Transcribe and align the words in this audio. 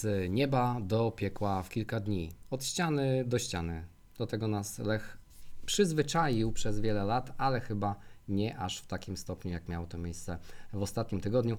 z 0.00 0.30
nieba 0.30 0.76
do 0.80 1.10
piekła 1.10 1.62
w 1.62 1.68
kilka 1.68 2.00
dni, 2.00 2.32
od 2.50 2.64
ściany 2.64 3.24
do 3.26 3.38
ściany. 3.38 3.84
Do 4.18 4.26
tego 4.26 4.48
nas 4.48 4.78
Lech 4.78 5.18
przyzwyczaił 5.66 6.52
przez 6.52 6.80
wiele 6.80 7.04
lat, 7.04 7.32
ale 7.38 7.60
chyba 7.60 7.94
nie 8.28 8.58
aż 8.58 8.78
w 8.78 8.86
takim 8.86 9.16
stopniu, 9.16 9.50
jak 9.50 9.68
miało 9.68 9.86
to 9.86 9.98
miejsce 9.98 10.38
w 10.72 10.82
ostatnim 10.82 11.20
tygodniu. 11.20 11.58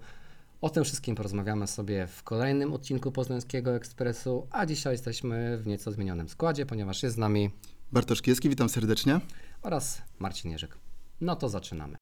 O 0.62 0.70
tym 0.70 0.84
wszystkim 0.84 1.16
porozmawiamy 1.16 1.68
sobie 1.68 2.08
w 2.08 2.24
kolejnym 2.24 2.74
odcinku 2.74 3.12
Poznańskiego 3.12 3.76
Ekspresu, 3.76 4.48
a 4.52 4.66
dzisiaj 4.66 4.94
jesteśmy 4.94 5.58
w 5.58 5.68
nieco 5.68 5.92
zmienionym 5.92 6.30
składzie, 6.30 6.66
ponieważ 6.66 7.04
jest 7.04 7.16
z 7.16 7.20
nami 7.20 7.50
Bartosz 7.92 8.22
Kieski, 8.22 8.50
witam 8.50 8.70
serdecznie. 8.70 9.20
oraz 9.62 10.02
Marcin 10.20 10.52
Jerzyk. 10.52 10.78
No 11.22 11.36
to 11.36 11.50
zaczynamy. 11.50 11.98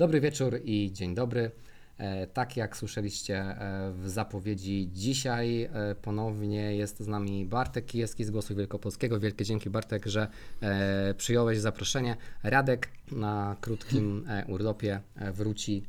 Dobry 0.00 0.20
wieczór 0.20 0.60
i 0.64 0.92
dzień 0.92 1.14
dobry. 1.14 1.50
E, 1.98 2.26
Tak 2.26 2.56
jak 2.56 2.76
słyszeliście 2.76 3.36
e, 3.36 3.92
w 3.92 4.10
zapowiedzi, 4.10 4.88
dzisiaj 4.92 5.62
e, 5.62 5.94
ponownie 6.02 6.76
jest 6.76 7.00
z 7.00 7.06
nami 7.06 7.46
Bartek 7.46 7.86
Kijewski 7.86 8.24
z 8.24 8.30
Głosu 8.30 8.54
Wielkopolskiego. 8.54 9.20
Wielkie 9.20 9.44
dzięki 9.44 9.70
Bartek, 9.70 10.06
że 10.06 10.28
przyjąłeś 11.16 11.58
zaproszenie. 11.58 12.16
Radek 12.42 12.88
na 13.12 13.56
krótkim 13.60 14.26
urlopie 14.48 15.00
wróci, 15.32 15.82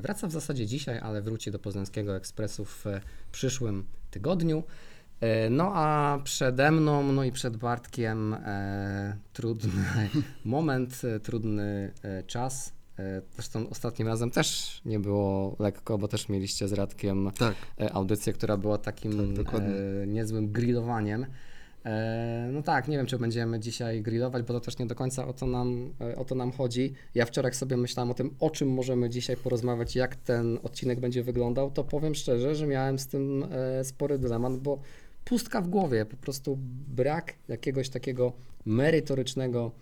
wraca 0.00 0.26
w 0.26 0.32
zasadzie 0.32 0.66
dzisiaj, 0.66 0.98
ale 0.98 1.22
wróci 1.22 1.50
do 1.50 1.58
Poznańskiego 1.58 2.16
Ekspresu 2.16 2.64
w 2.64 2.84
przyszłym 3.32 3.84
tygodniu. 4.10 4.62
No 5.50 5.72
a 5.74 6.18
przede 6.24 6.70
mną, 6.70 7.12
no 7.12 7.24
i 7.24 7.32
przed 7.32 7.56
Bartkiem 7.56 8.34
e, 8.34 9.16
trudny 9.32 10.10
moment, 10.44 11.02
trudny 11.22 11.92
czas. 12.26 12.75
E, 12.98 13.22
Zresztą 13.34 13.68
ostatnim 13.68 14.08
razem 14.08 14.30
też 14.30 14.80
nie 14.84 15.00
było 15.00 15.56
lekko, 15.58 15.98
bo 15.98 16.08
też 16.08 16.28
mieliście 16.28 16.68
z 16.68 16.72
Radkiem 16.72 17.30
Tak, 17.38 17.54
e, 17.80 17.92
audycję, 17.92 18.32
która 18.32 18.56
była 18.56 18.78
takim 18.78 19.34
Tak, 19.36 19.54
e, 19.54 20.06
niezłym 20.06 20.52
grillowaniem. 20.52 21.26
No 22.52 22.62
tak, 22.62 22.88
nie 22.88 22.96
wiem, 22.96 23.06
czy 23.06 23.18
będziemy 23.18 23.60
dzisiaj 23.60 24.02
grillować, 24.02 24.42
bo 24.42 24.54
to 24.54 24.60
też 24.60 24.78
nie 24.78 24.86
do 24.86 24.94
końca 24.94 25.28
o 25.28 25.32
to, 25.32 25.46
nam, 25.46 25.94
o 26.16 26.24
to 26.24 26.34
nam 26.34 26.52
chodzi. 26.52 26.92
Ja 27.14 27.26
wczoraj 27.26 27.54
sobie 27.54 27.76
myślałem 27.76 28.10
o 28.10 28.14
tym, 28.14 28.34
o 28.40 28.50
czym 28.50 28.68
możemy 28.68 29.10
dzisiaj 29.10 29.36
porozmawiać, 29.36 29.96
jak 29.96 30.16
ten 30.16 30.58
odcinek 30.62 31.00
będzie 31.00 31.22
wyglądał, 31.22 31.70
to 31.70 31.84
powiem 31.84 32.14
szczerze, 32.14 32.54
że 32.54 32.66
miałem 32.66 32.98
z 32.98 33.06
tym 33.06 33.44
spory 33.82 34.18
dylemat, 34.18 34.56
bo 34.56 34.78
pustka 35.24 35.60
w 35.60 35.68
głowie, 35.68 36.06
po 36.06 36.16
prostu 36.16 36.58
brak 36.88 37.34
jakiegoś 37.48 37.88
takiego 37.88 38.32
merytorycznego 38.64 39.72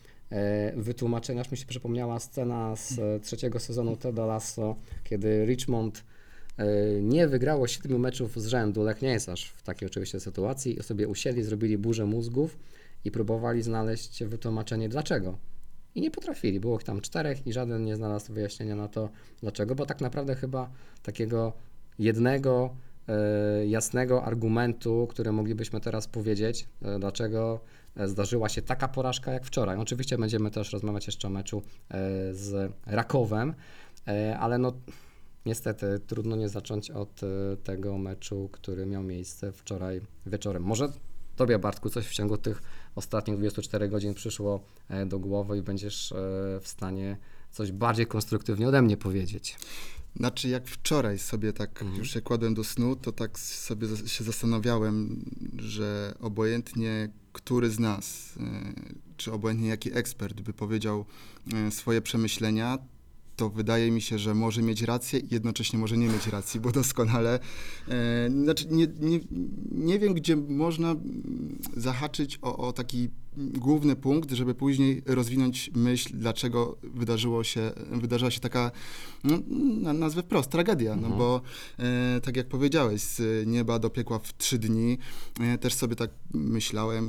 wytłumaczenia. 0.77 1.41
Aż 1.41 1.51
mi 1.51 1.57
się 1.57 1.67
przypomniała 1.67 2.21
scena 2.21 2.77
z 2.77 2.99
e, 2.99 3.21
trzeciego 3.21 3.61
sezonu 3.61 3.97
Teda 3.97 4.27
Lasso, 4.27 4.77
kiedy 5.05 5.47
Richmond 5.47 6.05
e, 6.57 6.67
nie 7.01 7.29
wygrało 7.29 7.67
siedmiu 7.67 7.99
meczów 7.99 8.43
z 8.43 8.47
rzędu. 8.47 8.83
Lech 8.83 9.03
nie 9.03 9.09
jest 9.09 9.29
aż 9.29 9.45
w 9.45 9.63
takiej 9.63 9.89
oczywiście 9.89 10.21
sytuacji. 10.21 10.83
Sobie 10.83 11.09
usiedli, 11.09 11.43
zrobili 11.43 11.79
burzę 11.79 12.07
mózgów 12.07 12.59
i 13.05 13.11
próbowali 13.11 13.63
znaleźć 13.63 14.25
wytłumaczenie 14.25 14.89
dlaczego. 14.89 15.39
I 15.95 16.01
nie 16.01 16.11
potrafili. 16.11 16.61
Było 16.61 16.77
ich 16.77 16.85
tam 16.85 17.01
czterech 17.01 17.47
i 17.47 17.53
żaden 17.53 17.85
nie 17.85 17.97
znalazł 17.97 18.33
wyjaśnienia 18.33 18.77
na 18.77 18.89
to 18.89 19.11
dlaczego, 19.41 19.75
bo 19.75 19.87
tak 19.87 20.01
naprawdę 20.01 20.35
chyba 20.35 20.71
takiego 21.03 21.53
jednego 21.99 22.77
e, 23.09 23.67
jasnego 23.67 24.25
argumentu, 24.25 25.07
który 25.11 25.33
moglibyśmy 25.33 25.81
teraz 25.81 26.07
powiedzieć, 26.07 26.69
e, 26.83 26.99
dlaczego 26.99 27.61
e, 27.61 27.84
zdarzyła 27.97 28.49
się 28.49 28.63
taka 28.63 28.89
porażka 28.89 29.33
jak 29.33 29.45
wczoraj. 29.45 29.77
Oczywiście 29.77 30.19
będziemy 30.19 30.51
też 30.51 30.73
rozmawiać 30.73 31.07
jeszcze 31.07 31.29
o 31.29 31.31
meczu 31.31 31.63
e, 31.91 31.99
z 32.35 32.73
Rakowem, 32.87 33.55
e, 34.09 34.39
ale 34.39 34.59
no 34.59 34.73
niestety 35.47 36.01
trudno 36.07 36.37
nie 36.37 36.49
zacząć 36.49 36.91
od 36.91 37.21
e, 37.23 37.57
tego 37.57 37.99
meczu, 37.99 38.49
który 38.53 38.87
miał 38.87 39.03
miejsce 39.03 39.53
wczoraj 39.53 40.01
wieczorem. 40.27 40.63
Może 40.63 40.89
Tobie, 41.37 41.59
Bartku, 41.59 41.91
coś 41.91 42.07
w 42.07 42.13
ciągu 42.13 42.39
tych 42.39 42.63
ostatnich 42.95 43.37
24 43.37 43.89
godzin 43.89 44.15
przyszło 44.15 44.61
e, 44.89 45.07
do 45.07 45.19
głowy 45.19 45.59
i 45.59 45.63
będziesz 45.63 46.13
e, 46.13 46.17
w 46.61 46.69
stanie 46.69 47.17
coś 47.51 47.73
bardziej 47.73 48.07
konstruktywnie 48.07 48.69
ode 48.69 48.83
mnie 48.83 48.97
powiedzieć. 48.97 49.57
Znaczy 50.17 50.49
jak 50.49 50.69
wczoraj 50.69 51.19
sobie 51.19 51.53
tak 51.53 51.83
Mhm. 51.83 51.99
już 51.99 52.11
się 52.11 52.21
kładłem 52.21 52.55
do 52.55 52.65
snu, 52.65 52.97
to 52.97 53.13
tak 53.13 53.39
sobie 53.39 53.89
się 54.07 54.25
zastanawiałem, 54.25 55.25
że 55.59 56.15
obojętnie 56.21 57.09
który 57.35 57.71
z 57.71 57.79
nas, 57.79 58.37
y, 58.37 58.41
czy 59.17 59.33
obojętnie 59.33 59.69
jaki 59.69 59.97
ekspert 59.99 60.41
by 60.41 60.53
powiedział 60.53 61.05
y, 61.69 61.71
swoje 61.71 62.03
przemyślenia, 62.03 62.79
to 63.37 63.51
wydaje 63.51 63.91
mi 63.91 64.01
się, 64.01 64.19
że 64.19 64.35
może 64.35 64.63
mieć 64.63 64.83
rację 64.83 65.19
i 65.21 65.27
jednocześnie 65.31 65.79
może 65.79 65.97
nie 65.97 66.07
mieć 66.09 66.27
racji, 66.27 66.61
bo 66.61 66.73
doskonale. 66.73 67.39
e, 67.89 68.31
Znaczy, 68.45 68.67
nie, 68.71 68.87
nie, 69.01 69.21
nie 69.71 69.99
wiem, 69.99 70.15
gdzie 70.15 70.37
można 70.37 70.97
zahaczyć 71.77 72.39
o, 72.43 72.57
o 72.57 72.73
taki 72.73 73.09
główny 73.37 73.97
punkt, 73.97 74.31
żeby 74.33 74.55
później 74.55 75.03
rozwinąć 75.07 75.71
myśl, 75.75 76.11
dlaczego 76.15 76.77
wydarzyło 76.83 77.45
się, 77.45 77.73
wydarzyła 77.93 78.31
się 78.31 78.41
taka, 78.41 78.71
no, 79.25 79.39
na- 79.81 79.93
nazwę 79.93 80.23
wprost, 80.23 80.51
tragedia. 80.51 80.97
No 80.97 81.03
Mhm. 81.03 81.19
bo 81.19 81.41
e, 81.79 82.21
tak 82.21 82.37
jak 82.37 82.49
powiedziałeś, 82.49 83.01
z 83.03 83.47
nieba 83.47 83.79
do 83.79 83.91
piekła 83.91 84.19
w 84.19 84.37
trzy 84.37 84.59
dni. 84.59 84.99
E, 85.41 85.59
też 85.59 85.75
sobie 85.75 85.97
tak 85.97 86.11
myślałem, 86.35 87.05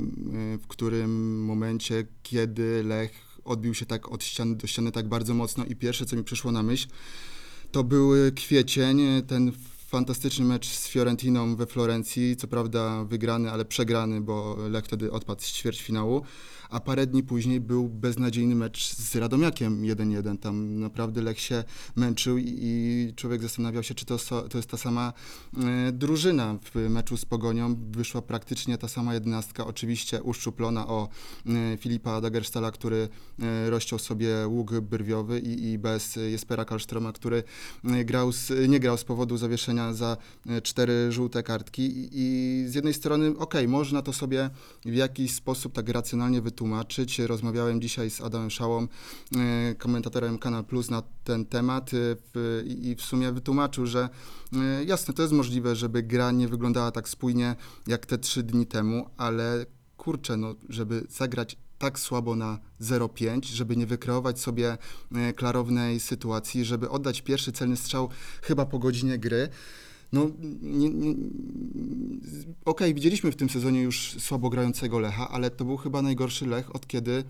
e, 0.54 0.58
w 0.58 0.66
którym 0.66 1.44
momencie, 1.44 2.06
kiedy 2.22 2.82
Lech 2.84 3.25
odbił 3.46 3.74
się 3.74 3.86
tak 3.86 4.12
od 4.12 4.24
ściany 4.24 4.56
do 4.56 4.66
ściany 4.66 4.92
tak 4.92 5.08
bardzo 5.08 5.34
mocno 5.34 5.64
i 5.64 5.76
pierwsze, 5.76 6.06
co 6.06 6.16
mi 6.16 6.24
przyszło 6.24 6.52
na 6.52 6.62
myśl, 6.62 6.88
to 7.72 7.84
był 7.84 8.10
kwiecień, 8.34 9.00
ten 9.26 9.52
fantastyczny 9.86 10.44
mecz 10.44 10.68
z 10.68 10.88
Fiorentiną 10.88 11.56
we 11.56 11.66
Florencji, 11.66 12.36
co 12.36 12.48
prawda 12.48 13.04
wygrany, 13.04 13.50
ale 13.50 13.64
przegrany, 13.64 14.20
bo 14.20 14.56
Lech 14.70 14.84
wtedy 14.84 15.12
odpadł 15.12 15.42
z 15.42 15.52
ćwierćfinału, 15.52 16.22
a 16.70 16.80
parę 16.80 17.06
dni 17.06 17.22
później 17.22 17.60
był 17.60 17.88
beznadziejny 17.88 18.54
mecz 18.54 18.94
z 18.94 19.16
Radomiakiem 19.16 19.82
1-1. 19.82 20.38
Tam 20.38 20.80
naprawdę 20.80 21.22
Lech 21.22 21.40
się 21.40 21.64
męczył 21.96 22.38
i, 22.38 23.12
człowiek 23.16 23.42
zastanawiał 23.42 23.82
się, 23.82 23.94
czy 23.94 24.06
to, 24.06 24.18
to 24.50 24.58
jest 24.58 24.70
ta 24.70 24.76
sama 24.76 25.12
e, 25.56 25.92
drużyna. 25.92 26.58
W 26.74 26.90
meczu 26.90 27.16
z 27.16 27.24
Pogonią 27.24 27.76
wyszła 27.90 28.22
praktycznie 28.22 28.78
ta 28.78 28.88
sama 28.88 29.14
jedenastka, 29.14 29.66
oczywiście 29.66 30.22
uszczuplona 30.22 30.86
o 30.86 31.08
e, 31.46 31.76
Filipa 31.76 32.20
Dagerstala, 32.20 32.70
który 32.70 33.08
e, 33.42 33.70
rozciął 33.70 33.98
sobie 33.98 34.46
łuk 34.46 34.80
brwiowy 34.80 35.40
i, 35.40 35.72
i 35.72 35.78
bez 35.78 36.16
Jespera 36.16 36.64
Kalstroma, 36.64 37.12
który 37.12 37.42
grał 37.84 38.32
z, 38.32 38.68
nie 38.68 38.80
grał 38.80 38.96
z 38.96 39.04
powodu 39.04 39.36
zawieszenia 39.36 39.75
za 39.92 40.16
e, 40.46 40.62
cztery 40.62 41.12
żółte 41.12 41.42
kartki 41.42 42.08
I, 42.12 42.64
z 42.68 42.74
jednej 42.74 42.94
strony 42.94 43.38
okej, 43.38 43.68
można 43.68 44.02
to 44.02 44.12
sobie 44.12 44.50
w 44.84 44.94
jakiś 44.94 45.34
sposób 45.34 45.72
tak 45.72 45.88
racjonalnie 45.88 46.42
wytłumaczyć. 46.42 47.18
Rozmawiałem 47.18 47.80
dzisiaj 47.80 48.10
z 48.10 48.20
Adamem 48.20 48.50
Szałą, 48.50 48.82
e, 49.36 49.74
komentatorem 49.74 50.38
Kanal 50.38 50.64
Plus 50.64 50.90
na 50.90 51.02
ten 51.24 51.46
temat 51.46 51.90
e, 51.94 52.66
i 52.66 52.94
w 52.94 53.02
sumie 53.02 53.32
wytłumaczył, 53.32 53.86
że 53.86 54.08
jasne, 54.86 55.14
to 55.14 55.22
jest 55.22 55.34
możliwe, 55.34 55.76
żeby 55.76 56.02
gra 56.02 56.30
nie 56.32 56.48
wyglądała 56.48 56.90
tak 56.90 57.08
spójnie 57.08 57.56
jak 57.86 58.06
te 58.06 58.18
trzy 58.18 58.42
dni 58.42 58.66
temu, 58.66 59.10
ale 59.16 59.66
kurczę, 59.96 60.36
no, 60.36 60.54
żeby 60.68 61.06
zagrać 61.08 61.56
tak 61.78 61.98
słabo 61.98 62.36
na 62.36 62.58
0,5, 62.80 63.44
żeby 63.44 63.76
nie 63.76 63.86
wykreować 63.86 64.40
sobie 64.40 64.78
e, 65.14 65.32
klarownej 65.32 66.00
sytuacji, 66.00 66.64
żeby 66.64 66.90
oddać 66.90 67.22
pierwszy 67.22 67.52
celny 67.52 67.76
strzał 67.76 68.08
chyba 68.42 68.66
po 68.66 68.78
godzinie 68.78 69.18
gry. 69.18 69.48
No, 70.12 70.30
nie, 70.62 70.90
nie, 70.90 71.14
okej, 72.64 72.94
widzieliśmy 72.94 73.32
w 73.32 73.36
tym 73.36 73.50
sezonie 73.50 73.82
już 73.82 74.16
słabo 74.18 74.50
grającego 74.50 74.98
Lecha, 74.98 75.28
ale 75.28 75.50
to 75.50 75.64
był 75.64 75.76
chyba 75.76 76.02
najgorszy 76.02 76.46
Lech 76.46 76.76
od 76.76 76.86
kiedy, 76.86 77.24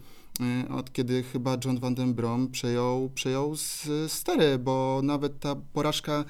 od 0.70 0.92
kiedy 0.92 1.22
chyba 1.22 1.56
John 1.64 1.80
van 1.80 1.94
den 1.94 2.14
Brom 2.14 2.50
przejął, 2.50 3.10
przejął 3.14 3.56
z 3.56 3.88
stery, 4.08 4.58
bo 4.58 5.00
nawet 5.04 5.40
ta 5.40 5.56
porażka 5.72 6.24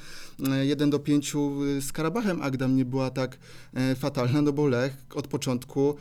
e, 0.49 0.67
1 0.67 0.91
do 0.91 0.99
5 0.99 1.33
z 1.81 1.93
Karabachem 1.93 2.43
Agdam 2.43 2.77
nie 2.77 2.85
była 2.85 3.11
tak 3.11 3.39
fatalna, 3.97 4.43
no 4.43 4.53
bo 4.53 4.67
Lech 4.67 5.07
od 5.15 5.27
początku, 5.27 5.97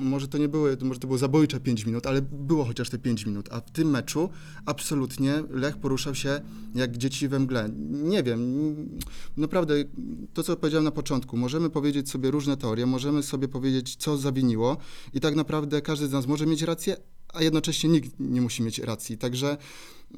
może 0.00 0.28
to 0.28 0.38
nie 0.38 0.48
były, 0.48 0.76
może 0.82 1.00
to 1.00 1.06
było 1.06 1.18
zabójcze 1.18 1.60
5 1.60 1.86
minut, 1.86 2.06
ale 2.06 2.22
było 2.22 2.64
chociaż 2.64 2.90
te 2.90 2.98
5 2.98 3.26
minut, 3.26 3.48
a 3.52 3.60
w 3.60 3.70
tym 3.70 3.90
meczu 3.90 4.30
absolutnie 4.66 5.42
Lech 5.50 5.76
poruszał 5.76 6.14
się 6.14 6.40
jak 6.74 6.96
dzieci 6.96 7.28
we 7.28 7.38
mgle. 7.38 7.70
Nie 7.88 8.22
wiem, 8.22 8.40
naprawdę 9.36 9.74
to, 10.34 10.42
co 10.42 10.56
powiedziałem 10.56 10.84
na 10.84 10.90
początku, 10.90 11.36
możemy 11.36 11.70
powiedzieć 11.70 12.10
sobie 12.10 12.30
różne 12.30 12.56
teorie, 12.56 12.86
możemy 12.86 13.22
sobie 13.22 13.48
powiedzieć, 13.48 13.96
co 13.96 14.16
zawiniło 14.16 14.76
i 15.12 15.20
tak 15.20 15.34
naprawdę 15.34 15.82
każdy 15.82 16.06
z 16.06 16.12
nas 16.12 16.26
może 16.26 16.46
mieć 16.46 16.62
rację, 16.62 16.96
a 17.36 17.42
jednocześnie 17.42 17.90
nikt 17.90 18.10
nie 18.20 18.40
musi 18.40 18.62
mieć 18.62 18.78
racji. 18.78 19.18
Także, 19.18 19.56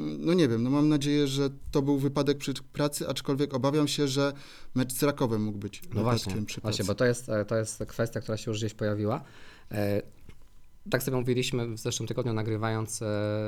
mm, 0.00 0.24
no 0.24 0.34
nie 0.34 0.48
wiem, 0.48 0.62
no 0.62 0.70
mam 0.70 0.88
nadzieję, 0.88 1.26
że 1.26 1.50
to 1.70 1.82
był 1.82 1.98
wypadek 1.98 2.38
przy 2.38 2.54
pracy, 2.72 3.08
aczkolwiek 3.08 3.54
obawiam 3.54 3.88
się, 3.88 4.08
że 4.08 4.32
mecz 4.74 4.92
z 4.92 5.02
Rakowem 5.02 5.42
mógł 5.42 5.58
być 5.58 5.82
No 5.94 6.02
właśnie, 6.02 6.18
wypadkiem 6.24 6.46
przy 6.46 6.60
pracy. 6.60 6.76
właśnie, 6.76 6.84
bo 6.84 6.94
to 6.94 7.04
jest, 7.04 7.28
e, 7.28 7.44
to 7.44 7.56
jest 7.56 7.84
kwestia, 7.88 8.20
która 8.20 8.36
się 8.36 8.50
już 8.50 8.58
gdzieś 8.58 8.74
pojawiła. 8.74 9.24
Tak 10.90 11.02
sobie 11.02 11.16
mówiliśmy 11.16 11.66
w 11.66 11.78
zeszłym 11.78 12.06
tygodniu, 12.06 12.32
nagrywając 12.32 13.02
e, 13.02 13.06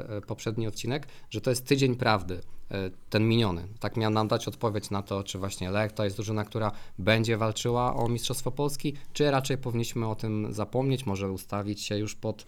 e, 0.09 0.21
poprzedni 0.21 0.67
odcinek, 0.67 1.07
że 1.31 1.41
to 1.41 1.51
jest 1.51 1.67
tydzień 1.67 1.97
prawdy, 1.97 2.41
e, 2.71 2.91
ten 3.11 3.29
miniony. 3.29 3.69
Tak 3.81 3.97
miał 3.97 4.11
nam 4.11 4.29
dać 4.29 4.49
odpowiedź 4.49 4.91
na 4.91 5.03
to, 5.03 5.25
czy 5.25 5.39
właśnie 5.39 5.71
Lech 5.71 5.93
to 5.93 6.05
jest 6.05 6.17
drużyna, 6.17 6.45
która 6.45 6.73
będzie 6.99 7.37
walczyła 7.37 7.97
o 7.97 8.09
Mistrzostwo 8.09 8.51
Polski, 8.51 8.95
czy 9.13 9.31
raczej 9.31 9.59
powinniśmy 9.59 10.09
o 10.09 10.15
tym 10.15 10.53
zapomnieć, 10.53 11.07
może 11.07 11.31
ustawić 11.31 11.83
się 11.83 11.99
już 11.99 12.15
pod 12.15 12.45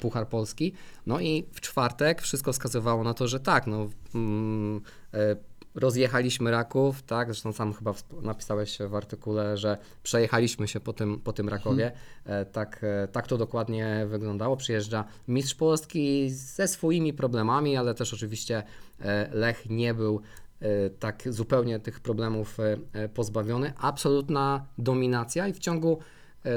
Puchar 0.00 0.28
Polski. 0.28 0.72
No 1.06 1.20
i 1.20 1.44
w 1.52 1.60
czwartek 1.60 2.22
wszystko 2.22 2.52
wskazywało 2.52 3.04
na 3.04 3.14
to, 3.14 3.28
że 3.28 3.40
tak, 3.40 3.66
no. 3.66 3.88
Mm, 4.14 4.80
rozjechaliśmy 5.74 6.50
Raków, 6.50 7.02
tak? 7.02 7.26
Zresztą 7.26 7.52
sam 7.52 7.72
chyba 7.72 7.94
napisałeś 8.22 8.78
w 8.88 8.94
artykule, 8.94 9.56
że 9.56 9.78
przejechaliśmy 10.02 10.68
się 10.68 10.80
po 10.80 10.92
tym, 10.92 11.20
po 11.20 11.32
tym 11.32 11.48
Rakowie. 11.48 11.92
E, 12.24 12.44
Tak, 12.44 12.80
e, 12.82 13.08
tak 13.08 13.26
to 13.26 13.38
dokładnie 13.38 14.06
wyglądało. 14.08 14.56
Przyjeżdża 14.56 15.04
mistrz 15.28 15.54
Polski 15.54 16.30
ze 16.30 16.68
swoimi 16.68 17.12
problemami, 17.12 17.76
ale 17.76 17.94
też 17.94 18.14
oczywiście 18.14 18.62
e, 19.00 19.28
Lech 19.32 19.70
nie 19.70 19.94
był 19.94 20.20
tak 20.98 21.22
zupełnie 21.28 21.80
tych 21.80 22.00
problemów 22.00 22.58
pozbawiony. 23.14 23.72
Absolutna 23.78 24.66
dominacja 24.78 25.48
i 25.48 25.52
w 25.52 25.58
ciągu 25.58 25.98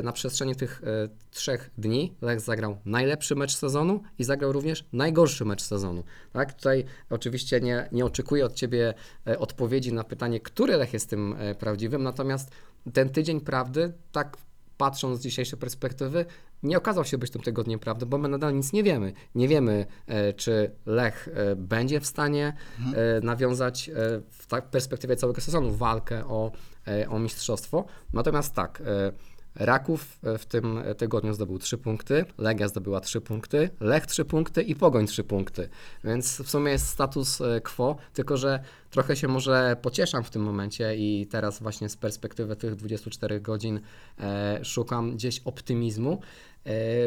na 0.04 0.12
przestrzeni 0.12 0.56
tych 0.56 0.81
e, 0.84 1.10
trzech 1.31 1.69
dni 1.78 2.13
Lech 2.22 2.42
zagrał 2.42 2.78
najlepszy 2.86 3.36
mecz 3.36 3.56
sezonu 3.56 4.01
i 4.19 4.24
zagrał 4.24 4.51
również 4.51 4.86
najgorszy 4.94 5.45
mecz 5.45 5.62
sezonu. 5.62 6.04
Tak? 6.34 6.54
Tutaj 6.54 6.86
oczywiście 7.10 7.62
nie, 7.62 7.89
nie 7.92 8.06
oczekuję 8.06 8.45
od 8.45 8.54
Ciebie 8.54 8.94
e, 9.28 9.39
odpowiedzi 9.39 9.94
na 9.94 10.04
pytanie, 10.04 10.39
który 10.39 10.78
Lech 10.78 10.94
jest 10.94 11.10
tym 11.10 11.36
e, 11.39 11.56
prawdziwym, 11.56 12.04
natomiast 12.04 12.51
ten 12.94 13.10
tydzień 13.10 13.42
prawdy, 13.42 13.94
tak 14.12 14.38
patrząc 14.78 15.19
z 15.19 15.24
dzisiejszej 15.24 15.60
perspektywy, 15.60 16.25
nie 16.63 16.78
okazał 16.78 17.06
się 17.06 17.18
być 17.18 17.31
tym 17.31 17.42
tygodniem 17.42 17.80
prawdy, 17.80 18.06
bo 18.06 18.18
my 18.18 18.28
nadal 18.28 18.56
nic 18.56 18.74
nie 18.74 18.83
wiemy. 18.83 19.13
Nie 19.36 19.48
wiemy, 19.48 19.86
e, 20.07 20.33
czy 20.33 20.72
Lech 20.86 21.30
e, 21.33 21.56
będzie 21.56 22.00
w 22.00 22.06
stanie 22.06 22.54
e, 22.94 23.22
nawiązać 23.22 23.90
e, 23.90 23.94
w 24.30 24.48
perspektywie 24.72 25.16
całego 25.16 25.42
sezonu 25.42 25.72
walkę 25.72 26.25
o, 26.25 26.51
e, 26.88 27.10
o 27.10 27.19
mistrzostwo. 27.19 27.86
Natomiast 28.13 28.54
tak, 28.54 28.81
e, 28.86 29.12
Raków 29.59 30.19
e, 30.24 30.38
w 30.38 30.45
tym 30.45 30.83
tygodniu 30.98 31.33
zdobył 31.33 31.59
3 31.59 31.77
punkty, 31.77 32.25
Legia 32.38 32.68
zdobyła 32.68 33.00
3 33.00 33.21
punkty, 33.21 33.69
Lech 33.80 34.06
3 34.06 34.25
punkty 34.25 34.62
i 34.62 34.75
Pogoń 34.75 35.07
3 35.07 35.24
punkty. 35.24 35.69
Więc 36.04 36.42
w 36.42 36.50
sumie 36.50 36.71
jest 36.71 36.88
status 36.88 37.42
e, 37.42 37.62
quo, 37.62 37.98
tylko 38.13 38.38
że 38.38 38.59
trochę 38.89 39.15
się 39.15 39.27
może 39.27 39.77
pocieszam 39.81 40.24
w 40.24 40.30
tym 40.30 40.42
momencie 40.42 40.95
i 40.95 41.27
teraz 41.27 41.59
właśnie 41.59 41.89
z 41.89 41.98
perspektywy 41.98 42.56
tych 42.56 42.75
24 42.75 43.42
godzin 43.42 43.80
e, 44.19 44.59
szukam 44.65 45.12
gdzieś 45.12 45.42
optymizmu, 45.45 46.21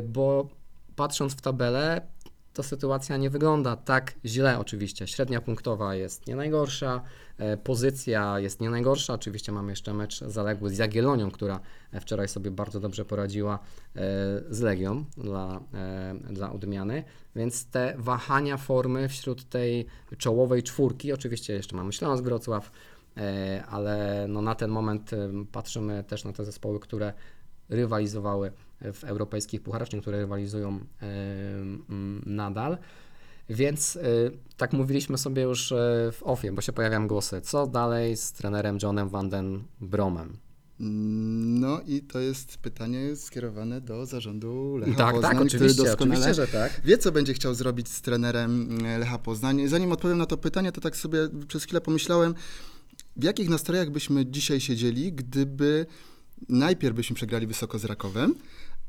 bo 0.05 0.49
patrząc 0.97 1.33
w 1.33 1.41
tabelę, 1.41 2.01
to 2.55 2.63
sytuacja 2.63 3.17
nie 3.17 3.31
wygląda 3.31 3.77
tak 3.77 4.15
źle 4.25 4.59
oczywiście. 4.59 5.07
Średnia 5.07 5.41
punktowa 5.41 5.95
jest 5.95 6.27
nie 6.27 6.37
najgorsza, 6.37 7.03
e, 7.39 7.57
pozycja 7.57 8.39
jest 8.39 8.61
nie 8.61 8.71
najgorsza. 8.71 9.15
Oczywiście 9.15 9.53
mamy 9.53 9.73
jeszcze 9.73 9.95
mecz 9.95 10.21
zaległy 10.21 10.71
z 10.71 10.79
Jagiellonią, 10.79 11.31
która 11.31 11.61
e, 11.93 12.01
wczoraj 12.01 12.29
sobie 12.29 12.51
bardzo 12.51 12.81
dobrze 12.81 13.05
poradziła 13.05 13.55
e, 13.55 14.01
z 14.51 14.61
Legią 14.61 15.05
dla, 15.17 15.61
dla 16.31 16.53
odmiany. 16.53 17.05
Więc 17.37 17.67
te 17.67 17.95
wahania 17.99 18.57
formy 18.57 19.09
wśród 19.09 19.49
tej 19.49 19.87
czołowej 20.19 20.63
czwórki, 20.63 21.13
oczywiście 21.13 21.53
jeszcze 21.53 21.77
mamy 21.77 21.93
Śląsk 21.93 22.25
Wrocław, 22.25 22.71
ale 23.69 24.27
no 24.29 24.43
na 24.43 24.55
ten 24.55 24.71
moment 24.71 25.11
patrzymy 25.53 26.05
też 26.05 26.25
na 26.25 26.33
te 26.33 26.45
zespoły, 26.45 26.81
które 26.81 27.13
rywalizowały 27.69 28.53
w 28.81 29.05
europejskich 29.05 29.63
pucharach, 29.63 29.89
czy 29.89 30.01
które 30.01 30.19
rywalizują 30.19 30.81
mm, 31.01 32.23
nadal. 32.27 32.79
Więc 33.51 33.97
y, 33.97 34.31
tak 34.57 34.73
mówiliśmy 34.73 35.19
sobie 35.19 35.43
już 35.43 35.73
y, 35.73 35.75
w 36.13 36.23
OFie, 36.23 36.53
bo 36.53 36.61
się 36.61 36.73
pojawiają 36.73 37.09
głosy. 37.09 37.41
Co 37.41 37.67
dalej 37.67 38.17
z 38.17 38.33
trenerem 38.33 38.79
Johnem 38.83 39.09
Van 39.09 39.29
den 39.29 39.63
Bromem? 39.81 40.37
No 41.61 41.81
i 41.87 42.01
to 42.01 42.21
jest 42.21 42.59
pytanie 42.59 43.17
skierowane 43.17 43.81
do 43.81 44.07
zarządu 44.07 44.77
Lecha 44.77 44.95
tak, 44.95 45.15
Poznań, 45.15 45.39
tak, 45.39 45.49
który 45.49 45.75
doskonale 45.75 46.47
tak. 46.47 46.81
wie, 46.85 46.99
co 46.99 47.13
będzie 47.13 47.35
chciał 47.35 47.55
zrobić 47.55 47.89
z 47.89 48.03
trenerem 48.03 48.79
e, 48.87 48.99
Lecha 48.99 49.19
Poznań. 49.19 49.69
Zanim 49.69 49.93
odpowiem 49.93 50.19
na 50.19 50.27
to 50.27 50.37
pytanie, 50.37 50.73
to 50.73 50.81
tak 50.81 50.97
sobie 50.97 51.19
przez 51.49 51.65
chwilę 51.65 51.81
pomyślałem, 51.81 52.35
w 53.17 53.25
jakich 53.25 53.49
nastrojach 53.49 53.91
byśmy 53.91 54.27
dzisiaj 54.27 54.61
siedzieli, 54.61 55.13
gdyby 55.13 55.87
najpierw 56.49 56.97
byśmy 56.97 57.17
przegrali 57.17 57.47
wysoko 57.47 57.79
z 57.79 57.85
Rakowem, 57.85 58.35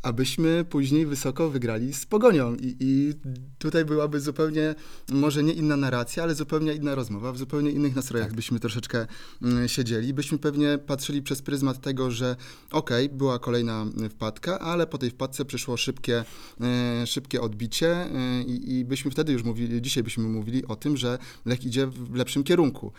abyśmy 0.01 0.65
później 0.69 1.05
wysoko 1.05 1.49
wygrali 1.49 1.93
z 1.93 2.05
Pogonią. 2.05 2.55
I, 2.55 2.75
I 2.79 3.13
tutaj 3.57 3.85
byłaby 3.85 4.19
zupełnie, 4.19 4.75
może 5.09 5.43
nie 5.43 5.53
inna 5.53 5.77
narracja, 5.77 6.23
ale 6.23 6.35
zupełnie 6.35 6.73
inna 6.73 6.95
rozmowa, 6.95 7.31
w 7.31 7.37
zupełnie 7.37 7.71
innych 7.71 7.95
nastrojach 7.95 8.27
Tak. 8.27 8.35
byśmy 8.35 8.59
troszeczkę 8.59 9.07
mm, 9.41 9.67
siedzieli. 9.67 10.13
Byśmy 10.13 10.37
pewnie 10.37 10.77
patrzyli 10.77 11.21
przez 11.21 11.41
pryzmat 11.41 11.81
tego, 11.81 12.11
że 12.11 12.35
okej, 12.71 13.09
była 13.09 13.39
kolejna 13.39 13.85
y, 14.05 14.09
wpadka, 14.09 14.59
ale 14.59 14.87
po 14.87 14.97
tej 14.97 15.09
wpadce 15.09 15.45
przyszło 15.45 15.77
szybkie, 15.77 16.23
e, 16.61 17.07
szybkie 17.07 17.41
odbicie 17.41 18.07
i, 18.47 18.79
i 18.79 18.85
byśmy 18.85 19.11
wtedy 19.11 19.33
już 19.33 19.43
mówili, 19.43 19.81
dzisiaj 19.81 20.03
byśmy 20.03 20.23
mówili 20.23 20.65
o 20.65 20.75
tym, 20.75 20.97
że 20.97 21.17
Lech 21.45 21.65
idzie 21.65 21.87
w 21.87 22.15
lepszym 22.15 22.43
kierunku. 22.43 22.91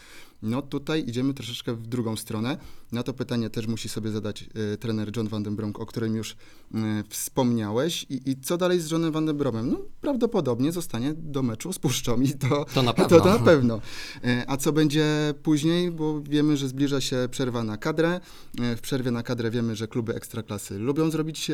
No 0.42 0.62
tutaj 0.62 1.04
idziemy 1.08 1.34
troszeczkę 1.34 1.74
w 1.74 1.86
drugą 1.86 2.16
stronę. 2.16 2.56
Na 2.92 3.02
to 3.02 3.12
pytanie 3.12 3.50
też 3.50 3.66
musi 3.66 3.88
sobie 3.88 4.10
zadać 4.10 4.44
e, 4.72 4.76
trener 4.76 5.16
John 5.16 5.28
Van 5.28 5.42
den 5.42 5.56
Bronk, 5.56 5.80
o 5.80 5.86
którym 5.86 6.16
już 6.16 6.32
e, 6.74 7.04
wspomniałeś. 7.08 8.06
I, 8.10 8.30
I 8.30 8.36
co 8.40 8.56
dalej 8.58 8.80
z 8.80 8.90
Johnem 8.90 9.12
Van 9.12 9.26
den 9.26 9.36
Bromem? 9.36 9.70
No 9.70 9.78
prawdopodobnie 10.00 10.72
zostanie 10.72 11.14
do 11.16 11.42
meczu 11.42 11.72
z 11.72 11.78
Puszczą 11.78 12.20
i 12.20 12.32
to, 12.32 12.64
To 12.74 12.82
na 12.82 12.92
pewno. 12.98 13.20
to 13.20 13.24
na 13.24 13.38
pewno. 13.38 13.80
E, 14.24 14.44
A 14.48 14.56
co 14.56 14.72
będzie 14.72 15.06
później? 15.42 15.90
Bo 15.90 16.20
wiemy, 16.22 16.56
że 16.56 16.68
zbliża 16.68 17.00
się 17.00 17.16
przerwa 17.30 17.64
na 17.64 17.76
kadrę. 17.76 18.20
E, 18.60 18.76
W 18.76 18.80
przerwie 18.80 19.10
na 19.10 19.22
kadrę 19.22 19.50
wiemy, 19.50 19.76
że 19.76 19.88
kluby 19.88 20.14
ekstraklasy 20.14 20.78
lubią 20.78 21.10
zrobić, 21.10 21.50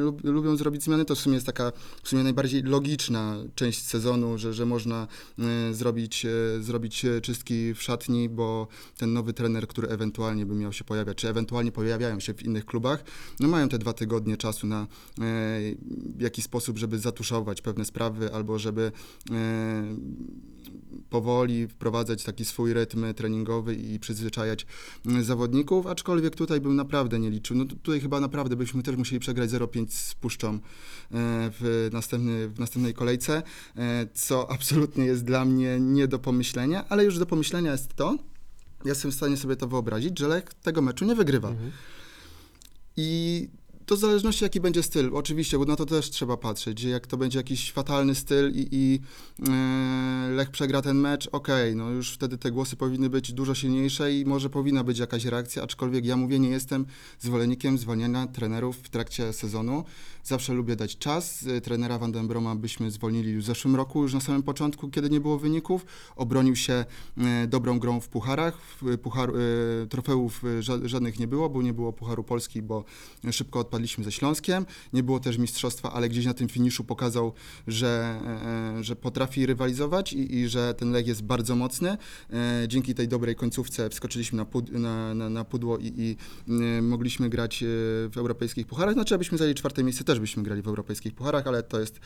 lub, 0.00 0.24
lubią 0.24 0.56
zrobić 0.56 0.82
zmiany. 0.84 1.04
To 1.04 1.14
w 1.14 1.18
sumie 1.18 1.34
jest 1.34 1.46
taka 1.46 1.72
w 2.02 2.08
sumie 2.08 2.22
najbardziej 2.22 2.62
logiczna 2.62 3.36
część 3.54 3.82
sezonu, 3.86 4.38
że, 4.38 4.54
że 4.54 4.66
można 4.66 5.06
e, 5.38 5.74
zrobić, 5.74 6.26
e, 6.26 6.30
zrobić 6.62 7.06
czystki 7.22 7.74
w 7.74 7.82
szatni, 7.82 8.19
bo 8.28 8.68
ten 8.98 9.12
nowy 9.12 9.32
trener, 9.32 9.68
który 9.68 9.88
ewentualnie 9.88 10.46
by 10.46 10.54
miał 10.54 10.72
się 10.72 10.84
pojawiać, 10.84 11.16
czy 11.16 11.28
ewentualnie 11.28 11.72
pojawiają 11.72 12.20
się 12.20 12.34
w 12.34 12.42
innych 12.42 12.66
klubach, 12.66 13.04
no 13.40 13.48
mają 13.48 13.68
te 13.68 13.78
dwa 13.78 13.92
tygodnie 13.92 14.36
czasu 14.36 14.66
na 14.66 14.86
e, 15.20 15.60
jakiś 16.18 16.44
sposób, 16.44 16.78
żeby 16.78 16.98
zatuszować 16.98 17.62
pewne 17.62 17.84
sprawy 17.84 18.34
albo 18.34 18.58
żeby 18.58 18.92
e, 19.30 19.96
powoli 21.10 21.68
wprowadzać 21.68 22.24
taki 22.24 22.44
swój 22.44 22.72
rytm 22.72 23.14
treningowy 23.14 23.74
i 23.74 23.98
przyzwyczajać 23.98 24.66
mm, 25.06 25.24
zawodników, 25.24 25.86
aczkolwiek 25.86 26.36
tutaj 26.36 26.60
bym 26.60 26.76
naprawdę 26.76 27.18
nie 27.18 27.30
liczył. 27.30 27.56
No 27.56 27.64
tu- 27.64 27.76
tutaj 27.76 28.00
chyba 28.00 28.20
naprawdę 28.20 28.56
byśmy 28.56 28.82
też 28.82 28.96
musieli 28.96 29.20
przegrać 29.20 29.50
0-5 29.50 29.90
z 29.90 30.14
Puszczą 30.14 30.54
e, 30.54 30.58
w, 31.60 31.88
następny, 31.92 32.48
w 32.48 32.58
następnej 32.58 32.94
kolejce, 32.94 33.42
e, 33.76 34.06
co 34.14 34.50
absolutnie 34.54 35.04
jest 35.04 35.24
dla 35.24 35.44
mnie 35.44 35.80
nie 35.80 36.08
do 36.08 36.18
pomyślenia, 36.18 36.84
ale 36.88 37.04
już 37.04 37.18
do 37.18 37.26
pomyślenia 37.26 37.72
jest 37.72 37.94
to, 37.94 38.16
ja 38.84 38.88
jestem 38.88 39.10
w 39.10 39.14
stanie 39.14 39.36
sobie 39.36 39.56
to 39.56 39.68
wyobrazić, 39.68 40.18
że 40.18 40.28
Lech 40.28 40.44
tego 40.54 40.82
meczu 40.82 41.04
nie 41.04 41.14
wygrywa. 41.14 41.48
Mhm. 41.48 41.70
I 42.96 43.48
to 43.90 43.96
w 43.96 43.98
zależności 43.98 44.44
jaki 44.44 44.60
będzie 44.60 44.82
styl, 44.82 45.10
oczywiście, 45.14 45.58
bo 45.58 45.64
na 45.64 45.76
to 45.76 45.86
też 45.86 46.10
trzeba 46.10 46.36
patrzeć, 46.36 46.82
jak 46.82 47.06
to 47.06 47.16
będzie 47.16 47.38
jakiś 47.38 47.72
fatalny 47.72 48.14
styl 48.14 48.52
i, 48.54 48.68
i 48.72 49.00
e, 49.48 50.30
Lech 50.30 50.50
przegra 50.50 50.82
ten 50.82 50.96
mecz, 50.96 51.28
okej, 51.32 51.76
no 51.76 51.90
już 51.90 52.12
wtedy 52.12 52.38
te 52.38 52.50
głosy 52.50 52.76
powinny 52.76 53.10
być 53.10 53.32
dużo 53.32 53.54
silniejsze 53.54 54.12
i 54.12 54.24
może 54.24 54.50
powinna 54.50 54.84
być 54.84 54.98
jakaś 54.98 55.24
reakcja, 55.24 55.62
aczkolwiek 55.62 56.04
ja 56.04 56.16
mówię, 56.16 56.38
nie 56.38 56.48
jestem 56.48 56.86
zwolennikiem 57.18 57.78
zwalniania 57.78 58.26
trenerów 58.26 58.76
w 58.76 58.88
trakcie 58.88 59.32
sezonu. 59.32 59.84
Zawsze 60.24 60.52
lubię 60.52 60.76
dać 60.76 60.98
czas. 60.98 61.46
E, 61.46 61.60
Trenera 61.60 61.98
Van 61.98 62.12
den 62.12 62.28
Broma 62.28 62.54
byśmy 62.56 62.90
zwolnili 62.90 63.32
już 63.32 63.44
w 63.44 63.46
zeszłym 63.46 63.76
roku, 63.76 64.02
już 64.02 64.14
na 64.14 64.20
samym 64.20 64.42
początku, 64.42 64.90
kiedy 64.90 65.10
nie 65.10 65.20
było 65.20 65.38
wyników. 65.38 65.86
Obronił 66.16 66.56
się 66.56 66.84
e, 67.18 67.46
dobrą 67.46 67.78
grą 67.78 68.00
w 68.00 68.08
pucharach. 68.08 68.58
Puchar, 69.02 69.30
e, 69.30 69.86
trofeów 69.86 70.42
ża- 70.60 70.86
żadnych 70.86 71.18
nie 71.18 71.26
było, 71.26 71.50
bo 71.50 71.62
nie 71.62 71.72
było 71.72 71.92
Pucharu 71.92 72.24
Polski, 72.24 72.62
bo 72.62 72.84
szybko 73.30 73.64
odpadliśmy 73.80 74.04
ze 74.04 74.12
Śląskiem. 74.12 74.66
Nie 74.92 75.02
było 75.02 75.20
też 75.20 75.38
mistrzostwa, 75.38 75.92
ale 75.92 76.08
gdzieś 76.08 76.26
na 76.26 76.34
tym 76.34 76.48
finiszu 76.48 76.84
pokazał, 76.84 77.32
że, 77.66 78.20
e, 78.78 78.84
że 78.84 78.96
potrafi 78.96 79.46
rywalizować 79.46 80.12
i, 80.12 80.34
i 80.34 80.48
że 80.48 80.74
ten 80.74 80.92
Lech 80.92 81.06
jest 81.06 81.22
bardzo 81.22 81.56
mocny. 81.56 81.96
E, 82.32 82.68
Dzięki 82.68 82.94
tej 82.94 83.08
dobrej 83.08 83.36
końcówce 83.36 83.90
wskoczyliśmy 83.90 84.36
na, 84.36 84.44
pud, 84.44 84.72
na, 84.72 85.14
na, 85.14 85.30
na 85.30 85.44
pudło 85.44 85.78
i, 85.78 85.92
i 85.96 86.16
e, 86.48 86.82
mogliśmy 86.82 87.28
grać 87.28 87.64
w 88.10 88.12
europejskich 88.16 88.66
pucharach. 88.66 88.94
Znaczy, 88.94 89.14
abyśmy 89.14 89.38
zajęli 89.38 89.54
czwarte 89.54 89.84
miejsce, 89.84 90.04
też 90.04 90.20
byśmy 90.20 90.42
grali 90.42 90.62
w 90.62 90.68
europejskich 90.68 91.14
pucharach, 91.14 91.46
ale 91.46 91.62
to 91.62 91.80
jest 91.80 92.00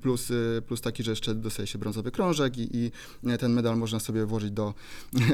plus, 0.00 0.32
plus 0.66 0.80
taki, 0.80 1.02
że 1.02 1.10
jeszcze 1.10 1.34
dostaje 1.34 1.66
się 1.66 1.78
brązowy 1.78 2.10
krążek 2.10 2.58
i, 2.58 2.68
i 2.76 2.90
ten 3.38 3.52
medal 3.52 3.76
można 3.76 4.00
sobie 4.00 4.26
włożyć 4.26 4.50
do 4.50 4.74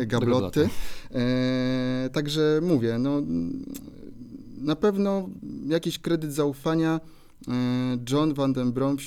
gabloty. 0.06 0.08
gabloty. 0.08 0.68
E, 1.14 2.10
także 2.12 2.60
mówię, 2.62 2.98
no 2.98 3.22
na 4.61 4.76
pewno 4.76 5.28
jakiś 5.66 5.99
kredyt 5.99 6.32
zaufania 6.32 7.00
John 8.10 8.34
Van 8.34 8.52
den 8.52 8.72
Brom 8.72 8.98
w 8.98 9.02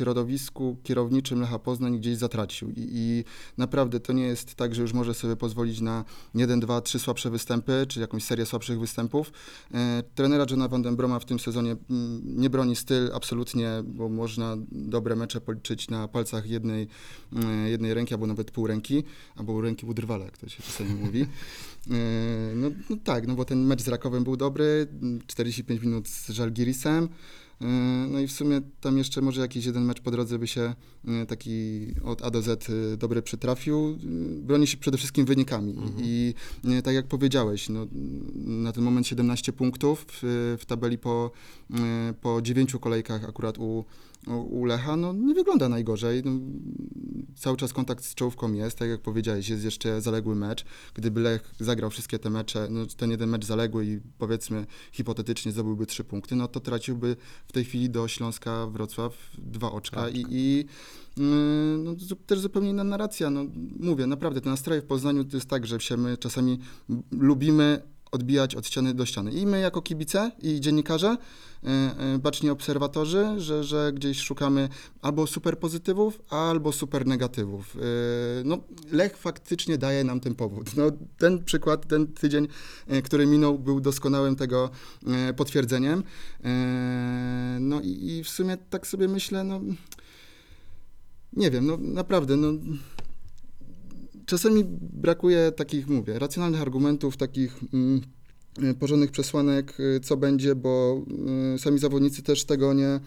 środowisku 0.00 0.76
kierowniczym 0.82 1.40
Lecha 1.40 1.58
Poznań 1.58 1.98
gdzieś 1.98 2.16
zatracił. 2.16 2.70
I, 2.70 2.74
I 2.76 3.24
naprawdę 3.58 4.00
to 4.00 4.12
nie 4.12 4.22
jest 4.22 4.54
tak, 4.54 4.74
że 4.74 4.82
już 4.82 4.92
może 4.92 5.14
sobie 5.14 5.36
pozwolić 5.36 5.80
na 5.80 6.04
jeden, 6.34 6.60
dwa, 6.60 6.80
trzy 6.80 6.98
słabsze 6.98 7.30
występy, 7.30 7.86
czy 7.88 8.00
jakąś 8.00 8.24
serię 8.24 8.46
słabszych 8.46 8.80
występów. 8.80 9.32
E, 9.74 10.02
trenera 10.14 10.46
Johna 10.50 10.68
Van 10.68 10.82
den 10.82 10.96
Broma 10.96 11.18
w 11.18 11.24
tym 11.24 11.38
sezonie 11.38 11.76
mm, 11.90 12.22
nie 12.40 12.50
broni 12.50 12.76
styl 12.76 13.10
absolutnie, 13.14 13.70
bo 13.84 14.08
można 14.08 14.56
dobre 14.72 15.16
mecze 15.16 15.40
policzyć 15.40 15.90
na 15.90 16.08
palcach 16.08 16.46
jednej, 16.46 16.88
e, 17.36 17.70
jednej 17.70 17.94
ręki, 17.94 18.14
albo 18.14 18.26
nawet 18.26 18.50
pół 18.50 18.66
ręki, 18.66 19.04
albo 19.36 19.60
ręki 19.60 19.86
udrwala, 19.86 20.24
jak 20.24 20.38
to 20.38 20.48
się 20.48 20.62
czasami 20.62 20.94
mówi. 21.04 21.26
E, 21.90 22.30
No, 22.54 22.70
no 22.90 22.96
tak, 23.04 23.26
no 23.26 23.34
bo 23.34 23.44
ten 23.44 23.64
mecz 23.64 23.82
z 23.82 23.88
Rakowem 23.88 24.24
był 24.24 24.36
dobry, 24.36 24.86
45 25.26 25.82
minut 25.82 26.08
z 26.08 26.28
Żalgirisem. 26.28 27.08
E, 27.60 27.90
No 28.10 28.20
i 28.20 28.26
w 28.26 28.32
sumie 28.32 28.60
tam 28.80 28.98
jeszcze 28.98 29.20
może 29.20 29.40
jakiś 29.40 29.64
jeden 29.64 29.84
mecz 29.84 30.00
po 30.00 30.10
drodze 30.10 30.38
by 30.38 30.46
się 30.46 30.74
e, 31.08 31.26
taki 31.26 31.86
od 32.04 32.22
A 32.22 32.30
do 32.30 32.42
Z 32.42 32.70
e, 32.70 32.96
dobry 32.96 33.22
przytrafił. 33.22 33.88
E, 33.88 33.96
Broni 34.42 34.66
się 34.66 34.76
przede 34.76 34.98
wszystkim 34.98 35.26
wynikami 35.26 35.76
i 35.98 36.34
e, 36.64 36.82
tak 36.82 36.94
jak 36.94 37.06
powiedziałeś, 37.06 37.68
no, 37.68 37.86
na 38.34 38.72
ten 38.72 38.84
moment 38.84 39.06
17 39.06 39.52
punktów 39.52 40.06
w, 40.08 40.56
w 40.60 40.64
tabeli 40.66 40.98
po, 40.98 41.30
po 42.20 42.42
9 42.42 42.76
kolejkach 42.80 43.24
akurat 43.24 43.58
u, 43.58 43.84
u, 44.38 44.64
Lecha, 44.64 44.96
no 44.96 45.12
nie 45.12 45.34
wygląda 45.34 45.68
najgorzej. 45.68 46.22
No, 46.24 46.30
cały 47.36 47.56
czas 47.56 47.72
kontakt 47.72 48.04
z 48.04 48.14
czołówką 48.14 48.52
jest, 48.52 48.78
tak 48.78 48.88
jak 48.88 49.00
powiedziałeś, 49.00 49.48
jest 49.48 49.64
jeszcze 49.64 50.00
zaległy 50.00 50.36
mecz. 50.36 50.64
Gdyby 50.94 51.20
Lech 51.20 51.54
zagrał 51.60 51.90
wszystkie 51.90 52.18
te 52.18 52.30
mecze, 52.30 52.68
no 52.70 52.86
ten 52.96 53.10
jeden 53.10 53.28
mecz 53.28 53.44
zaległy 53.44 53.86
i 53.86 54.00
powiedzmy 54.18 54.66
hipotetycznie 54.92 55.52
zdobyłby 55.52 55.86
trzy 55.86 56.04
punkty, 56.04 56.36
no 56.36 56.48
to 56.48 56.60
traciłby 56.60 57.16
w 57.46 57.52
tej 57.52 57.64
chwili 57.64 57.90
do 57.90 58.08
Śląska 58.08 58.66
Wrocław 58.66 59.16
dwa 59.38 59.72
oczka 59.72 60.00
Tak. 60.00 60.14
i, 60.14 60.24
i 60.28 60.56
yy, 61.16 61.24
no, 61.78 61.94
też 62.26 62.40
zupełnie 62.40 62.70
inna 62.70 62.84
narracja. 62.84 63.30
No, 63.30 63.44
mówię, 63.80 64.06
naprawdę, 64.06 64.40
te 64.40 64.50
nastroje 64.50 64.80
w 64.80 64.84
Poznaniu 64.86 65.24
to 65.24 65.36
jest 65.36 65.48
tak, 65.48 65.66
że 65.66 65.80
się 65.80 65.96
my 65.96 66.16
czasami 66.16 66.58
lubimy 67.10 67.82
odbijać 68.12 68.54
od 68.54 68.66
ściany 68.66 68.94
do 68.94 69.06
ściany. 69.06 69.32
I 69.32 69.46
my 69.46 69.60
jako 69.60 69.82
kibice 69.82 70.30
i 70.42 70.60
dziennikarze, 70.60 71.16
e, 71.64 71.68
e, 71.68 72.18
baczni 72.18 72.50
obserwatorzy, 72.50 73.26
że, 73.36 73.64
że 73.64 73.92
gdzieś 73.92 74.20
szukamy 74.20 74.68
albo 75.02 75.26
super 75.26 75.58
pozytywów, 75.58 76.20
albo 76.30 76.72
super 76.72 77.06
negatywów. 77.06 77.76
E, 77.76 77.80
No, 78.44 78.58
Lech 78.92 79.16
faktycznie 79.16 79.78
daje 79.78 80.04
nam 80.04 80.20
ten 80.20 80.34
powód. 80.34 80.76
No, 80.76 80.84
ten 81.18 81.44
przykład, 81.44 81.88
ten 81.88 82.06
tydzień, 82.06 82.48
który 83.04 83.26
minął, 83.26 83.58
był 83.58 83.80
doskonałym 83.80 84.36
tego 84.36 84.70
potwierdzeniem. 85.36 86.02
No 87.60 87.80
i, 87.80 88.06
i 88.08 88.24
w 88.24 88.28
sumie 88.28 88.56
tak 88.70 88.86
sobie 88.86 89.08
myślę, 89.08 89.44
no 89.44 89.60
nie 91.32 91.50
wiem, 91.50 91.66
no 91.66 91.76
naprawdę, 91.80 92.36
no 92.36 92.52
czasami 94.30 94.64
brakuje 94.92 95.52
takich, 95.52 95.88
mówię, 95.88 96.18
racjonalnych 96.18 96.62
argumentów, 96.62 97.16
takich 97.16 97.60
mm, 97.74 98.00
y, 98.62 98.74
porządnych 98.74 99.10
przesłanek, 99.10 99.80
y, 99.80 100.00
co 100.00 100.16
będzie, 100.16 100.54
bo 100.54 101.02
y, 101.54 101.58
sami 101.58 101.78
zawodnicy 101.78 102.22
też 102.22 102.44
tego 102.44 102.74
nie, 102.74 103.00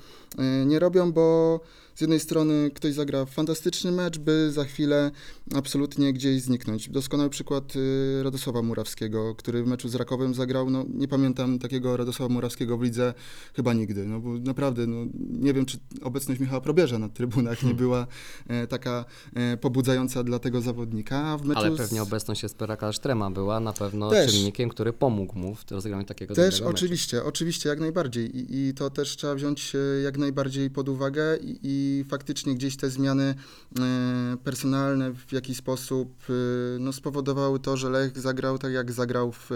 nie 0.66 0.80
robią, 0.80 1.12
bo 1.12 1.60
z 1.96 2.02
jednej 2.02 2.20
strony 2.20 2.72
ktoś 2.76 2.94
zagra 2.94 3.26
fantastyczny 3.26 3.92
mecz, 3.92 4.18
by 4.18 4.52
za 4.52 4.64
chwilę 4.66 5.12
absolutnie 5.56 6.14
gdzieś 6.14 6.42
zniknąć. 6.42 6.90
Doskonały 6.90 7.30
przykład 7.30 7.76
y, 7.76 8.24
Radosława 8.24 8.62
Murawskiego, 8.62 9.36
który 9.36 9.64
w 9.64 9.68
meczu 9.68 9.90
z 9.90 9.96
Rakowem 9.96 10.34
zagrał, 10.34 10.70
no 10.70 10.86
nie 10.94 11.08
pamiętam 11.08 11.60
takiego 11.60 11.98
Radosława 11.98 12.34
Murawskiego 12.34 12.78
w 12.78 12.84
lidze 12.84 13.14
chyba 13.56 13.74
nigdy, 13.74 14.06
no 14.06 14.20
bo 14.20 14.34
naprawdę, 14.34 14.88
no 14.88 15.06
nie 15.30 15.54
wiem, 15.54 15.66
czy 15.66 15.78
obecność 16.02 16.42
Michała 16.42 16.62
Probierza 16.62 17.00
na 17.00 17.10
trybunach 17.10 17.64
nie 17.64 17.74
była 17.74 18.08
e, 18.48 18.68
taka 18.68 19.06
e, 19.36 19.58
pobudzająca 19.58 20.24
dla 20.24 20.40
tego 20.40 20.62
zawodnika, 20.62 21.38
Ale 21.56 21.76
z- 21.76 21.78
pewnie 21.78 22.02
obecność 22.04 22.44
Esperaka 22.44 22.94
Sztrema 22.94 23.32
była 23.32 23.60
na 23.60 23.74
pewno 23.74 24.10
Też. 24.10 24.32
czynnikiem, 24.32 24.70
który 24.70 24.94
pomógł 24.94 25.40
mu 25.40 25.56
w 25.56 25.72
rozgraniu 25.72 26.06
takiego 26.06 26.36
Też 26.36 26.46
dobrego 26.56 26.66
meczu. 26.70 26.76
oczywiście, 26.78 27.24
oczywiście, 27.24 27.70
jak 27.70 27.80
najbardziej. 27.80 28.38
I, 28.38 28.68
I 28.70 28.74
to 28.74 28.90
też 28.90 29.16
trzeba 29.18 29.36
wziąć 29.36 29.74
e, 29.76 30.02
jak 30.02 30.18
najbardziej 30.18 30.70
pod 30.70 30.90
uwagę 30.90 31.38
i, 31.38 31.60
i 31.64 31.83
faktycznie 32.10 32.56
gdzieś 32.56 32.78
te 32.78 32.90
zmiany 32.90 33.36
e, 33.80 34.38
personalne 34.44 35.14
w 35.14 35.32
jakiś 35.32 35.58
sposób 35.58 36.10
e, 36.30 36.34
no, 36.80 36.94
spowodowały 36.94 37.60
to, 37.60 37.78
że 37.78 37.90
Lech 37.90 38.20
zagrał 38.20 38.58
tak, 38.58 38.74
jak 38.74 38.92
zagrał 38.92 39.32
w, 39.32 39.52
e, 39.52 39.56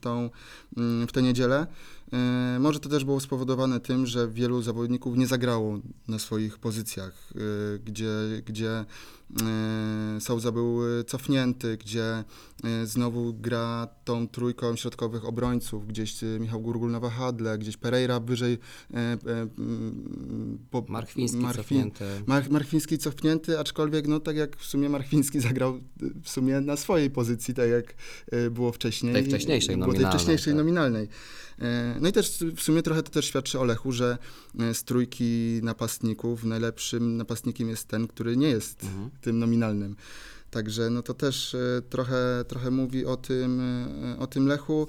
tą, 0.00 0.30
mm, 0.76 1.06
w 1.06 1.12
tę 1.12 1.22
niedzielę. 1.22 1.66
Może 2.60 2.80
to 2.80 2.88
też 2.88 3.04
było 3.04 3.20
spowodowane 3.20 3.80
tym, 3.80 4.06
że 4.06 4.28
wielu 4.28 4.62
zawodników 4.62 5.16
nie 5.16 5.26
zagrało 5.26 5.78
na 6.08 6.18
swoich 6.18 6.58
pozycjach, 6.58 7.32
gdzie, 7.84 8.10
gdzie 8.46 8.84
Souza 10.20 10.52
był 10.52 10.98
e, 11.00 11.04
cofnięty, 11.04 11.76
gdzie 11.76 12.04
e, 12.64 12.86
znowu 12.86 13.34
gra 13.34 13.88
tą 14.04 14.28
trójką 14.28 14.76
środkowych 14.76 15.24
obrońców, 15.24 15.86
gdzieś 15.86 16.22
e, 16.24 16.26
Michał 16.40 16.60
Gurgul 16.60 16.90
na 16.90 17.00
wahadle, 17.00 17.58
gdzieś 17.58 17.76
Pereira 17.76 18.20
wyżej. 18.20 18.52
e, 18.94 18.96
e, 18.96 19.16
mm, 19.58 20.58
po- 20.70 20.84
Marchwiński 20.88 21.38
Marchwi- 21.38 21.56
cofnięty. 21.56 22.04
Mar- 22.26 22.50
Marchwiński 22.50 22.98
cofnięty, 22.98 23.58
aczkolwiek 23.58 24.08
no 24.08 24.20
tak 24.20 24.36
jak 24.36 24.56
w 24.56 24.64
sumie 24.66 24.88
Marchwiński 24.88 25.40
zagrał 25.40 25.80
w 26.22 26.28
sumie 26.28 26.60
na 26.60 26.76
swojej 26.76 27.10
pozycji, 27.10 27.54
tak 27.54 27.68
jak 27.70 27.94
było 28.50 28.72
wcześniej. 28.72 29.12
Tej 29.14 29.24
wcześniejszej 29.24 29.76
Było 29.76 29.86
tej 29.86 29.92
nominalnej, 29.92 30.18
wcześniejszej 30.18 30.52
tak. 30.52 30.58
nominalnej. 30.58 31.08
E, 31.58 31.96
No 32.00 32.08
i 32.08 32.12
też 32.12 32.38
w 32.56 32.62
sumie 32.62 32.82
trochę 32.82 33.02
to 33.02 33.10
też 33.10 33.24
świadczy 33.26 33.60
o 33.60 33.64
Lechu, 33.64 33.92
że 33.92 34.18
e, 34.60 34.74
z 34.74 34.84
trójki 34.84 35.60
napastników 35.62 36.44
najlepszym 36.44 37.16
napastnikiem 37.16 37.68
jest 37.68 37.88
ten, 37.88 38.08
który 38.08 38.36
nie 38.36 38.48
jest 38.48 38.84
Mhm. 38.84 39.10
tym 39.20 39.38
nominalnym. 39.38 39.96
Także 40.50 40.90
no 40.90 41.02
to 41.02 41.14
też 41.14 41.54
e, 41.54 41.82
trochę, 41.90 42.44
trochę 42.48 42.70
mówi 42.70 43.06
o 43.06 43.16
tym, 43.16 43.60
o 44.18 44.26
tym 44.26 44.46
Lechu. 44.46 44.88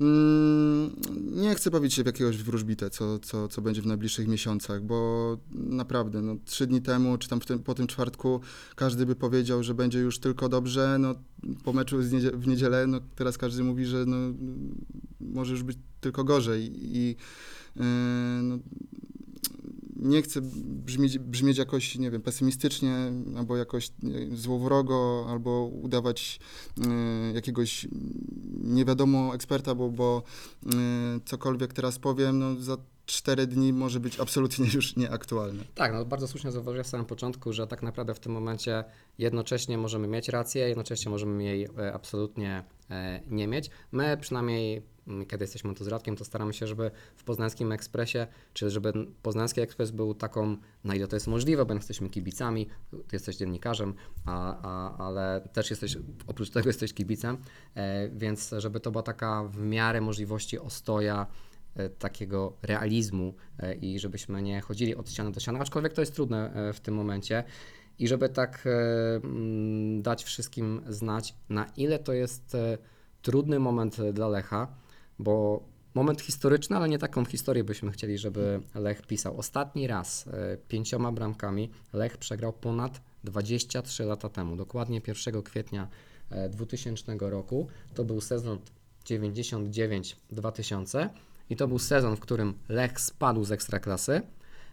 Mm, 0.00 0.90
Nie 1.32 1.54
chcę 1.54 1.70
bawić 1.70 1.94
się 1.94 2.02
w 2.02 2.06
jakiegoś 2.06 2.36
wróżbitę, 2.36 2.90
co, 2.90 3.18
co, 3.18 3.48
co 3.48 3.62
będzie 3.62 3.82
w 3.82 3.86
najbliższych 3.86 4.28
miesiącach, 4.28 4.82
bo 4.82 5.38
naprawdę, 5.52 6.22
no, 6.22 6.36
trzy 6.44 6.66
dni 6.66 6.82
temu, 6.82 7.18
czy 7.18 7.28
tam 7.28 7.40
tym, 7.40 7.58
po 7.58 7.74
tym 7.74 7.86
czwartku, 7.86 8.40
każdy 8.76 9.06
by 9.06 9.14
powiedział, 9.14 9.62
że 9.62 9.74
będzie 9.74 9.98
już 9.98 10.18
tylko 10.18 10.48
dobrze. 10.48 10.96
No, 11.00 11.14
po 11.64 11.72
meczu 11.72 11.98
w 12.34 12.46
niedzielę, 12.46 12.86
no, 12.86 13.00
teraz 13.14 13.38
każdy 13.38 13.64
mówi, 13.64 13.84
że 13.84 14.04
no, 14.06 14.16
może 15.20 15.52
już 15.52 15.62
być 15.62 15.78
tylko 16.00 16.24
gorzej. 16.24 16.70
I 16.74 17.16
e, 17.76 17.82
no, 18.42 18.58
nie 19.96 20.22
chcę 20.22 20.40
brzmieć, 20.64 21.18
brzmieć 21.18 21.58
jakoś, 21.58 21.98
nie 21.98 22.10
wiem, 22.10 22.22
pesymistycznie, 22.22 23.12
albo 23.36 23.56
jakoś 23.56 23.90
złowrogo, 24.34 25.26
albo 25.28 25.70
udawać 25.82 26.40
e, 26.86 27.32
jakiegoś 27.32 27.88
nie 28.66 28.84
wiadomo 28.84 29.34
eksperta, 29.34 29.74
bo, 29.74 29.90
bo 29.90 30.22
e, 30.66 30.68
cokolwiek 31.24 31.72
teraz 31.72 31.98
powiem, 31.98 32.38
no 32.38 32.54
za 32.54 32.76
cztery 33.06 33.46
dni 33.46 33.72
może 33.72 34.00
być 34.00 34.20
absolutnie 34.20 34.66
już 34.74 34.96
nieaktualne. 34.96 35.64
Tak, 35.74 35.92
no 35.92 36.04
bardzo 36.04 36.28
słusznie 36.28 36.52
zauważyłeś 36.52 36.86
w 36.86 36.90
samym 36.90 37.06
początku, 37.06 37.52
że 37.52 37.66
tak 37.66 37.82
naprawdę 37.82 38.14
w 38.14 38.20
tym 38.20 38.32
momencie 38.32 38.84
jednocześnie 39.18 39.78
możemy 39.78 40.08
mieć 40.08 40.28
rację, 40.28 40.68
jednocześnie 40.68 41.10
możemy 41.10 41.44
jej 41.44 41.68
e, 41.78 41.92
absolutnie 41.94 42.64
e, 42.90 43.20
nie 43.30 43.46
mieć. 43.48 43.70
My 43.92 44.16
przynajmniej, 44.20 44.82
kiedy 45.28 45.44
jesteśmy 45.44 45.74
tu 45.74 45.84
z 45.84 45.88
Radkiem, 45.88 46.16
to 46.16 46.24
staramy 46.24 46.54
się, 46.54 46.66
żeby 46.66 46.90
w 47.16 47.24
Poznańskim 47.24 47.72
Ekspresie, 47.72 48.26
czy 48.52 48.70
żeby 48.70 48.92
Poznański 49.22 49.60
Ekspres 49.60 49.90
był 49.90 50.14
taką, 50.14 50.56
na 50.84 50.94
ile 50.94 51.08
to 51.08 51.16
jest 51.16 51.26
możliwe, 51.26 51.66
bo 51.66 51.74
jesteśmy 51.74 52.10
kibicami, 52.10 52.66
ty 52.90 53.16
jesteś 53.16 53.36
dziennikarzem, 53.36 53.94
a, 54.24 54.56
a, 54.62 54.98
ale 55.06 55.48
też 55.52 55.70
jesteś, 55.70 55.96
oprócz 56.26 56.50
tego 56.50 56.68
jesteś 56.68 56.94
kibicem, 56.94 57.38
e, 57.74 58.08
więc 58.08 58.54
żeby 58.58 58.80
to 58.80 58.90
była 58.90 59.02
taka 59.02 59.44
w 59.44 59.58
miarę 59.58 60.00
możliwości 60.00 60.58
ostoja 60.58 61.26
e, 61.74 61.88
takiego 61.88 62.56
realizmu 62.62 63.34
e, 63.58 63.74
i 63.74 63.98
żebyśmy 63.98 64.42
nie 64.42 64.60
chodzili 64.60 64.96
od 64.96 65.10
ściany 65.10 65.32
do 65.32 65.40
ściany, 65.40 65.58
aczkolwiek 65.58 65.92
to 65.92 66.02
jest 66.02 66.14
trudne 66.14 66.72
w 66.74 66.80
tym 66.80 66.94
momencie. 66.94 67.44
I 67.98 68.08
żeby 68.08 68.28
tak 68.28 68.64
mm, 69.22 70.02
dać 70.02 70.24
wszystkim 70.24 70.82
znać, 70.88 71.34
na 71.48 71.66
ile 71.76 71.98
to 71.98 72.12
jest 72.12 72.56
trudny 73.22 73.58
moment 73.58 73.96
dla 74.12 74.28
Lecha, 74.28 74.68
bo 75.18 75.62
moment 75.94 76.20
historyczny, 76.20 76.76
ale 76.76 76.88
nie 76.88 76.98
taką 76.98 77.24
historię 77.24 77.64
byśmy 77.64 77.90
chcieli, 77.90 78.18
żeby 78.18 78.60
Lech 78.74 79.02
pisał. 79.02 79.38
Ostatni 79.38 79.86
raz 79.86 80.26
e, 80.26 80.56
pięcioma 80.68 81.12
bramkami 81.12 81.70
Lech 81.92 82.16
przegrał 82.16 82.52
ponad 82.52 83.00
23 83.24 84.04
lata 84.04 84.28
temu, 84.28 84.56
dokładnie 84.56 85.00
1 85.06 85.42
kwietnia 85.42 85.88
e, 86.30 86.48
2000 86.48 87.16
roku. 87.20 87.66
To 87.94 88.04
był 88.04 88.20
sezon 88.20 88.58
99-2000 89.04 91.08
i 91.50 91.56
to 91.56 91.68
był 91.68 91.78
sezon, 91.78 92.16
w 92.16 92.20
którym 92.20 92.54
Lech 92.68 93.00
spadł 93.00 93.44
z 93.44 93.52
Ekstraklasy. 93.52 94.20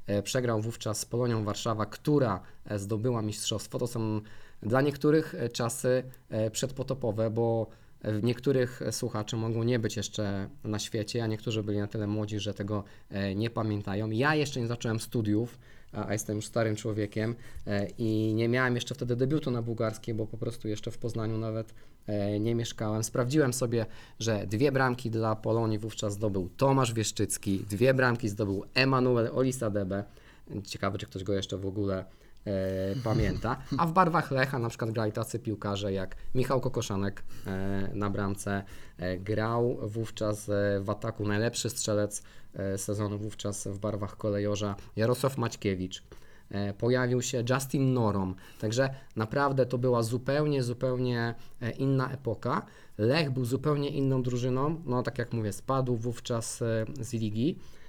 E, 0.07 0.23
Przegrał 0.23 0.61
wówczas 0.61 0.99
z 0.99 1.05
Polonią 1.05 1.43
Warszawa, 1.43 1.85
która 1.85 2.41
e, 2.65 2.79
zdobyła 2.79 3.21
mistrzostwo. 3.21 3.79
To 3.79 3.87
są 3.87 4.21
dla 4.61 4.81
niektórych 4.81 5.35
e, 5.35 5.49
czasy 5.49 6.03
e, 6.29 6.51
przedpotopowe, 6.51 7.29
bo 7.29 7.67
e, 7.69 7.82
niektórych 8.23 8.81
słuchaczy 8.91 9.35
mogą 9.35 9.63
nie 9.63 9.79
być 9.79 9.97
jeszcze 9.97 10.49
na 10.63 10.79
świecie, 10.79 11.23
a 11.23 11.27
niektórzy 11.27 11.63
byli 11.63 11.77
na 11.77 11.87
tyle 11.87 12.07
młodzi, 12.07 12.39
że 12.39 12.53
tego 12.53 12.83
e, 13.09 13.35
nie 13.35 13.49
pamiętają. 13.49 14.09
Ja 14.09 14.35
jeszcze 14.35 14.61
nie 14.61 14.67
zacząłem 14.67 14.99
studiów, 14.99 15.59
a 15.93 16.13
jestem 16.13 16.35
już 16.35 16.45
starym 16.45 16.75
człowiekiem 16.75 17.35
e, 17.67 17.87
i 17.97 18.33
nie 18.33 18.49
miałem 18.49 18.75
jeszcze 18.75 18.95
wtedy 18.95 19.15
debiutu 19.15 19.51
na 19.51 19.61
bułgarskiej, 19.61 20.15
bo 20.15 20.27
po 20.27 20.37
prostu 20.37 20.67
jeszcze 20.67 20.91
w 20.91 20.97
Poznaniu 20.97 21.37
nawet 21.37 21.73
e, 22.07 22.39
nie 22.39 22.55
mieszkałem. 22.55 23.03
Sprawdziłem 23.03 23.53
sobie, 23.53 23.85
że 24.19 24.47
dwie 24.47 24.71
bramki 24.71 25.09
dla 25.09 25.35
Polonii 25.35 25.79
wówczas 25.79 26.13
zdobył 26.13 26.49
Tomasz 26.57 26.93
Wieszczycki, 26.93 27.59
dwie 27.69 27.93
bramki 27.93 28.29
zdobył 28.29 28.65
Emanuel 28.73 29.29
Olisadebe. 29.33 30.03
Ciekawe, 30.63 30.97
czy 30.97 31.05
ktoś 31.05 31.23
go 31.23 31.33
jeszcze 31.33 31.57
w 31.57 31.65
ogóle 31.65 32.05
pamięta. 33.03 33.57
A 33.77 33.85
w 33.85 33.93
barwach 33.93 34.31
Lecha 34.31 34.59
na 34.59 34.69
przykład 34.69 34.91
grali 34.91 35.11
tacy 35.11 35.39
piłkarze 35.39 35.93
jak 35.93 36.15
Michał 36.35 36.61
Kokoszanek 36.61 37.23
e, 37.47 37.89
na 37.93 38.09
bramce. 38.09 38.63
E, 38.97 39.17
grał 39.17 39.77
wówczas 39.81 40.49
e, 40.49 40.79
w 40.81 40.89
ataku 40.89 41.27
najlepszy 41.27 41.69
strzelec 41.69 42.23
e, 42.53 42.77
sezonu 42.77 43.17
wówczas 43.17 43.67
w 43.67 43.79
barwach 43.79 44.17
kolejorza 44.17 44.75
Jarosław 44.95 45.37
Maćkiewicz. 45.37 46.03
E, 46.51 46.73
Pojawił 46.73 47.21
się 47.21 47.43
Justin 47.49 47.93
Norom, 47.93 48.35
także 48.59 48.89
naprawdę 49.15 49.65
to 49.65 49.77
była 49.77 50.03
zupełnie, 50.03 50.63
zupełnie 50.63 51.35
e, 51.61 51.71
inna 51.71 52.11
epoka. 52.11 52.65
Lech 52.97 53.31
był 53.31 53.45
zupełnie 53.45 53.89
inną 53.89 54.23
drużyną, 54.23 54.81
no 54.85 55.03
tak 55.03 55.17
jak 55.17 55.33
mówię, 55.33 55.53
spadł 55.53 55.95
wówczas 55.95 56.61
e, 56.61 56.85
z 56.99 57.13
ligi, 57.13 57.59
e, 57.59 57.82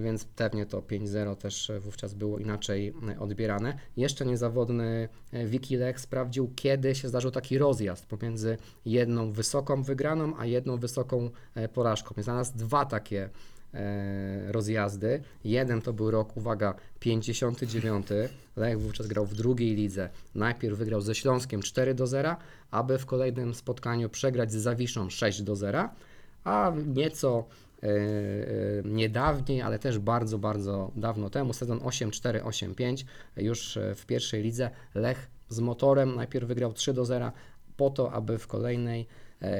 więc 0.00 0.24
pewnie 0.24 0.66
to 0.66 0.80
5-0 0.80 1.36
też 1.36 1.70
e, 1.70 1.80
wówczas 1.80 2.14
było 2.14 2.38
inaczej 2.38 2.94
e, 3.08 3.20
odbierane. 3.20 3.78
Jeszcze 3.96 4.26
niezawodny 4.26 5.08
e, 5.32 5.46
Wiki 5.46 5.76
Lech 5.76 6.00
sprawdził, 6.00 6.52
kiedy 6.56 6.94
się 6.94 7.08
zdarzył 7.08 7.30
taki 7.30 7.58
rozjazd 7.58 8.06
pomiędzy 8.06 8.56
jedną 8.84 9.32
wysoką 9.32 9.82
wygraną, 9.82 10.32
a 10.38 10.46
jedną 10.46 10.76
wysoką 10.76 11.30
e, 11.54 11.68
porażką. 11.68 12.14
I 12.18 12.22
znalazł 12.22 12.52
dwa 12.56 12.84
takie 12.84 13.28
e, 13.74 14.52
rozjazdy. 14.52 15.22
Jeden 15.44 15.82
to 15.82 15.92
był 15.92 16.10
rok, 16.10 16.36
uwaga, 16.36 16.74
59. 17.00 18.06
Lech 18.56 18.80
wówczas 18.80 19.06
grał 19.06 19.26
w 19.26 19.34
drugiej 19.34 19.74
lidze. 19.74 20.08
Najpierw 20.34 20.78
wygrał 20.78 21.00
ze 21.00 21.14
Śląskiem 21.14 21.62
4 21.62 21.94
do 21.94 22.06
0, 22.06 22.36
aby 22.70 22.98
w 22.98 23.06
kolejnym 23.06 23.54
spotkaniu 23.54 24.08
przegrać 24.08 24.52
z 24.52 24.56
Zawiszą 24.56 25.10
6 25.10 25.42
do 25.42 25.56
0, 25.56 25.88
a 26.46 26.72
nieco 26.86 27.44
e, 27.82 27.88
e, 27.88 27.92
niedawniej, 28.84 29.62
ale 29.62 29.78
też 29.78 29.98
bardzo, 29.98 30.38
bardzo 30.38 30.92
dawno 30.96 31.30
temu, 31.30 31.52
sezon 31.52 31.78
8-4, 31.78 32.40
8-5, 32.40 33.04
już 33.36 33.76
e, 33.76 33.94
w 33.94 34.06
pierwszej 34.06 34.42
lidze 34.42 34.70
Lech 34.94 35.30
z 35.48 35.60
motorem. 35.60 36.14
Najpierw 36.14 36.48
wygrał 36.48 36.72
3 36.72 36.92
do 36.92 37.04
0, 37.04 37.32
po 37.76 37.90
to, 37.90 38.12
aby 38.12 38.38
w 38.38 38.46
kolejnej 38.46 39.06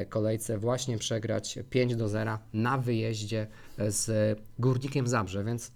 kolejce 0.08 0.58
właśnie 0.58 0.98
przegrać 0.98 1.58
5 1.70 1.96
do 1.96 2.08
0 2.08 2.38
na 2.52 2.78
wyjeździe 2.78 3.46
z 3.78 4.38
Górnikiem 4.58 5.06
Zabrze, 5.06 5.44
więc 5.44 5.72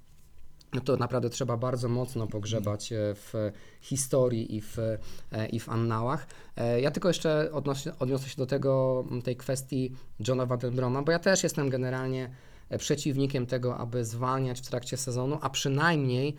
no 0.74 0.80
to 0.80 0.96
naprawdę 0.96 1.30
trzeba 1.30 1.56
bardzo 1.56 1.88
mocno 1.88 2.26
pogrzebać 2.26 2.92
e, 2.92 2.96
w 3.14 3.34
historii 3.80 4.56
i 4.56 4.60
w, 4.60 4.78
e, 4.78 4.98
i 5.46 5.60
w 5.60 5.68
annałach. 5.68 6.26
E, 6.56 6.80
Ja 6.80 6.90
tylko 6.90 7.08
jeszcze 7.08 7.52
odnośnie, 7.52 7.92
odniosę 7.98 8.28
się 8.28 8.36
do 8.36 8.46
tego, 8.46 9.04
tej 9.24 9.36
kwestii 9.36 9.92
Johna 10.28 10.46
Vandenbroma, 10.46 11.02
bo 11.02 11.12
ja 11.12 11.18
też 11.18 11.42
jestem 11.42 11.70
generalnie 11.70 12.30
przeciwnikiem 12.78 13.46
tego, 13.46 13.76
aby 13.76 14.04
zwalniać 14.04 14.60
w 14.60 14.66
trakcie 14.66 14.96
sezonu, 14.96 15.38
a 15.40 15.50
przynajmniej 15.50 16.36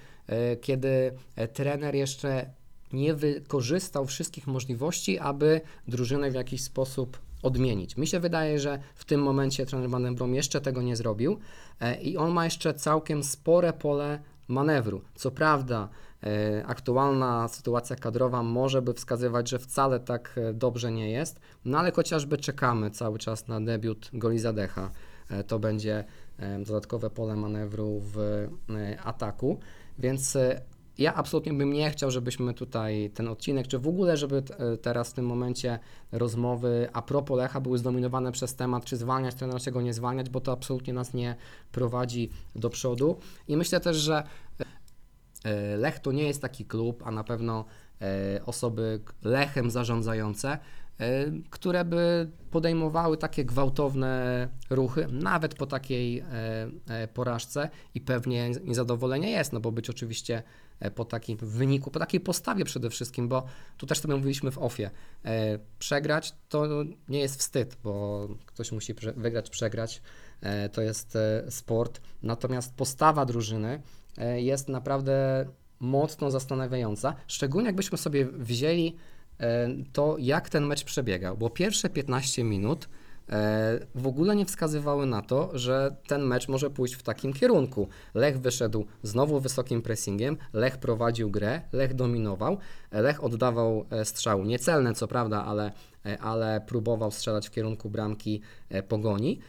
kiedy 0.62 1.12
trener 1.54 1.96
jeszcze 1.96 2.50
nie 2.94 3.14
wykorzystał 3.14 4.06
wszystkich 4.06 4.48
możliwości, 4.48 5.20
aby 5.20 5.62
drużynę 5.88 6.32
w 6.32 6.34
jakiś 6.34 6.64
sposób 6.64 7.20
odmienić. 7.44 7.98
Mi 7.98 8.08
się 8.08 8.20
wydaje, 8.20 8.60
że 8.60 8.80
w 8.96 9.06
tym 9.06 9.24
momencie 9.24 9.66
trener 9.66 9.90
Van 9.90 10.04
den 10.04 10.16
Brom 10.16 10.36
jeszcze 10.36 10.62
tego 10.62 10.82
nie 10.82 10.96
zrobił 10.96 11.40
e, 11.80 12.02
i 12.02 12.18
on 12.18 12.32
ma 12.32 12.46
jeszcze 12.46 12.74
całkiem 12.74 13.24
spore 13.24 13.74
pole 13.74 14.20
manewru. 14.48 15.02
Co 15.16 15.32
prawda 15.32 15.90
e, 16.24 16.66
aktualna 16.66 17.48
sytuacja 17.48 17.96
kadrowa 17.96 18.44
może 18.44 18.82
by 18.82 18.94
wskazywać, 18.94 19.50
że 19.50 19.60
wcale 19.60 20.00
tak 20.00 20.36
e, 20.38 20.54
dobrze 20.54 20.92
nie 20.92 21.12
jest, 21.12 21.40
no 21.66 21.80
ale 21.80 21.92
chociażby 21.92 22.38
czekamy 22.38 22.92
cały 22.92 23.20
czas 23.20 23.48
na 23.48 23.62
debiut 23.62 24.10
Golizadecha. 24.14 24.92
E, 25.30 25.44
To 25.44 25.60
będzie 25.60 26.04
dodatkowe 26.66 27.10
pole 27.10 27.36
manewru 27.36 28.02
w 28.04 28.48
ataku, 29.04 29.60
więc 30.00 30.38
ja 30.98 31.16
absolutnie 31.16 31.54
bym 31.54 31.74
nie 31.74 31.92
chciał, 31.92 32.12
żebyśmy 32.12 32.54
tutaj 32.54 33.12
ten 33.14 33.28
odcinek, 33.28 33.68
czy 33.68 33.80
w 33.80 33.88
ogóle, 33.88 34.18
żeby 34.18 34.44
e, 34.58 34.78
teraz 34.78 35.10
w 35.10 35.14
tym 35.14 35.26
momencie 35.26 35.80
rozmowy 36.12 36.90
a 36.94 37.02
propos 37.02 37.38
Lecha 37.38 37.62
były 37.62 37.78
zdominowane 37.78 38.32
przez 38.32 38.56
temat, 38.56 38.86
czy 38.86 38.98
zwalniać 38.98 39.36
trenera, 39.36 39.60
czy 39.60 39.72
go 39.72 39.82
nie 39.82 39.94
zwalniać, 39.94 40.30
bo 40.30 40.42
to 40.42 40.52
absolutnie 40.52 40.94
nas 40.94 41.14
nie 41.14 41.36
prowadzi 41.72 42.30
do 42.56 42.70
przodu. 42.70 43.20
I 43.48 43.58
myślę 43.58 43.80
też, 43.80 43.98
że 43.98 44.24
e, 45.44 45.78
Lech 45.78 46.00
to 46.00 46.12
nie 46.12 46.24
jest 46.24 46.42
taki 46.42 46.66
klub, 46.66 47.04
a 47.06 47.12
na 47.12 47.24
pewno 47.24 47.66
e, 48.02 48.46
osoby 48.46 49.02
Lechem 49.24 49.72
zarządzające, 49.72 50.58
e, 51.00 51.32
które 51.50 51.86
by 51.86 52.30
podejmowały 52.52 53.18
takie 53.18 53.46
gwałtowne 53.46 54.48
ruchy, 54.70 55.08
nawet 55.12 55.56
po 55.56 55.66
takiej 55.66 56.20
e, 56.20 56.26
e, 56.88 57.08
porażce 57.08 57.70
i 57.96 58.02
pewnie 58.02 58.50
niezadowolenie 58.64 59.32
jest, 59.32 59.54
no 59.54 59.60
bo 59.60 59.72
być 59.72 59.90
oczywiście 59.90 60.38
e, 60.38 60.71
po 60.96 61.06
takim 61.06 61.38
wyniku, 61.38 61.92
po 61.92 62.00
takiej 62.00 62.20
postawie 62.20 62.66
przede 62.66 62.90
wszystkim, 62.90 63.28
bo 63.28 63.44
tu 63.78 63.86
też 63.86 64.00
sobie 64.00 64.16
mówiliśmy 64.16 64.52
w 64.52 64.58
ofie, 64.58 64.92
e, 65.26 65.60
przegrać 65.80 66.34
to 66.50 66.68
nie 67.10 67.20
jest 67.20 67.40
wstyd, 67.40 67.78
bo 67.84 68.28
ktoś 68.46 68.72
musi 68.72 68.94
wygrać, 69.16 69.50
przegrać, 69.50 70.02
e, 70.42 70.70
to 70.70 70.82
jest 70.82 71.16
e, 71.16 71.52
sport, 71.52 72.02
natomiast 72.24 72.74
postawa 72.74 73.26
drużyny 73.26 73.82
e, 74.18 74.42
jest 74.42 74.70
naprawdę 74.70 75.46
mocno 75.80 76.32
zastanawiająca, 76.32 77.16
szczególnie 77.28 77.68
jakbyśmy 77.68 77.98
sobie 77.98 78.26
wzięli 78.26 78.96
e, 79.40 79.70
to, 79.94 80.16
jak 80.20 80.50
ten 80.50 80.66
mecz 80.66 80.84
przebiegał, 80.84 81.38
bo 81.38 81.50
pierwsze 81.50 81.90
15 81.90 82.44
minut 82.44 82.86
e, 82.86 83.01
w 83.96 84.08
ogóle 84.08 84.36
nie 84.36 84.46
wskazywały 84.46 85.06
na 85.06 85.22
to, 85.22 85.50
że 85.54 85.96
ten 86.08 86.24
mecz 86.24 86.48
może 86.48 86.70
pójść 86.70 86.94
w 86.94 87.04
takim 87.04 87.34
kierunku. 87.34 87.88
Lech 88.14 88.40
wyszedł 88.40 88.86
znowu 89.04 89.40
wysokim 89.40 89.82
pressingiem, 89.82 90.38
Lech 90.54 90.78
prowadził 90.78 91.30
grę, 91.30 91.62
Lech 91.72 91.94
dominował, 91.94 92.58
e, 92.92 93.02
Lech 93.02 93.24
oddawał 93.24 93.86
e, 93.90 94.06
strzały, 94.06 94.46
niecelne 94.46 94.94
co 94.94 95.08
prawda, 95.08 95.46
ale, 95.46 95.72
e, 96.06 96.20
ale 96.20 96.62
próbował 96.68 97.12
strzelać 97.12 97.48
w 97.48 97.52
kierunku 97.52 97.90
bramki 97.90 98.42
e, 98.70 98.84
Pogoni. 98.84 99.40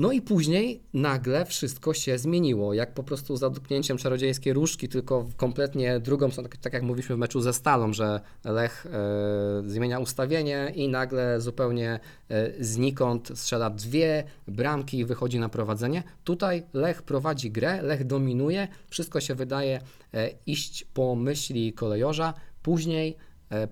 No 0.00 0.12
i 0.12 0.22
później 0.22 0.82
nagle 0.92 1.44
wszystko 1.44 1.94
się 1.94 2.18
zmieniło, 2.18 2.74
jak 2.74 2.94
po 2.94 3.02
prostu 3.02 3.36
za 3.36 3.50
dotknięciem 3.50 3.96
czarodziejskiej 3.96 4.52
różdżki, 4.52 4.88
tylko 4.88 5.26
kompletnie 5.36 6.00
drugą 6.00 6.30
tak, 6.30 6.56
tak 6.56 6.72
jak 6.72 6.82
mówiliśmy 6.82 7.16
w 7.16 7.18
meczu 7.18 7.40
ze 7.40 7.52
Stalą, 7.52 7.92
że 7.92 8.20
Lech 8.44 8.86
e, 8.86 9.62
zmienia 9.66 9.98
ustawienie 9.98 10.72
i 10.74 10.88
nagle 10.88 11.40
zupełnie 11.40 12.00
e, 12.28 12.64
znikąd 12.64 13.30
strzela 13.34 13.70
dwie 13.70 14.24
bramki 14.48 14.98
i 14.98 15.04
wychodzi 15.04 15.38
na 15.38 15.48
prowadzenie. 15.48 16.02
Tutaj 16.24 16.62
Lech 16.72 17.02
prowadzi 17.02 17.50
grę, 17.50 17.82
Lech 17.82 18.06
dominuje, 18.06 18.68
wszystko 18.90 19.20
się 19.20 19.34
wydaje 19.34 19.80
e, 20.14 20.30
iść 20.46 20.84
po 20.94 21.14
myśli 21.14 21.72
kolejorza, 21.72 22.34
później 22.62 23.16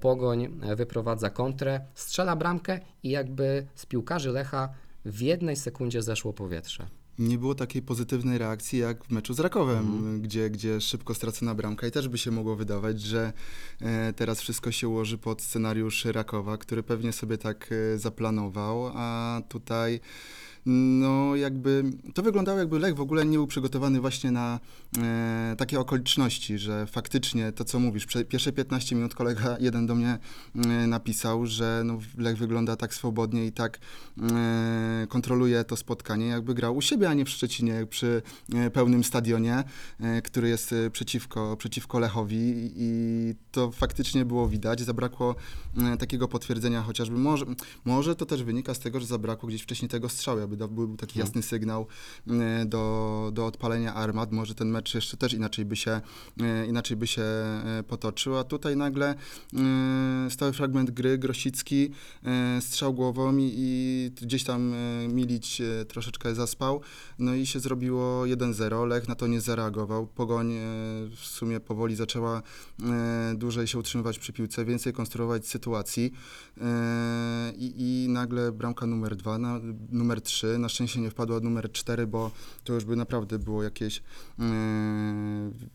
Pogoń 0.01 0.61
wyprowadza 0.77 1.31
kontrę, 1.31 1.81
strzela 1.95 2.37
bramkę 2.37 2.81
i 3.03 3.11
jakby 3.11 3.67
z 3.75 3.87
piłkarzy 3.87 4.31
Lecha 4.31 4.69
w 5.09 5.21
jednej 5.21 5.57
sekundzie 5.57 6.03
zeszło 6.03 6.33
powietrze. 6.33 6.87
Nie 7.19 7.39
było 7.39 7.55
takiej 7.55 7.83
pozytywnej 7.83 8.39
reakcji 8.39 8.79
jak 8.79 9.05
w 9.05 9.11
meczu 9.11 9.35
z 9.35 9.41
Rakowem, 9.41 9.79
Mhm. 9.79 10.23
gdzie, 10.23 10.51
gdzie 10.51 10.81
szybko 10.81 11.15
stracona 11.15 11.55
bramka 11.55 11.87
i 11.87 11.91
też 11.91 12.09
by 12.09 12.19
się 12.19 12.31
mogło 12.31 12.57
wydawać, 12.57 13.01
że 13.01 13.33
e, 13.81 14.13
teraz 14.13 14.41
wszystko 14.41 14.73
się 14.73 14.89
ułoży 14.89 15.19
pod 15.19 15.43
scenariusz 15.43 16.05
Rakowa, 16.05 16.59
który 16.59 16.83
pewnie 16.83 17.13
sobie 17.13 17.39
tak 17.39 17.71
e, 17.95 17.99
zaplanował, 17.99 18.91
a 18.95 19.43
tutaj 19.49 20.01
no 20.67 21.37
jakby 21.37 21.85
to 22.15 22.23
wyglądało 22.23 22.59
jakby 22.59 22.79
Lech 22.79 22.95
w 22.95 23.01
ogóle 23.01 23.25
nie 23.25 23.37
był 23.37 23.47
przygotowany 23.47 24.01
właśnie 24.01 24.31
na 24.31 24.61
e, 24.99 25.55
takie 25.59 25.81
okoliczności, 25.81 26.59
że 26.59 26.87
faktycznie 26.87 27.53
to 27.53 27.65
co 27.65 27.81
mówisz, 27.81 28.07
pierwsze 28.29 28.53
15 28.53 28.97
minut 28.97 29.15
kolega 29.15 29.57
jeden 29.61 29.87
do 29.87 29.95
mnie 29.95 30.19
e, 30.55 30.87
napisał, 30.87 31.47
że 31.47 31.83
no, 31.85 31.99
Lech 32.19 32.37
wygląda 32.37 32.77
tak 32.77 32.95
swobodnie 32.95 33.47
i 33.47 33.53
tak 33.53 33.79
e, 34.33 35.07
kontroluje 35.09 35.65
to 35.65 35.77
spotkanie, 35.77 36.27
jakby 36.27 36.55
grał 36.55 36.77
u 36.77 36.81
siebie, 36.81 37.09
a 37.09 37.15
nie 37.15 37.25
w 37.25 37.31
Szczecinie 37.31 37.87
przy 37.91 38.23
e, 38.55 38.71
pełnym 38.71 39.05
stadionie, 39.05 39.65
e, 40.01 40.23
który 40.23 40.49
jest 40.49 40.73
e, 40.73 40.91
przeciwko, 40.91 41.57
przeciwko 41.57 41.99
Lechowi. 41.99 42.73
I 42.77 43.35
to 43.59 43.73
faktycznie 43.73 44.25
było 44.25 44.49
widać. 44.49 44.81
Zabrakło 44.81 45.35
e, 45.77 45.97
takiego 45.97 46.29
potwierdzenia 46.29 46.83
chociażby, 46.83 47.19
może, 47.19 47.47
może 47.85 48.17
to 48.17 48.27
też 48.27 48.43
wynika 48.43 48.75
z 48.75 48.79
tego, 48.79 49.01
że 49.01 49.07
zabrakło 49.07 49.49
gdzieś 49.49 49.63
wcześniej 49.63 49.89
tego 49.89 50.09
strzału. 50.09 50.41
Aby 50.41 50.57
był 50.69 50.97
taki 50.97 51.13
Mhm. 51.13 51.27
jasny 51.27 51.43
sygnał 51.43 51.87
e, 52.27 52.65
do, 52.67 53.31
do 53.35 53.47
odpalenia 53.47 53.95
armat, 53.95 54.33
może 54.33 54.55
ten 54.55 54.69
mecz 54.69 54.95
jeszcze 54.95 55.17
też 55.17 55.33
inaczej 55.33 55.65
by 55.65 55.77
się, 55.77 56.01
e, 56.41 56.67
inaczej 56.67 56.97
by 56.97 57.07
się 57.07 57.23
e, 57.23 57.85
potoczył, 57.89 58.37
a 58.37 58.45
tutaj 58.45 58.77
nagle 58.77 59.15
stały 60.31 60.53
fragment 60.53 60.91
gry, 60.91 61.19
Grosicki, 61.19 61.91
e, 62.25 62.61
strzał 62.61 62.95
głową 62.95 63.37
i, 63.37 63.53
i 63.57 64.11
gdzieś 64.23 64.45
tam 64.45 64.73
e, 64.75 65.09
Milić 65.09 65.63
troszeczkę 65.89 66.35
zaspał, 66.35 66.81
no 67.19 67.35
i 67.35 67.47
się 67.47 67.61
zrobiło 67.61 68.23
1-0, 68.23 68.87
Lech 68.87 69.09
na 69.09 69.15
to 69.15 69.27
nie 69.27 69.41
zareagował, 69.41 70.07
Pogoń 70.07 70.53
w 71.17 71.27
sumie 71.27 71.61
powoli 71.61 71.97
zaczęła 71.97 72.43
e, 72.83 73.35
dłużej 73.49 73.67
się 73.67 73.79
utrzymywać 73.79 74.19
przy 74.19 74.33
piłce, 74.33 74.65
więcej 74.65 74.93
konstruować 74.93 75.47
sytuacji 75.47 76.13
e, 76.61 77.53
i, 77.57 77.75
i 77.77 78.09
nagle 78.09 78.53
bramka 78.53 78.87
numer 78.87 79.17
dwa, 79.17 79.39
na, 79.39 79.61
numer 79.91 80.21
trzy, 80.21 80.59
na 80.59 80.69
szczęście 80.69 81.01
nie 81.01 81.11
wpadła 81.11 81.41
numer 81.41 81.73
cztery, 81.73 82.07
bo 82.07 82.31
to 82.65 82.73
już 82.73 82.85
by 82.85 82.97
naprawdę 82.97 83.39
było 83.39 83.63
jakieś 83.63 83.99
e, 83.99 84.43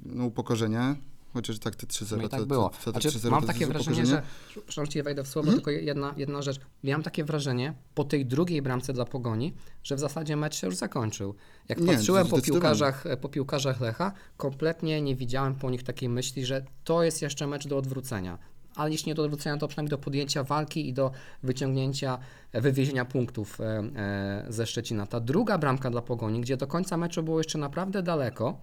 no, 0.05 0.25
upokorzenie. 0.25 0.95
Chociaż 1.33 1.59
tak 1.59 1.75
te 1.75 1.87
3-0 1.87 2.21
No 2.21 2.29
tak 2.29 2.39
to, 2.39 2.45
było. 2.45 2.69
To, 2.69 2.91
to, 2.91 2.91
Znaczy, 2.91 3.09
3-0 3.09 3.29
mam 3.29 3.41
to 3.41 3.47
takie 3.47 3.67
wrażenie, 3.67 4.05
że, 4.05 4.21
przepraszam, 4.49 4.87
ci 4.87 5.03
wejdę 5.03 5.23
w 5.23 5.27
słowo, 5.27 5.51
tylko 5.51 5.71
jedna, 5.71 6.13
jedna 6.17 6.41
rzecz. 6.41 6.59
Miałem 6.83 7.03
takie 7.03 7.23
wrażenie 7.23 7.73
po 7.95 8.03
tej 8.03 8.25
drugiej 8.25 8.61
bramce 8.61 8.93
dla 8.93 9.05
Pogoni, 9.05 9.53
że 9.83 9.95
w 9.95 9.99
zasadzie 9.99 10.35
mecz 10.35 10.55
się 10.55 10.67
już 10.67 10.75
zakończył. 10.75 11.35
Jak 11.69 11.79
Nie, 11.79 11.87
patrzyłem 11.87 12.27
po 12.27 12.41
piłkarzach, 12.41 13.03
po 13.21 13.29
piłkarzach 13.29 13.81
Lecha, 13.81 14.11
kompletnie 14.37 15.01
nie 15.01 15.15
widziałem 15.15 15.55
po 15.55 15.69
nich 15.69 15.83
takiej 15.83 16.09
myśli, 16.09 16.45
że 16.45 16.65
to 16.83 17.03
jest 17.03 17.21
jeszcze 17.21 17.47
mecz 17.47 17.67
do 17.67 17.77
odwrócenia. 17.77 18.37
Ale 18.75 18.91
jeśli 18.91 19.09
nie 19.09 19.15
do 19.15 19.23
odwrócenia, 19.23 19.57
to 19.57 19.67
przynajmniej 19.67 19.89
do 19.89 19.97
podjęcia 19.97 20.43
walki 20.43 20.89
i 20.89 20.93
do 20.93 21.11
wyciągnięcia, 21.43 22.19
e, 22.51 22.61
wywiezienia 22.61 23.05
punktów 23.05 23.61
e, 23.61 23.83
e, 23.95 24.45
ze 24.49 24.67
Szczecina. 24.67 25.05
Ta 25.05 25.19
druga 25.19 25.57
bramka 25.57 25.89
dla 25.89 26.01
Pogoni, 26.01 26.41
gdzie 26.41 26.57
do 26.57 26.67
końca 26.67 26.97
meczu 26.97 27.23
było 27.23 27.37
jeszcze 27.37 27.57
naprawdę 27.57 28.03
daleko, 28.03 28.57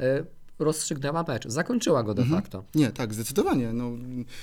e, 0.00 0.24
rozstrzygnęła 0.58 1.24
mecz. 1.28 1.48
Zakończyła 1.48 2.02
go 2.02 2.14
de 2.14 2.22
Mhm. 2.22 2.42
facto. 2.42 2.64
Nie, 2.74 2.90
tak, 2.90 3.14
zdecydowanie. 3.14 3.72
No, 3.72 3.90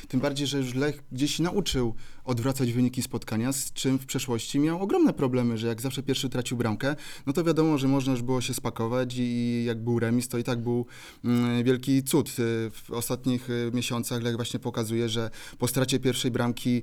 tym 0.08 0.19
bardziej, 0.19 0.47
że 0.47 0.58
już 0.58 0.74
Lech 0.74 1.04
gdzieś 1.12 1.36
się 1.36 1.43
nauczył 1.43 1.95
odwracać 2.25 2.73
wyniki 2.73 3.01
spotkania, 3.01 3.53
z 3.53 3.73
czym 3.73 3.99
w 3.99 4.05
przeszłości 4.05 4.60
miał 4.60 4.81
ogromne 4.81 5.13
problemy, 5.13 5.57
że 5.57 5.67
jak 5.67 5.81
zawsze 5.81 6.03
pierwszy 6.03 6.29
tracił 6.29 6.57
bramkę, 6.57 6.95
no 7.25 7.34
to 7.34 7.43
wiadomo, 7.43 7.77
że 7.77 7.88
można 7.88 8.12
już 8.13 8.21
było 8.21 8.41
się 8.41 8.53
spakować 8.53 9.15
i 9.17 9.63
jak 9.67 9.84
był 9.84 9.99
remis, 9.99 10.27
to 10.27 10.38
i 10.38 10.43
tak 10.43 10.60
był 10.63 10.86
mm, 11.25 11.63
wielki 11.63 12.03
cud. 12.03 12.29
Y, 12.29 12.34
W 12.71 12.91
ostatnich 12.91 13.49
y, 13.49 13.71
miesiącach 13.73 14.21
Lech 14.23 14.36
właśnie 14.36 14.60
pokazuje, 14.60 15.10
że 15.10 15.29
po 15.57 15.67
stracie 15.67 15.99
pierwszej 15.99 16.31
bramki 16.31 16.81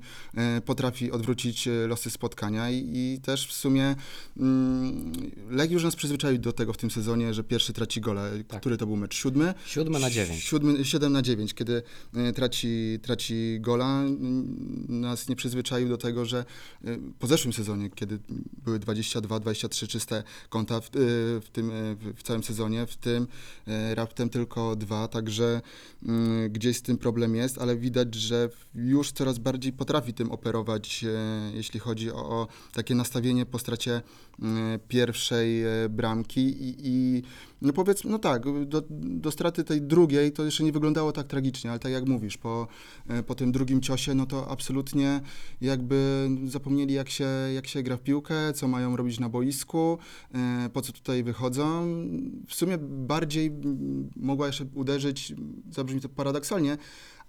y, 0.59 0.61
potrafi 0.61 1.11
odwrócić 1.13 1.69
losy 1.89 2.11
spotkania 2.11 2.71
i, 2.71 2.91
i 2.95 3.21
też 3.23 3.47
w 3.49 3.53
sumie 3.53 3.97
mm, 4.37 5.13
Lech 5.51 5.71
już 5.71 5.85
nas 5.85 5.97
przyzwyczaił 5.97 6.39
do 6.39 6.53
tego 6.53 6.73
w 6.73 6.77
tym 6.77 6.91
sezonie, 6.91 7.35
że 7.35 7.45
pierwszy 7.45 7.73
traci 7.73 8.01
gole. 8.01 8.31
Tak. 8.49 8.61
Który 8.61 8.77
to 8.77 8.87
był 8.87 8.97
mecz? 8.97 9.15
Siódmy? 9.15 9.55
Siódmy 9.67 9.99
na 9.99 10.11
dziewięć. 10.11 10.43
Siódmy, 10.43 10.85
7 10.85 11.13
na 11.13 11.23
9, 11.23 11.55
kiedy 11.55 11.83
traci, 12.35 12.99
traci 13.03 13.57
gola, 13.61 14.03
n- 14.03 14.87
nas 14.89 15.28
nie 15.29 15.37
przyzwyczaił 15.37 15.89
do 15.89 15.97
tego, 15.97 16.25
że 16.25 16.45
e, 16.85 16.99
po 17.19 17.27
zeszłym 17.27 17.53
sezonie, 17.53 17.91
kiedy 17.91 18.19
były 18.65 18.79
22, 18.79 19.41
23 19.41 19.89
czyste 19.89 20.23
konta 20.49 20.81
w, 20.81 20.87
e, 20.87 20.91
w 21.41 21.49
tym, 21.53 21.71
e, 21.71 21.75
w, 22.15 22.23
całym 22.23 22.43
sezonie, 22.43 22.87
w 22.87 22.97
tym 22.97 23.27
raptem 23.95 24.29
tylko 24.31 24.77
dwa, 24.77 25.09
także 25.09 25.61
gdzieś 26.51 26.77
z 26.77 26.83
tym 26.83 26.99
problem 26.99 27.35
jest, 27.35 27.59
ale 27.59 27.77
widać, 27.77 28.15
że 28.15 28.49
już 28.75 29.13
coraz 29.13 29.39
bardziej 29.39 29.73
potrafi 29.73 30.15
tym 30.15 30.33
operować, 30.33 31.05
jeśli 31.55 31.81
chodzi 31.81 32.11
o, 32.11 32.29
o 32.29 32.49
takie 32.73 32.95
nastawienie 32.95 33.47
po 33.47 33.59
stracie 33.59 34.03
pierwszej 34.89 35.63
bramki 35.91 36.41
i, 36.41 36.77
i 36.83 37.23
no 37.63 37.73
powiedzmy, 37.73 38.11
no 38.11 38.19
tak, 38.19 38.67
do, 38.67 38.83
do 38.91 39.31
straty 39.31 39.65
tej 39.65 39.83
drugiej 39.83 40.33
to 40.33 40.45
jeszcze 40.45 40.65
nie 40.65 40.73
wyglądało 40.73 41.13
tak 41.13 41.27
tragicznie, 41.27 41.71
ale 41.71 41.79
tak 41.79 41.93
jak 41.93 42.07
mówisz, 42.07 42.37
po, 42.37 42.69
po 43.27 43.35
tym 43.35 43.53
drugim 43.53 43.81
ciosie, 43.81 44.15
no 44.15 44.27
to 44.27 44.51
absolutnie 44.51 45.18
jakby 45.61 46.29
zapomnieli 46.45 46.95
jak 46.95 47.11
się, 47.11 47.29
jak 47.55 47.67
się 47.67 47.83
gra 47.83 47.97
w 47.97 48.03
piłkę, 48.03 48.53
co 48.53 48.69
mają 48.69 48.97
robić 48.97 49.21
na 49.21 49.29
boisku, 49.29 49.99
e, 50.35 50.71
po 50.73 50.83
co 50.83 50.93
tutaj 50.93 51.23
wychodzą. 51.23 51.87
W 52.47 52.55
sumie 52.55 52.79
bardziej 52.81 53.51
mogła 54.17 54.47
jeszcze 54.47 54.67
uderzyć, 54.75 55.35
zabrzmi 55.71 56.01
to 56.01 56.09
paradoksalnie, 56.09 56.79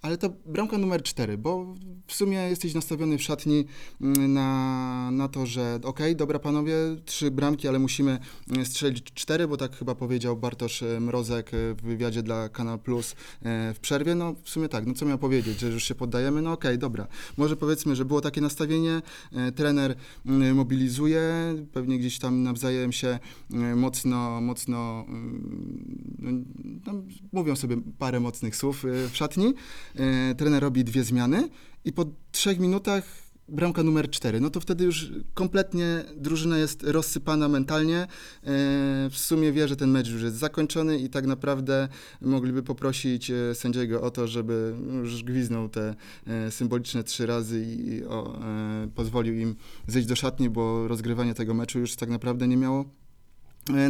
ale 0.02 0.18
to 0.18 0.30
bramka 0.46 0.78
numer 0.78 1.02
cztery, 1.02 1.38
bo 1.38 1.74
w 2.06 2.12
sumie 2.12 2.36
jesteś 2.36 2.74
nastawiony 2.74 3.18
w 3.18 3.22
szatni 3.22 3.64
mm, 4.00 4.32
na, 4.32 5.10
na 5.12 5.28
to, 5.28 5.46
że 5.46 5.78
okej, 5.82 6.16
dobra 6.16 6.38
panowie, 6.38 6.74
trzy 7.04 7.30
bramki, 7.30 7.68
ale 7.68 7.78
musimy 7.78 8.18
mm, 8.50 8.66
strzelić 8.66 9.04
cztery, 9.14 9.48
bo 9.48 9.56
tak 9.56 9.76
chyba 9.76 9.94
powiedział 9.94 10.36
Bartosz 10.36 10.82
e, 10.82 11.00
Mrozek 11.00 11.54
e, 11.54 11.74
w 11.74 11.82
wywiadzie 11.82 12.22
dla 12.22 12.48
Kanal 12.48 12.78
Plus 12.78 13.12
e, 13.42 13.74
w 13.74 13.80
przerwie. 13.80 14.14
No 14.14 14.34
w 14.42 14.50
sumie 14.50 14.68
tak, 14.68 14.86
no 14.86 14.94
co 14.94 15.06
miał 15.06 15.18
powiedzieć, 15.18 15.60
że 15.60 15.68
już 15.68 15.84
się 15.84 15.94
poddajemy? 15.94 16.42
No 16.42 16.52
okej, 16.52 16.78
dobra. 16.78 17.06
Może 17.36 17.56
powiedzmy, 17.56 17.96
że 17.96 18.04
było 18.04 18.20
takie 18.20 18.40
nastawienie, 18.40 19.02
trener 19.56 19.94
mobilizuje, 20.54 21.54
pewnie 21.72 21.98
gdzieś 21.98 22.18
tam 22.18 22.42
nawzajem 22.42 22.92
się 22.92 23.18
mocno, 23.76 24.40
mocno, 24.40 25.04
mm, 25.08 26.44
no, 26.86 26.92
no, 26.92 27.02
mówią 27.32 27.56
sobie 27.56 27.76
parę 27.98 28.20
mocnych 28.20 28.56
słów 28.56 28.84
w 28.84 29.16
szatni. 29.16 29.54
E, 29.96 30.34
trener 30.34 30.62
robi 30.62 30.84
dwie 30.84 31.04
zmiany 31.04 31.48
i 31.84 31.92
po 31.92 32.04
trzech 32.32 32.58
minutach 32.58 33.04
bramka 33.48 33.82
numer 33.82 34.10
cztery. 34.10 34.40
No 34.40 34.50
to 34.50 34.60
wtedy 34.60 34.84
już 34.84 35.12
kompletnie 35.34 36.04
drużyna 36.16 36.58
jest 36.58 36.82
rozsypana 36.82 37.48
mentalnie. 37.48 37.98
E, 37.98 38.06
w 39.10 39.16
sumie 39.16 39.52
wie, 39.52 39.68
że 39.68 39.76
ten 39.76 39.90
mecz 39.90 40.08
już 40.08 40.22
jest 40.22 40.36
zakończony 40.36 40.98
i 40.98 41.08
tak 41.08 41.26
naprawdę 41.26 41.88
mogliby 42.20 42.62
poprosić 42.62 43.30
e, 43.30 43.54
sędziego 43.54 44.02
o 44.02 44.10
to, 44.10 44.26
żeby 44.26 44.74
już 44.92 45.24
gwiznął 45.24 45.68
te 45.68 45.94
symboliczne 46.50 47.04
trzy 47.04 47.26
razy 47.26 47.64
i 47.66 48.02
pozwolił 48.94 49.34
im 49.34 49.56
zejść 49.86 50.08
do 50.08 50.16
szatni, 50.16 50.50
bo 50.50 50.88
rozgrywanie 50.88 51.34
tego 51.34 51.54
meczu 51.54 51.78
już 51.78 51.96
tak 51.96 52.08
naprawdę 52.08 52.48
nie 52.48 52.56
miało 52.56 52.84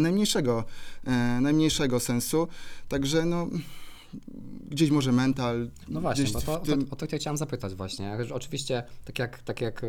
najmniejszego, 0.01 0.65
najmniejszego 1.41 2.01
sensu. 2.01 2.49
Także 2.89 3.25
no 3.27 3.49
gdzieś 4.71 4.91
może 4.91 5.13
mental. 5.13 5.71
No 5.89 6.01
właśnie, 6.01 6.25
bo 6.33 6.41
to, 6.41 6.59
tym, 6.59 6.85
to, 6.87 6.93
o 6.93 6.97
to 6.97 7.07
cię 7.07 7.19
chciałem 7.19 7.37
zapytać 7.37 7.75
właśnie. 7.75 8.19
Oczywiście, 8.33 8.83
tak 9.05 9.19
jak, 9.19 9.43
tak 9.43 9.61
jak 9.61 9.85
e, 9.85 9.87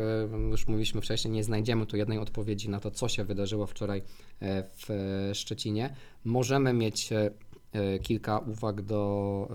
już 0.50 0.66
mówiliśmy 0.66 1.00
wcześniej, 1.00 1.32
nie 1.32 1.44
znajdziemy 1.44 1.86
tu 1.86 1.96
jednej 1.96 2.18
odpowiedzi 2.18 2.68
na 2.68 2.80
to, 2.80 2.90
co 2.90 3.08
się 3.08 3.24
wydarzyło 3.24 3.66
wczoraj 3.66 4.02
e, 4.40 4.62
w 4.62 4.90
e, 4.90 5.34
Szczecinie. 5.34 5.94
Możemy 6.24 6.72
mieć 6.72 7.10
kilka 8.02 8.38
uwag 8.38 8.82
do 8.82 9.48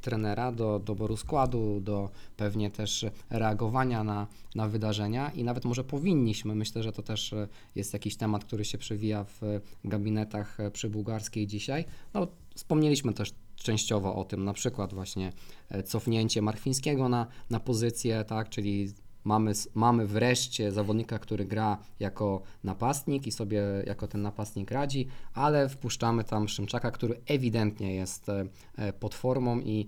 trenera, 0.00 0.52
do 0.52 0.78
doboru 0.78 1.16
składu, 1.16 1.80
do 1.80 2.10
pewnie 2.36 2.70
też 2.70 3.06
reagowania 3.30 4.04
na, 4.04 4.26
na 4.54 4.68
wydarzenia 4.68 5.30
i 5.30 5.44
nawet 5.44 5.64
może 5.64 5.84
powinniśmy, 5.84 6.54
myślę, 6.54 6.82
że 6.82 6.92
to 6.92 7.02
też 7.02 7.34
jest 7.74 7.92
jakiś 7.92 8.16
temat, 8.16 8.44
który 8.44 8.64
się 8.64 8.78
przewija 8.78 9.24
w 9.24 9.40
gabinetach 9.84 10.58
przy 10.72 10.90
Bułgarskiej 10.90 11.46
dzisiaj. 11.46 11.84
No, 12.14 12.26
wspomnieliśmy 12.54 13.12
też 13.12 13.32
częściowo 13.62 14.14
o 14.14 14.24
tym, 14.24 14.44
na 14.44 14.52
przykład 14.52 14.94
właśnie 14.94 15.32
e, 15.68 15.82
cofnięcie 15.82 16.42
Marchwińskiego 16.42 17.08
na, 17.08 17.26
na 17.50 17.60
pozycję, 17.60 18.24
tak, 18.24 18.48
czyli 18.48 18.92
mamy, 19.24 19.52
mamy 19.74 20.06
wreszcie 20.06 20.72
zawodnika, 20.72 21.18
który 21.18 21.44
gra 21.44 21.78
jako 22.00 22.42
napastnik 22.64 23.26
i 23.26 23.32
sobie 23.32 23.62
jako 23.86 24.08
ten 24.08 24.22
napastnik 24.22 24.70
radzi, 24.70 25.06
ale 25.34 25.68
wpuszczamy 25.68 26.24
tam 26.24 26.48
Szymczaka, 26.48 26.90
który 26.90 27.20
ewidentnie 27.26 27.94
jest 27.94 28.28
e, 28.28 28.44
e, 28.76 28.92
pod 28.92 29.14
formą 29.14 29.60
i 29.60 29.86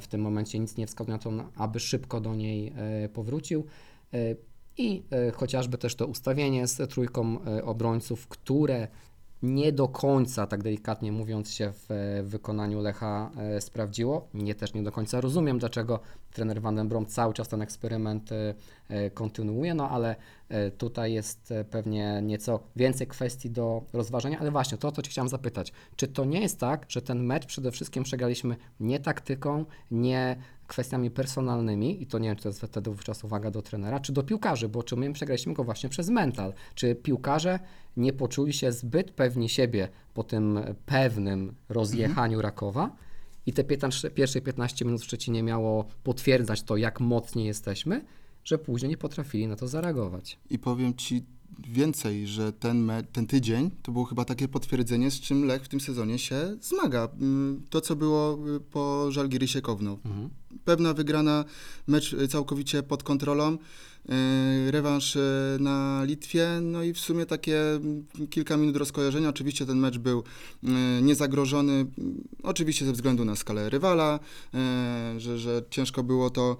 w 0.00 0.06
tym 0.06 0.20
momencie 0.20 0.58
nic 0.58 0.76
nie 0.76 0.86
wskazuje 0.86 1.12
na 1.12 1.18
to, 1.18 1.32
aby 1.56 1.80
szybko 1.80 2.20
do 2.20 2.34
niej 2.34 2.72
powrócił. 3.12 3.64
I 4.76 5.02
chociażby 5.34 5.78
też 5.78 5.94
to 5.94 6.06
ustawienie 6.06 6.66
z 6.66 6.90
trójką 6.90 7.38
obrońców, 7.64 8.28
które 8.28 8.88
nie 9.42 9.72
do 9.72 9.88
końca, 9.88 10.46
tak 10.46 10.62
delikatnie 10.62 11.12
mówiąc, 11.12 11.54
się 11.54 11.72
w 11.72 12.20
wykonaniu 12.24 12.80
Lecha 12.80 13.30
e, 13.36 13.60
sprawdziło. 13.60 14.28
Nie 14.34 14.54
też 14.54 14.74
nie 14.74 14.82
do 14.82 14.92
końca 14.92 15.20
rozumiem, 15.20 15.58
dlaczego 15.58 16.00
trener 16.32 16.62
Van 16.62 16.88
Brom 16.88 17.06
cały 17.06 17.34
czas 17.34 17.48
ten 17.48 17.62
eksperyment 17.62 18.32
e, 18.32 18.54
e, 18.88 19.10
kontynuuje, 19.10 19.74
no 19.74 19.90
ale 19.90 20.16
tutaj 20.78 21.12
jest 21.12 21.54
pewnie 21.70 22.20
nieco 22.22 22.60
więcej 22.76 23.06
kwestii 23.06 23.50
do 23.50 23.82
rozważenia, 23.92 24.38
ale 24.38 24.50
właśnie 24.50 24.78
to, 24.78 24.88
o 24.88 24.92
to 24.92 25.02
Cię 25.02 25.10
chciałem 25.10 25.28
zapytać. 25.28 25.72
Czy 25.96 26.08
to 26.08 26.24
nie 26.24 26.40
jest 26.40 26.60
tak, 26.60 26.86
że 26.88 27.02
ten 27.02 27.24
mecz 27.24 27.46
przede 27.46 27.70
wszystkim 27.70 28.04
przegraliśmy 28.04 28.56
nie 28.80 29.00
taktyką, 29.00 29.64
nie 29.90 30.36
kwestiami 30.68 31.10
personalnymi 31.10 32.02
i 32.02 32.06
to 32.06 32.18
nie 32.18 32.28
wiem, 32.28 32.36
czy 32.36 32.42
to 32.42 32.48
jest 32.48 32.62
wtedy 32.62 32.90
wówczas 32.90 33.24
uwaga 33.24 33.50
do 33.50 33.62
trenera, 33.62 34.00
czy 34.00 34.12
do 34.12 34.22
piłkarzy, 34.22 34.68
bo 34.68 34.82
czy 34.82 34.96
my 34.96 35.12
przegraliśmy 35.12 35.54
go 35.54 35.64
właśnie 35.64 35.88
przez 35.88 36.08
mental. 36.08 36.52
Czy 36.74 36.94
piłkarze 36.94 37.58
nie 37.96 38.12
poczuli 38.12 38.52
się 38.52 38.72
zbyt 38.72 39.10
pewni 39.10 39.48
siebie 39.48 39.88
po 40.14 40.24
tym 40.24 40.60
pewnym 40.86 41.54
rozjechaniu 41.68 42.42
Rakowa 42.42 42.96
i 43.46 43.52
te 43.52 43.64
15, 43.64 44.10
pierwsze 44.10 44.40
15 44.40 44.84
minut 44.84 45.00
w 45.00 45.04
Szczecinie 45.04 45.42
miało 45.42 45.84
potwierdzać 46.04 46.62
to, 46.62 46.76
jak 46.76 47.00
mocni 47.00 47.44
jesteśmy, 47.44 48.04
że 48.44 48.58
później 48.58 48.88
nie 48.90 48.96
potrafili 48.96 49.46
na 49.46 49.56
to 49.56 49.68
zareagować. 49.68 50.38
I 50.50 50.58
powiem 50.58 50.94
ci, 50.94 51.24
więcej, 51.68 52.26
że 52.26 52.52
ten, 52.52 52.92
ten 53.12 53.26
tydzień 53.26 53.70
to 53.82 53.92
było 53.92 54.04
chyba 54.04 54.24
takie 54.24 54.48
potwierdzenie, 54.48 55.10
z 55.10 55.20
czym 55.20 55.44
Lech 55.44 55.62
w 55.62 55.68
tym 55.68 55.80
sezonie 55.80 56.18
się 56.18 56.56
zmaga. 56.60 57.08
Mm, 57.20 57.62
To, 57.70 57.80
co 57.80 57.96
było 57.96 58.38
y, 58.56 58.60
po 58.60 59.12
Żalgirysie 59.12 59.60
Kowno. 59.60 59.98
Mhm. 60.04 60.30
Pewna 60.64 60.94
wygrana, 60.94 61.44
mecz 61.86 62.12
y, 62.12 62.28
całkowicie 62.28 62.82
pod 62.82 63.02
kontrolą, 63.02 63.52
y, 63.56 64.70
rewanż 64.70 65.16
y, 65.16 65.20
na 65.60 66.04
Litwie, 66.04 66.48
no 66.62 66.82
i 66.82 66.92
w 66.92 66.98
sumie 66.98 67.26
takie 67.26 67.60
mm, 67.60 68.06
kilka 68.30 68.56
minut 68.56 68.76
rozkojarzenia. 68.76 69.28
Oczywiście 69.28 69.66
ten 69.66 69.78
mecz 69.78 69.98
był 69.98 70.24
niezagrożony, 71.02 71.72
mm, 71.72 72.28
oczywiście 72.42 72.84
ze 72.86 72.92
względu 72.92 73.24
na 73.24 73.36
skalę 73.36 73.70
rywala, 73.70 74.20
że, 75.16 75.38
że 75.38 75.62
ciężko 75.70 76.02
było 76.02 76.30
to 76.30 76.56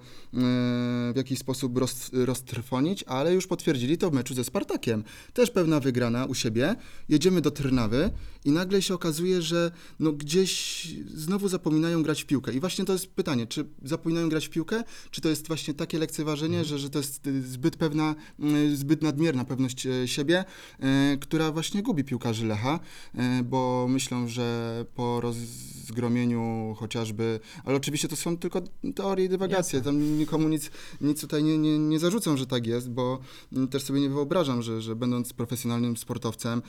w 1.13 1.13
jakiś 1.15 1.39
sposób 1.39 1.77
roz, 1.77 2.09
roztrwonić, 2.13 3.03
ale 3.03 3.33
już 3.33 3.47
potwierdzili 3.47 3.97
to 3.97 4.09
w 4.09 4.13
meczu 4.13 4.33
ze 4.33 4.43
Spartakiem. 4.43 5.03
Też 5.33 5.51
pewna 5.51 5.79
wygrana 5.79 6.25
u 6.25 6.33
siebie. 6.33 6.75
Jedziemy 7.09 7.41
do 7.41 7.51
Trnawy 7.51 8.11
i 8.45 8.51
nagle 8.51 8.81
się 8.81 8.93
okazuje, 8.93 9.41
że 9.41 9.71
no 9.99 10.11
gdzieś 10.11 10.87
znowu 11.15 11.47
zapominają 11.47 12.03
grać 12.03 12.23
w 12.23 12.25
piłkę. 12.25 12.53
I 12.53 12.59
właśnie 12.59 12.85
to 12.85 12.93
jest 12.93 13.07
pytanie, 13.07 13.47
czy 13.47 13.65
zapominają 13.89 14.29
grać 14.29 14.47
w 14.47 14.49
piłkę, 14.49 14.83
czy 15.11 15.21
to 15.21 15.29
jest 15.29 15.47
właśnie 15.47 15.73
takie 15.73 15.99
lekceważenie, 15.99 16.65
że, 16.65 16.79
że 16.79 16.89
to 16.89 16.99
jest 16.99 17.27
y, 17.27 17.41
zbyt 17.41 17.77
pewna, 17.77 18.15
y, 18.39 18.77
zbyt 18.77 19.01
nadmierna 19.01 19.45
pewność 19.45 19.85
e, 19.85 20.07
siebie, 20.07 20.45
e, 20.79 21.17
która 21.17 21.51
właśnie 21.51 21.83
gubi 21.83 22.03
piłkarzy 22.03 22.45
Lecha, 22.45 22.79
e, 23.15 23.43
bo 23.43 23.87
myślą, 23.89 24.27
że 24.27 24.85
po 24.95 25.21
rozgromieniu 25.21 26.75
chociażby, 26.77 27.39
ale 27.63 27.77
oczywiście 27.77 28.07
to 28.07 28.15
są 28.15 28.37
tylko 28.37 28.61
teorie 28.95 29.25
i 29.25 29.29
dywagacje, 29.29 29.79
Jasne. 29.79 29.91
tam 29.91 30.17
nikomu 30.17 30.49
nic, 30.49 30.71
nic 31.01 31.21
tutaj 31.21 31.43
nie, 31.43 31.57
nie, 31.57 31.79
nie 31.79 31.99
zarzucą, 31.99 32.37
że 32.37 32.45
tak 32.45 32.67
jest, 32.67 32.89
bo 32.89 33.19
mm, 33.53 33.67
też 33.67 33.83
sobie 33.83 34.01
nie 34.01 34.09
wyobrażam, 34.09 34.61
że, 34.61 34.81
że 34.81 34.95
będąc 34.95 35.33
profesjonalnym 35.33 35.97
sportowcem 35.97 36.61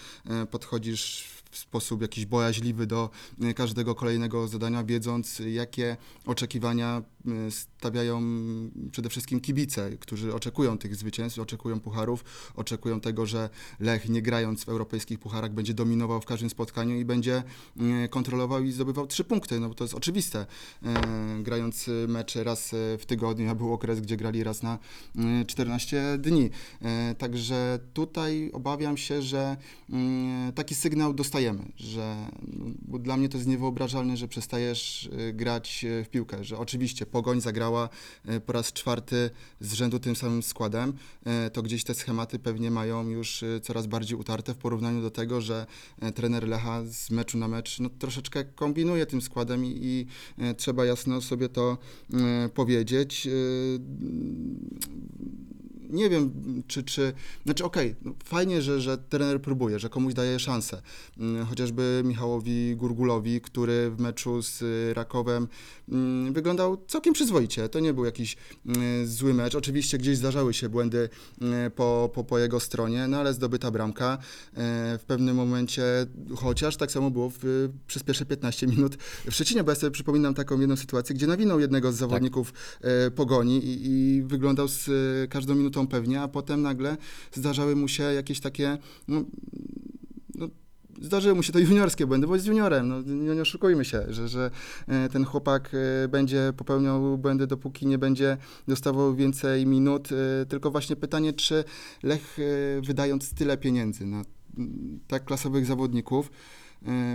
podchodzisz 0.51 1.40
w 1.51 1.59
sposób 1.59 2.03
jakiś 2.03 2.27
bojaźliwy 2.27 2.87
do 2.87 3.11
e, 3.43 3.55
każdego 3.55 3.95
kolejnego 3.95 4.49
zadania, 4.49 4.85
wiedząc 4.85 5.39
jakie 5.39 5.97
oczekiwania 6.27 7.03
e, 7.27 7.51
stawiają 7.51 8.23
przede 8.93 9.09
wszystkim 9.09 9.41
kibice, 9.41 9.91
którzy 9.91 10.35
oczekują 10.35 10.79
tych 10.79 10.97
zwycięstw, 10.97 11.39
oczekują 11.39 11.81
pucharów, 11.81 12.25
oczekują 12.55 13.01
tego, 13.01 13.27
że 13.27 13.51
Lech 13.81 14.09
nie 14.09 14.23
grając 14.23 14.65
w 14.65 14.69
europejskich 14.69 15.19
pucharach 15.19 15.53
będzie 15.53 15.75
dominował 15.75 16.21
w 16.21 16.27
każdym 16.27 16.51
spotkaniu 16.51 16.97
i 16.97 17.05
będzie 17.05 17.43
e, 18.05 18.09
kontrolował 18.09 18.65
i 18.65 18.73
zdobywał 18.73 19.07
trzy 19.07 19.25
punkty, 19.25 19.61
no 19.61 19.69
bo 19.69 19.75
to 19.75 19.85
jest 19.85 19.95
oczywiste. 19.95 20.47
Grając 21.43 21.89
e, 21.89 21.93
mecz 22.09 22.37
raz 22.37 22.71
w 22.99 23.07
tygodniu, 23.07 23.51
a 23.51 23.55
był 23.55 23.73
okres, 23.73 24.01
gdzie 24.01 24.17
grali 24.17 24.45
raz 24.45 24.63
na 24.63 24.79
e, 25.19 25.45
14 25.45 26.19
dni. 26.19 26.51
Także 27.19 27.79
tutaj 27.93 28.51
obawiam 28.53 28.97
się, 28.97 29.23
że 29.23 29.57
mm, 29.91 30.53
taki 30.53 30.75
sygnał 30.75 31.15
dostajemy, 31.15 31.40
że 31.77 32.17
no, 32.43 32.65
bo 32.83 32.99
dla 32.99 33.17
mnie 33.17 33.29
to 33.29 33.37
jest 33.37 33.49
niewyobrażalne, 33.49 34.17
że 34.17 34.29
przestajesz 34.29 35.11
e, 35.13 35.33
grać 35.33 35.85
e, 35.85 36.05
w 36.05 36.09
piłkę, 36.09 36.45
że 36.45 36.59
oczywiście 36.59 37.07
Pogoń 37.07 37.41
zagrała 37.41 37.89
e, 38.27 38.41
po 38.41 38.53
raz 38.53 38.73
czwarty 38.73 39.31
z 39.61 39.73
rzędu 39.73 39.99
tym 39.99 40.17
samym 40.17 40.43
składem, 40.43 40.93
to 41.53 41.63
gdzieś 41.63 41.85
te 41.85 41.95
schematy 41.95 42.39
pewnie 42.39 42.71
mają 42.71 43.09
już 43.09 43.45
coraz 43.63 43.87
bardziej 43.87 44.19
utarte 44.19 44.55
w 44.55 44.57
porównaniu 44.57 45.03
do 45.03 45.11
tego, 45.11 45.41
że 45.41 45.67
trener 46.15 46.49
Lecha 46.49 46.83
z 46.85 47.11
meczu 47.11 47.39
na 47.39 47.49
mecz 47.49 47.81
no, 47.81 47.91
troszeczkę 47.99 48.45
kombinuje 48.45 49.07
tym 49.07 49.23
składem 49.23 49.65
i, 49.65 49.79
i 49.83 50.07
trzeba 50.57 50.85
jasno 50.85 51.21
sobie 51.21 51.49
to 51.49 51.79
powiedzieć. 52.55 53.29
Nie 55.91 56.11
wiem, 56.11 56.33
czy, 56.67 56.83
czy 56.83 57.13
znaczy 57.45 57.65
okej, 57.65 57.95
no, 58.03 58.13
fajnie, 58.25 58.63
że, 58.63 58.81
że 58.81 58.99
trener 58.99 59.43
próbuje, 59.43 59.79
że 59.79 59.89
komuś 59.89 60.15
daje 60.15 60.39
szansę. 60.39 60.83
Mm, 61.19 61.47
Chociażby 61.47 62.03
Michałowi 62.05 62.77
Gurgulowi, 62.77 63.41
który 63.41 63.91
w 63.91 64.01
meczu 64.01 64.43
z 64.43 64.63
y, 64.63 64.95
Rakowem 64.95 65.49
mm, 65.89 66.33
wyglądał 66.33 66.85
całkiem 66.87 67.15
przyzwoicie. 67.15 67.69
To 67.69 67.81
nie 67.81 67.95
był 67.95 68.05
jakiś 68.05 68.37
mm, 68.67 69.07
zły 69.07 69.35
mecz. 69.35 69.55
Oczywiście 69.55 69.99
gdzieś 69.99 70.17
zdarzały 70.17 70.55
się 70.55 70.69
błędy 70.69 71.09
po, 71.77 72.11
po, 72.15 72.25
po 72.25 72.39
jego 72.39 72.61
stronie, 72.61 73.09
no 73.09 73.17
ale 73.17 73.35
zdobyta 73.35 73.71
bramka 73.71 74.19
e, 74.55 74.99
w 74.99 75.05
pewnym 75.07 75.37
momencie, 75.37 75.83
chociaż 76.37 76.77
tak 76.77 76.93
samo 76.93 77.11
było 77.11 77.31
w, 77.31 77.69
przez 77.87 78.03
pierwsze 78.03 78.27
15 78.27 78.67
minut 78.67 78.97
w 79.31 79.35
Szczecinie, 79.35 79.65
bo 79.65 79.71
ja 79.71 79.77
sobie 79.77 79.91
przypominam 79.91 80.35
taką 80.35 80.61
jedną 80.61 80.77
sytuację, 80.77 81.15
gdzie 81.15 81.27
nawinął 81.27 81.61
jednego 81.61 81.93
z 81.93 81.97
zawodników 81.97 82.53
e, 82.81 83.11
Pogoni 83.11 83.65
i, 83.65 83.91
i 83.91 84.23
wyglądał 84.23 84.69
z 84.69 84.89
e, 84.89 85.29
każdą 85.29 85.55
minutą 85.55 85.80
pewnie, 85.87 86.21
a 86.21 86.29
potem 86.29 86.63
nagle 86.63 86.97
zdarzały 87.33 87.77
mu 87.77 87.89
się 87.89 88.03
jakieś 88.03 88.41
takie, 88.41 88.79
no, 89.09 89.25
no 90.35 90.49
zdarzyły 91.01 91.35
mu 91.35 91.43
się 91.43 91.53
to 91.53 91.59
juniorskie 91.59 92.07
błędy, 92.07 92.27
bo 92.27 92.35
jest 92.35 92.47
juniorem, 92.47 92.89
no, 92.89 93.03
nie, 93.35 93.43
oszukujmy 93.43 93.85
się, 93.85 94.05
że, 94.09 94.29
że 94.29 94.51
e, 94.89 95.09
ten 95.09 95.25
chłopak 95.25 95.71
e, 96.05 96.09
będzie 96.09 96.53
popełniał 96.57 97.19
błędy, 97.19 97.47
dopóki 97.47 97.87
nie 97.87 97.99
będzie 97.99 98.37
dostawał 98.69 99.15
więcej 99.15 99.67
minut, 99.67 100.09
e, 100.13 100.47
tylko 100.47 100.71
właśnie 100.71 100.97
pytanie, 100.97 101.33
czy 101.33 101.65
Lech 102.03 102.39
wydając 102.87 103.35
tyle 103.35 103.57
pieniędzy 103.57 104.07
na 104.07 104.23
tak 105.09 105.25
klasowych 105.25 105.67
zawodników, 105.67 106.31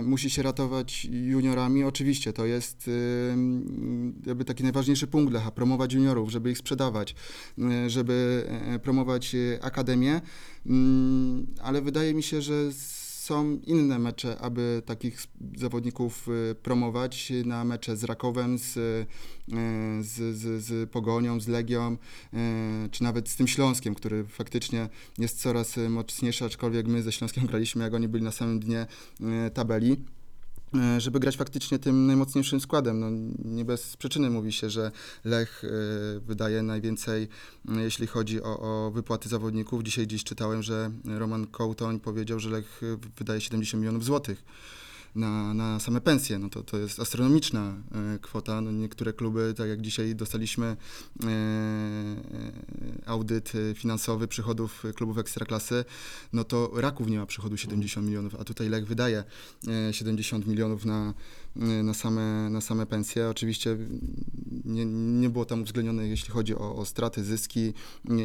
musi 0.02 0.30
się 0.30 0.42
ratować 0.42 1.04
juniorami. 1.04 1.84
Oczywiście 1.84 2.32
to 2.32 2.46
jest 2.46 2.88
e, 2.88 3.32
mm, 3.32 4.22
jakby 4.26 4.44
taki 4.44 4.62
najważniejszy 4.62 5.06
punkt 5.06 5.32
Lecha, 5.32 5.50
promować 5.50 5.92
juniorów, 5.92 6.30
żeby 6.30 6.50
ich 6.50 6.58
sprzedawać, 6.58 7.14
e, 7.58 7.90
żeby 7.90 8.46
e, 8.48 8.78
promować 8.78 9.36
akademię, 9.60 10.20
Mm, 10.66 11.46
ale 11.62 11.82
wydaje 11.82 12.14
mi 12.14 12.22
się, 12.22 12.42
że 12.42 12.72
są 13.26 13.58
inne 13.66 13.98
mecze, 13.98 14.38
aby 14.38 14.82
takich 14.86 15.22
zawodników 15.56 16.28
e, 16.28 16.54
promować 16.54 17.32
na 17.44 17.64
mecze 17.64 17.96
z 17.96 18.04
Rakowem, 18.04 18.58
z, 18.58 18.76
e, 18.76 19.06
z, 20.02 20.36
z, 20.36 20.64
z 20.64 20.90
Pogonią, 20.90 21.40
z 21.40 21.48
Legią, 21.48 21.96
e, 22.32 22.88
czy 22.90 23.02
nawet 23.02 23.28
z 23.28 23.36
tym 23.36 23.48
Śląskiem, 23.48 23.94
który 23.94 24.24
faktycznie 24.24 24.88
jest 25.18 25.40
coraz 25.40 25.76
mocniejszy, 25.88 26.44
aczkolwiek 26.44 26.86
my 26.86 27.02
ze 27.02 27.12
Śląskiem 27.12 27.46
graliśmy, 27.46 27.84
jak 27.84 27.94
oni 27.94 28.08
byli 28.08 28.24
na 28.24 28.32
samym 28.32 28.60
dnie 28.60 28.86
tabeli. 29.54 29.96
E, 30.74 31.00
Żeby 31.00 31.20
grać 31.20 31.36
faktycznie 31.36 31.78
tym 31.78 32.06
najmocniejszym 32.06 32.60
składem. 32.60 33.00
No, 33.00 33.06
nie 33.44 33.64
bez 33.64 33.96
przyczyny 33.96 34.30
mówi 34.30 34.52
się, 34.52 34.70
że 34.70 34.90
Lech 35.24 35.64
e, 35.64 35.68
wydaje 36.20 36.62
najwięcej, 36.62 37.28
e, 37.68 37.80
jeśli 37.80 38.06
chodzi 38.06 38.42
o, 38.42 38.60
o 38.60 38.90
wypłaty 38.90 39.28
zawodników. 39.28 39.82
Dzisiaj 39.82 40.06
dziś 40.06 40.24
czytałem, 40.24 40.62
że 40.62 40.90
Roman 41.04 41.46
Kołtoń 41.46 42.00
powiedział, 42.00 42.40
że 42.40 42.50
Lech 42.50 42.80
wydaje 43.18 43.40
70 43.40 43.80
milionów 43.80 44.04
złotych 44.04 44.44
na, 45.16 45.54
na 45.54 45.80
same 45.80 46.00
pensje. 46.00 46.38
No 46.38 46.50
to, 46.50 46.62
to 46.62 46.78
jest 46.78 47.00
astronomiczna 47.00 47.74
e, 48.14 48.18
kwota. 48.18 48.60
No 48.60 48.72
niektóre 48.72 49.12
kluby, 49.12 49.54
tak 49.56 49.68
jak 49.68 49.80
dzisiaj 49.80 50.14
dostaliśmy 50.14 50.66
e, 50.66 50.76
e, 51.26 51.36
audyt 53.06 53.52
finansowy 53.74 54.28
przychodów 54.28 54.82
klubów 54.94 55.18
ekstraklasy, 55.18 55.84
no 56.32 56.44
to 56.44 56.70
Raków 56.74 57.08
nie 57.08 57.18
ma 57.18 57.26
przychodu 57.26 57.56
70 57.56 58.06
milionów, 58.06 58.34
a 58.34 58.44
tutaj 58.44 58.68
Lech 58.68 58.86
wydaje 58.86 59.24
e, 59.88 59.92
70 59.92 60.46
milionów 60.46 60.84
na, 60.84 61.14
na, 61.82 61.94
same, 61.94 62.50
na 62.50 62.60
same 62.60 62.86
pensje. 62.86 63.28
Oczywiście 63.28 63.76
nie, 64.64 64.86
nie 65.20 65.30
było 65.30 65.44
tam 65.44 65.62
uwzględnione, 65.62 66.08
jeśli 66.08 66.30
chodzi 66.30 66.54
o, 66.54 66.76
o 66.76 66.84
straty, 66.84 67.24
zyski 67.24 67.72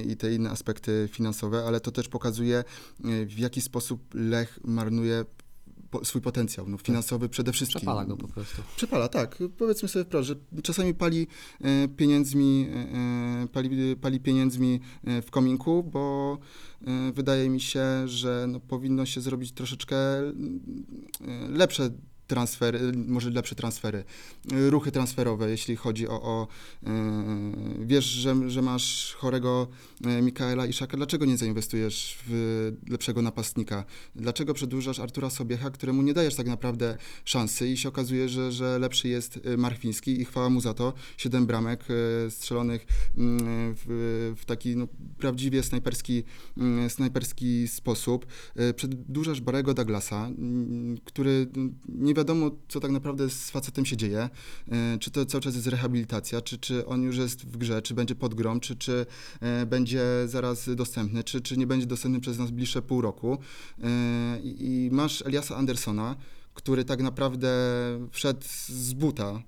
i 0.07 0.17
te 0.17 0.33
inne 0.33 0.49
aspekty 0.49 1.09
finansowe, 1.11 1.63
ale 1.67 1.79
to 1.79 1.91
też 1.91 2.07
pokazuje, 2.07 2.63
w 3.25 3.39
jaki 3.39 3.61
sposób 3.61 4.01
Lech 4.13 4.59
marnuje 4.63 5.25
po, 5.91 6.05
swój 6.05 6.21
potencjał 6.21 6.69
no, 6.69 6.77
finansowy 6.77 7.29
przede 7.29 7.51
wszystkim. 7.51 7.79
Przepala 7.79 8.05
go 8.05 8.17
po 8.17 8.27
prostu. 8.27 8.61
Przepala, 8.75 9.07
tak. 9.07 9.37
Powiedzmy 9.57 9.89
sobie 9.89 10.05
wprost, 10.05 10.27
że 10.27 10.35
czasami 10.63 10.93
pali 10.93 11.27
e, 11.61 11.87
pieniędzmi, 11.87 12.67
e, 12.69 13.43
e, 13.43 13.47
pali, 13.47 13.95
pali 13.95 14.19
pieniędzmi 14.19 14.79
e, 15.03 15.21
w 15.21 15.31
kominku, 15.31 15.83
bo 15.83 16.37
e, 16.81 17.11
wydaje 17.11 17.49
mi 17.49 17.59
się, 17.61 18.07
że 18.07 18.45
no, 18.47 18.59
powinno 18.59 19.05
się 19.05 19.21
zrobić 19.21 19.51
troszeczkę 19.51 19.97
e, 19.97 20.33
lepsze 21.49 21.89
transfery, 22.31 22.91
może 23.07 23.29
lepsze 23.29 23.55
transfery, 23.55 24.03
e, 24.51 24.69
ruchy 24.69 24.91
transferowe, 24.91 25.49
jeśli 25.49 25.75
chodzi 25.75 26.07
o, 26.07 26.21
o 26.21 26.47
e, 26.83 26.91
wiesz, 27.79 28.05
że, 28.05 28.49
że 28.49 28.61
masz 28.61 29.15
chorego 29.17 29.67
e, 30.05 30.21
Mikaela 30.21 30.65
Iszaka, 30.65 30.97
dlaczego 30.97 31.25
nie 31.25 31.37
zainwestujesz 31.37 32.17
w 32.27 32.71
lepszego 32.89 33.21
napastnika? 33.21 33.85
Dlaczego 34.15 34.53
przedłużasz 34.53 34.99
Artura 34.99 35.29
Sobiecha, 35.29 35.69
któremu 35.69 36.01
nie 36.01 36.13
dajesz 36.13 36.35
tak 36.35 36.47
naprawdę 36.47 36.97
szansy 37.25 37.69
i 37.69 37.77
się 37.77 37.89
okazuje, 37.89 38.29
że, 38.29 38.51
że 38.51 38.79
lepszy 38.79 39.07
jest 39.07 39.39
Marchwiński 39.57 40.21
i 40.21 40.25
chwała 40.25 40.49
mu 40.49 40.61
za 40.61 40.73
to. 40.73 40.93
Siedem 41.17 41.45
bramek 41.45 41.85
strzelonych 42.29 42.85
mm, 43.17 43.75
w, 43.77 44.33
w 44.37 44.45
taki 44.45 44.75
no, 44.75 44.87
prawdziwie 45.17 45.63
snajperski, 45.63 46.23
mm, 46.57 46.89
snajperski 46.89 47.67
sposób. 47.67 48.25
Przedłużasz 48.75 49.41
Barego 49.41 49.73
Douglasa, 49.73 50.27
mm, 50.27 50.97
który 51.05 51.47
nie 51.87 52.13
wiadomo, 52.13 52.20
co 52.67 52.79
tak 52.79 52.91
naprawdę 52.91 53.29
z 53.29 53.49
facetem 53.49 53.85
się 53.85 53.97
dzieje. 53.97 54.29
E, 54.71 54.97
Czy 54.99 55.11
to 55.11 55.25
cały 55.25 55.41
czas 55.41 55.55
jest 55.55 55.67
rehabilitacja, 55.67 56.41
czy, 56.41 56.57
czy 56.57 56.85
on 56.85 57.01
już 57.03 57.17
jest 57.17 57.45
w 57.45 57.57
grze, 57.57 57.81
czy 57.81 57.93
będzie 57.93 58.15
pod 58.15 58.33
grą, 58.33 58.59
czy, 58.59 58.75
czy 58.75 59.05
e, 59.39 59.65
będzie 59.65 60.03
zaraz 60.25 60.75
dostępny, 60.75 61.23
czy, 61.23 61.41
czy 61.41 61.57
nie 61.57 61.67
będzie 61.67 61.85
dostępny 61.85 62.21
przez 62.21 62.37
nas 62.37 62.51
bliższe 62.51 62.81
pół 62.81 63.01
roku. 63.01 63.37
E, 63.83 64.39
I 64.43 64.61
i 64.61 64.91
masz 64.91 65.21
Eliasa 65.21 65.55
Andersona, 65.55 66.15
który 66.53 66.85
tak 66.85 67.01
naprawdę 67.01 67.49
wszedł 68.11 68.41
z 68.67 68.93
buta 68.93 69.41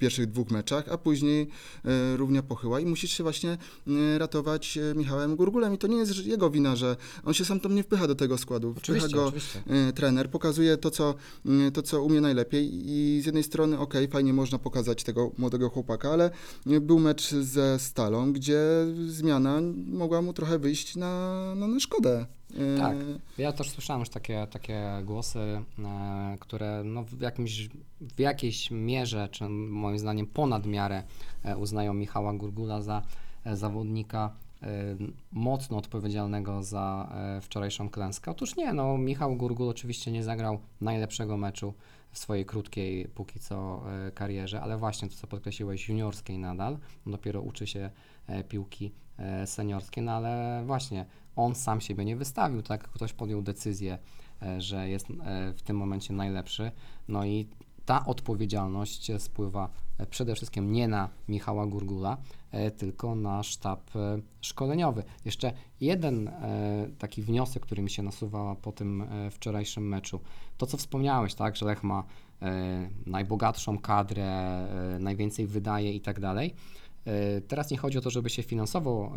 pierwszych 0.00 0.26
dwóch 0.26 0.50
meczach, 0.50 0.88
a 0.88 0.98
później 0.98 1.48
e, 1.84 2.16
równia 2.16 2.42
pochyła 2.42 2.80
i 2.80 2.86
musisz 2.86 3.10
się 3.10 3.22
właśnie 3.22 3.50
e, 3.86 4.18
ratować 4.18 4.78
e, 4.78 4.94
Michałem 4.94 5.36
Gurgulem 5.36 5.74
i 5.74 5.78
to 5.78 5.86
nie 5.86 5.96
jest 5.96 6.26
jego 6.26 6.50
wina, 6.50 6.76
że 6.76 6.96
on 7.24 7.34
się 7.34 7.44
sam 7.44 7.60
tam 7.60 7.74
nie 7.74 7.82
wpycha 7.82 8.06
do 8.06 8.14
tego 8.14 8.38
składu. 8.38 8.70
Wpycha 8.72 8.80
Oczywiście, 8.82 9.16
go 9.16 9.24
oczywiście. 9.26 9.62
trener, 9.94 10.30
pokazuje 10.30 10.76
to 10.76 10.90
co, 10.90 11.14
to, 11.72 11.82
co 11.82 12.02
umie 12.02 12.20
najlepiej 12.20 12.70
i 12.72 13.20
z 13.22 13.26
jednej 13.26 13.42
strony, 13.42 13.78
okej, 13.78 14.08
fajnie 14.08 14.32
można 14.32 14.58
pokazać 14.58 15.04
tego 15.04 15.32
młodego 15.38 15.68
chłopaka, 15.68 16.10
ale 16.10 16.30
był 16.66 16.98
mecz 16.98 17.30
ze 17.34 17.78
Stalą, 17.78 18.32
gdzie 18.32 18.60
zmiana 19.06 19.60
mogła 19.86 20.22
mu 20.22 20.32
trochę 20.32 20.58
wyjść 20.58 20.96
na, 20.96 21.54
na, 21.54 21.68
na 21.68 21.80
szkodę. 21.80 22.26
Tak. 22.78 22.96
Ja 23.38 23.52
też 23.52 23.70
słyszałem 23.70 24.00
już 24.00 24.08
takie, 24.08 24.46
takie 24.50 25.02
głosy, 25.04 25.38
e, 25.38 26.36
które 26.40 26.82
no 26.84 27.04
w, 27.04 27.20
jakimś, 27.20 27.68
w 28.00 28.18
jakiejś 28.18 28.70
mierze, 28.70 29.28
czy 29.28 29.48
moim 29.48 29.98
zdaniem 29.98 30.26
ponad 30.26 30.66
miarę 30.66 31.02
e, 31.44 31.56
uznają 31.56 31.94
Michała 31.94 32.32
Gurgula 32.32 32.82
za 32.82 33.02
e, 33.44 33.56
zawodnika 33.56 34.32
mocno 35.32 35.76
odpowiedzialnego 35.76 36.62
za 36.62 37.12
wczorajszą 37.42 37.90
klęskę. 37.90 38.30
Otóż 38.30 38.56
nie, 38.56 38.72
no 38.72 38.98
Michał 38.98 39.36
Gurgul 39.36 39.68
oczywiście 39.68 40.12
nie 40.12 40.24
zagrał 40.24 40.58
najlepszego 40.80 41.36
meczu 41.36 41.74
w 42.10 42.18
swojej 42.18 42.46
krótkiej 42.46 43.08
póki 43.08 43.38
co 43.38 43.82
karierze, 44.14 44.60
ale 44.60 44.76
właśnie 44.76 45.08
to, 45.08 45.14
co 45.14 45.26
podkreśliłeś, 45.26 45.88
juniorskiej 45.88 46.38
nadal, 46.38 46.78
dopiero 47.06 47.40
uczy 47.40 47.66
się 47.66 47.90
piłki 48.48 48.92
seniorskiej, 49.46 50.04
no 50.04 50.12
ale 50.12 50.62
właśnie 50.66 51.06
on 51.44 51.54
sam 51.54 51.80
siebie 51.80 52.04
nie 52.04 52.16
wystawił, 52.16 52.62
tak? 52.62 52.88
Ktoś 52.88 53.12
podjął 53.12 53.42
decyzję, 53.42 53.98
e, 54.42 54.60
że 54.60 54.88
jest 54.88 55.06
e, 55.10 55.52
w 55.52 55.62
tym 55.62 55.76
momencie 55.76 56.14
najlepszy, 56.14 56.70
no 57.08 57.24
i 57.24 57.46
ta 57.86 58.06
odpowiedzialność 58.06 59.12
spływa 59.18 59.68
e, 59.98 60.06
przede 60.06 60.34
wszystkim 60.34 60.72
nie 60.72 60.88
na 60.88 61.08
Michała 61.28 61.66
Gurgula, 61.66 62.16
tylko 62.78 63.14
na 63.14 63.42
sztab 63.42 63.90
szkoleniowy. 64.40 65.02
Jeszcze 65.24 65.52
jeden 65.80 66.30
taki 66.98 67.22
wniosek, 67.22 67.62
który 67.62 67.82
mi 67.82 67.90
się 67.90 68.02
nasuwa 68.02 68.54
po 68.54 68.72
tym 68.72 69.04
wczorajszym 69.30 69.88
meczu. 69.88 70.20
To, 70.58 70.66
co 70.66 70.76
wspomniałeś, 70.76 71.34
tak, 71.34 71.56
że 71.56 71.66
Lech 71.66 71.82
ma 71.82 72.04
najbogatszą 73.06 73.78
kadrę, 73.78 74.66
najwięcej 75.00 75.46
wydaje 75.46 75.92
i 75.92 76.00
tak 76.00 76.20
dalej. 76.20 76.54
E, 77.10 77.40
Teraz 77.40 77.70
nie 77.70 77.76
chodzi 77.76 77.98
o 77.98 78.00
to, 78.00 78.10
żeby 78.10 78.30
się 78.30 78.42
finansowo 78.42 79.12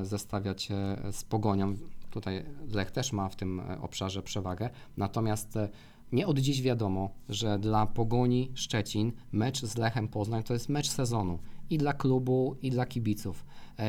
e, 0.00 0.04
zestawiać 0.04 0.70
e, 0.70 1.12
z 1.12 1.24
Pogonią. 1.24 1.76
Tutaj 2.10 2.44
Lech 2.72 2.90
też 2.90 3.12
ma 3.12 3.28
w 3.28 3.36
tym 3.36 3.62
obszarze 3.80 4.22
przewagę. 4.22 4.70
Natomiast 4.96 5.58
nie 6.12 6.26
od 6.26 6.38
dziś 6.38 6.62
wiadomo, 6.62 7.10
że 7.28 7.58
dla 7.58 7.86
Pogoni 7.86 8.50
Szczecin 8.54 9.12
mecz 9.32 9.64
z 9.64 9.76
Lechem 9.76 10.08
Poznań 10.08 10.42
to 10.42 10.52
jest 10.54 10.68
mecz 10.68 10.90
sezonu 10.90 11.38
i 11.70 11.78
dla 11.78 11.92
klubu, 11.92 12.56
i 12.62 12.70
dla 12.70 12.86
kibiców. 12.86 13.44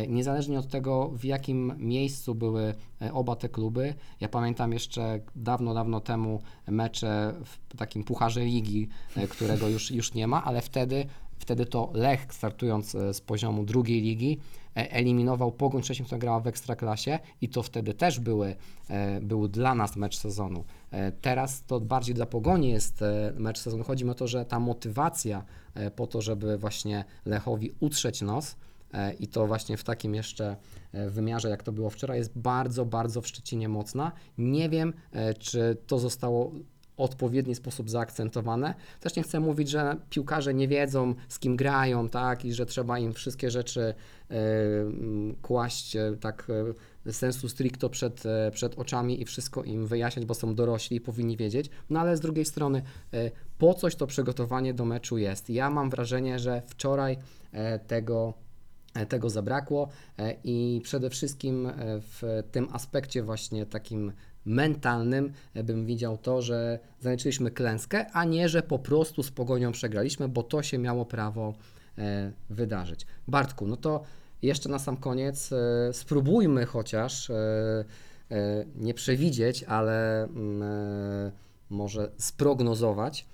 Niezależnie 0.08 0.60
od 0.60 0.68
tego, 0.68 1.10
w 1.10 1.26
jakim 1.26 1.74
miejscu 1.78 2.36
były 2.36 2.74
oba 3.14 3.36
te 3.36 3.50
kluby. 3.50 3.94
Ja 4.20 4.30
pamiętam 4.30 4.74
jeszcze 4.74 5.20
dawno, 5.36 5.74
dawno 5.74 6.00
temu 6.00 6.42
mecze 6.68 7.34
w 7.46 7.78
takim 7.78 8.04
pucharze 8.04 8.46
ligi, 8.46 8.88
którego 9.30 9.68
już, 9.68 9.92
już 9.92 10.14
nie 10.14 10.28
ma, 10.28 10.44
ale 10.44 10.62
wtedy 10.62 11.06
Wtedy 11.44 11.66
to 11.66 11.92
Lech, 11.94 12.34
startując 12.34 12.96
e, 12.96 13.14
z 13.14 13.22
poziomu 13.22 13.64
drugiej 13.64 14.02
ligi, 14.02 14.40
e, 14.78 14.92
eliminował 14.92 15.52
Pogoń 15.52 15.84
Szczecin, 15.84 16.06
która 16.06 16.20
grała 16.20 16.40
w 16.40 16.48
Ekstraklasie 16.48 17.20
i 17.42 17.50
to 17.50 17.64
wtedy 17.64 17.94
też 17.94 18.20
były, 18.20 18.56
e, 18.90 19.22
był 19.22 19.48
dla 19.48 19.76
nas 19.76 19.96
mecz 19.96 20.18
sezonu. 20.18 20.64
Teraz 21.22 21.64
to 21.64 21.80
bardziej 21.80 22.16
dla 22.16 22.26
Pogoni 22.26 22.70
jest 22.70 23.04
mecz 23.36 23.60
sezonu. 23.60 23.84
Chodzi 23.84 24.10
o 24.10 24.14
to, 24.14 24.28
że 24.28 24.46
ta 24.46 24.60
motywacja 24.60 25.44
po 25.96 26.08
to, 26.08 26.22
żeby 26.22 26.58
właśnie 26.58 27.06
Lechowi 27.26 27.72
utrzeć 27.80 28.22
nos 28.22 28.56
i 29.20 29.28
to 29.28 29.48
właśnie 29.48 29.78
w 29.78 29.84
takim 29.84 30.16
jeszcze 30.16 30.56
wymiarze, 30.94 31.50
jak 31.50 31.64
to 31.64 31.72
było 31.72 31.90
wczoraj, 31.90 32.18
jest 32.18 32.38
bardzo, 32.38 32.86
bardzo 32.86 33.22
w 33.22 33.28
Szczecinie 33.28 33.70
mocna. 33.70 34.12
Nie 34.38 34.70
wiem, 34.70 34.94
czy 35.40 35.78
to 35.88 36.00
zostało 36.00 36.52
odpowiedni 36.98 37.56
sposób 37.56 37.90
zaakcentowane. 37.90 38.74
Też 39.00 39.16
nie 39.16 39.24
chcę 39.24 39.40
mówić, 39.40 39.70
że 39.70 39.98
piłkarze 40.10 40.54
nie 40.54 40.68
wiedzą, 40.68 41.16
z 41.30 41.40
kim 41.40 41.56
grają, 41.56 42.10
tak, 42.10 42.46
i 42.46 42.54
że 42.54 42.66
trzeba 42.66 43.00
im 43.00 43.14
wszystkie 43.14 43.52
rzeczy 43.52 43.94
mm, 44.30 45.36
kłaść 45.42 45.96
e, 45.96 46.18
tak 46.20 46.48
e, 47.06 47.14
sensu 47.14 47.50
stricto 47.50 47.90
przed, 47.90 48.26
e, 48.26 48.52
przed 48.52 48.80
oczami 48.80 49.22
i 49.22 49.26
wszystko 49.26 49.64
im 49.64 49.88
wyjaśniać, 49.88 50.26
bo 50.26 50.34
są 50.34 50.56
dorośli 50.56 50.98
i 50.98 51.02
powinni 51.02 51.38
wiedzieć. 51.38 51.70
No 51.90 52.00
ale 52.00 52.18
z 52.18 52.20
drugiej 52.20 52.46
strony, 52.46 52.82
po 53.58 53.74
coś 53.74 53.96
to 53.96 54.08
przygotowanie 54.08 54.74
do 54.74 54.86
meczu 54.86 55.18
jest. 55.18 55.50
Ja 55.50 55.70
mam 55.70 55.90
wrażenie, 55.90 56.40
że 56.40 56.62
wczoraj 56.68 57.18
tego 57.88 58.34
tego 59.10 59.30
zabrakło 59.30 59.90
i 60.44 60.82
przede 60.84 61.10
wszystkim 61.10 61.72
w 62.02 62.44
tym 62.52 62.68
aspekcie 62.72 63.24
właśnie 63.24 63.66
takim 63.66 64.12
mentalnym 64.46 65.34
e, 65.54 65.64
bym 65.64 65.86
widział 65.86 66.18
to, 66.18 66.42
że 66.42 66.80
zaliczyliśmy 67.00 67.52
klęskę, 67.52 68.12
a 68.12 68.26
nie, 68.26 68.50
że 68.50 68.62
po 68.62 68.80
prostu 68.80 69.24
z 69.24 69.32
Pogonią 69.32 69.72
przegraliśmy, 69.72 70.30
bo 70.30 70.44
to 70.44 70.64
się 70.64 70.78
miało 70.78 71.06
prawo 71.06 71.54
e, 71.98 72.32
wydarzyć. 72.50 73.06
Bartku, 73.28 73.68
no 73.68 73.78
to 73.78 74.04
jeszcze 74.42 74.70
na 74.70 74.80
sam 74.80 74.98
koniec 74.98 75.52
e, 75.52 75.94
spróbujmy 75.94 76.66
chociaż 76.66 77.32
nie 78.76 78.94
przewidzieć, 78.94 79.64
ale 79.64 80.24
mm, 80.24 81.32
może 81.70 82.12
sprognozować, 82.18 83.26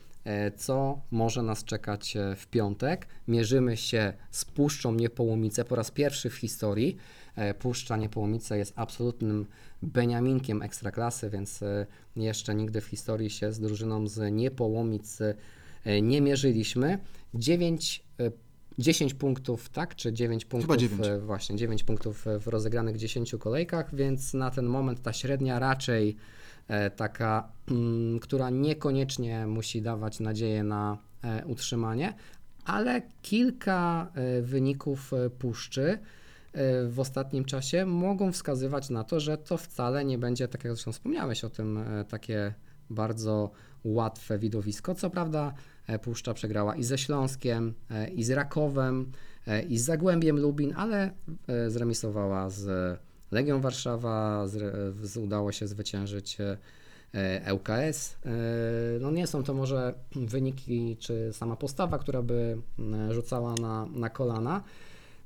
co 0.57 1.01
może 1.11 1.43
nas 1.43 1.63
czekać 1.63 2.17
w 2.35 2.47
piątek. 2.47 3.07
Mierzymy 3.27 3.77
się 3.77 4.13
z 4.31 4.45
Puszczą 4.45 4.93
Niepołomice 4.93 5.65
po 5.65 5.75
raz 5.75 5.91
pierwszy 5.91 6.29
w 6.29 6.35
historii. 6.35 6.97
Puszcza 7.59 7.97
Niepołomice 7.97 8.57
jest 8.57 8.73
absolutnym 8.75 9.45
beniaminkiem 9.81 10.61
ekstraklasy, 10.61 11.29
więc 11.29 11.63
e, 11.63 11.85
jeszcze 12.15 12.55
nigdy 12.55 12.81
w 12.81 12.85
historii 12.85 13.29
się 13.29 13.51
z 13.53 13.59
drużyną 13.59 14.07
z 14.07 14.33
Niepołomic 14.33 15.21
e, 15.21 16.01
nie 16.01 16.21
mierzyliśmy. 16.21 16.99
9 17.33 18.03
e, 18.19 18.31
10 18.79 19.13
punktów, 19.13 19.69
tak? 19.69 19.95
Czy 19.95 20.13
9 20.13 20.45
punktów? 20.45 20.77
dziewięć. 20.77 21.07
e, 21.07 21.19
Właśnie, 21.19 21.55
9 21.55 21.83
punktów 21.83 22.27
e, 22.27 22.39
w 22.39 22.47
rozegranych 22.47 22.97
10 22.97 23.35
kolejkach, 23.39 23.95
więc 23.95 24.33
na 24.33 24.51
ten 24.51 24.65
moment 24.65 25.01
ta 25.01 25.13
średnia 25.13 25.59
raczej 25.59 26.15
e, 26.67 26.89
taka, 26.91 27.51
mm, 27.71 28.19
która 28.19 28.49
niekoniecznie 28.49 29.47
musi 29.47 29.81
dawać 29.81 30.19
nadzieję 30.19 30.63
na 30.63 30.97
e, 31.23 31.45
utrzymanie, 31.45 32.13
ale 32.65 33.01
kilka 33.21 34.11
e, 34.13 34.41
wyników 34.41 35.13
e, 35.13 35.29
puszczy 35.29 35.83
e, 35.83 35.99
w 36.88 36.95
ostatnim 36.99 37.45
czasie 37.45 37.85
mogą 37.85 38.31
wskazywać 38.31 38.89
na 38.89 39.03
to, 39.03 39.19
że 39.19 39.38
to 39.38 39.57
wcale 39.57 40.05
nie 40.05 40.17
będzie, 40.17 40.47
tak 40.47 40.63
jak 40.63 40.73
zresztą 40.73 40.91
wspomniałeś 40.91 41.43
o 41.43 41.49
tym, 41.49 41.77
e, 41.77 42.05
takie 42.05 42.53
bardzo 42.89 43.51
łatwe 43.83 44.39
widowisko. 44.39 44.95
Co 44.95 45.09
prawda 45.09 45.53
e, 45.88 45.99
Puszcza 45.99 46.33
przegrała 46.33 46.75
i 46.75 46.83
ze 46.83 46.97
Śląskiem, 46.97 47.73
e, 47.91 48.09
i 48.09 48.23
z 48.23 48.29
Rakowem, 48.31 49.12
e, 49.47 49.62
i 49.63 49.77
z 49.77 49.85
Zagłębiem 49.85 50.39
Lubin, 50.39 50.73
ale 50.77 51.12
e, 51.47 51.69
zremisowała 51.69 52.49
z 52.49 52.99
Legią 53.31 53.62
Warszawa, 53.62 54.45
zre- 54.47 54.93
z, 55.03 55.17
udało 55.17 55.51
się 55.51 55.67
zwyciężyć 55.67 56.38
e, 56.41 56.57
e, 57.13 57.53
ŁKS. 57.53 58.15
E, 58.25 58.29
No 59.01 59.12
nie 59.12 59.27
są 59.27 59.43
to 59.43 59.53
może 59.53 59.93
wyniki 60.15 60.97
czy 60.99 61.29
sama 61.33 61.55
postawa, 61.55 61.99
która 61.99 62.21
by 62.21 62.57
rzucała 63.09 63.55
na, 63.62 63.85
na 63.85 64.09
kolana, 64.09 64.63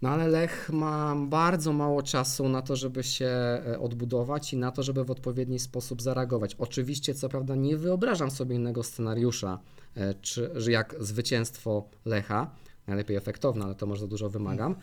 no 0.04 0.10
ale 0.10 0.28
Lech 0.28 0.70
ma 0.70 1.16
bardzo 1.16 1.74
mało 1.74 2.02
czasu 2.02 2.50
na 2.50 2.62
to, 2.62 2.76
żeby 2.76 3.04
się 3.04 3.26
e, 3.26 3.80
odbudować 3.80 4.54
i 4.54 4.58
na 4.58 4.72
to, 4.72 4.84
żeby 4.84 5.04
w 5.04 5.12
odpowiedni 5.12 5.60
sposób 5.60 6.02
zareagować. 6.02 6.56
Oczywiście, 6.56 7.14
co 7.14 7.30
prawda, 7.30 7.56
nie 7.56 7.78
wyobrażam 7.78 8.32
sobie 8.32 8.56
innego 8.56 8.84
scenariusza, 8.84 9.60
e, 9.96 10.14
czy, 10.14 10.52
że 10.56 10.72
jak 10.72 10.96
zwycięstwo 11.00 11.90
Lecha, 12.06 12.52
najlepiej 12.88 13.18
efektowne, 13.18 13.66
ale 13.66 13.76
to 13.76 13.86
może 13.86 14.02
za 14.02 14.08
dużo 14.08 14.30
wymagam, 14.30 14.76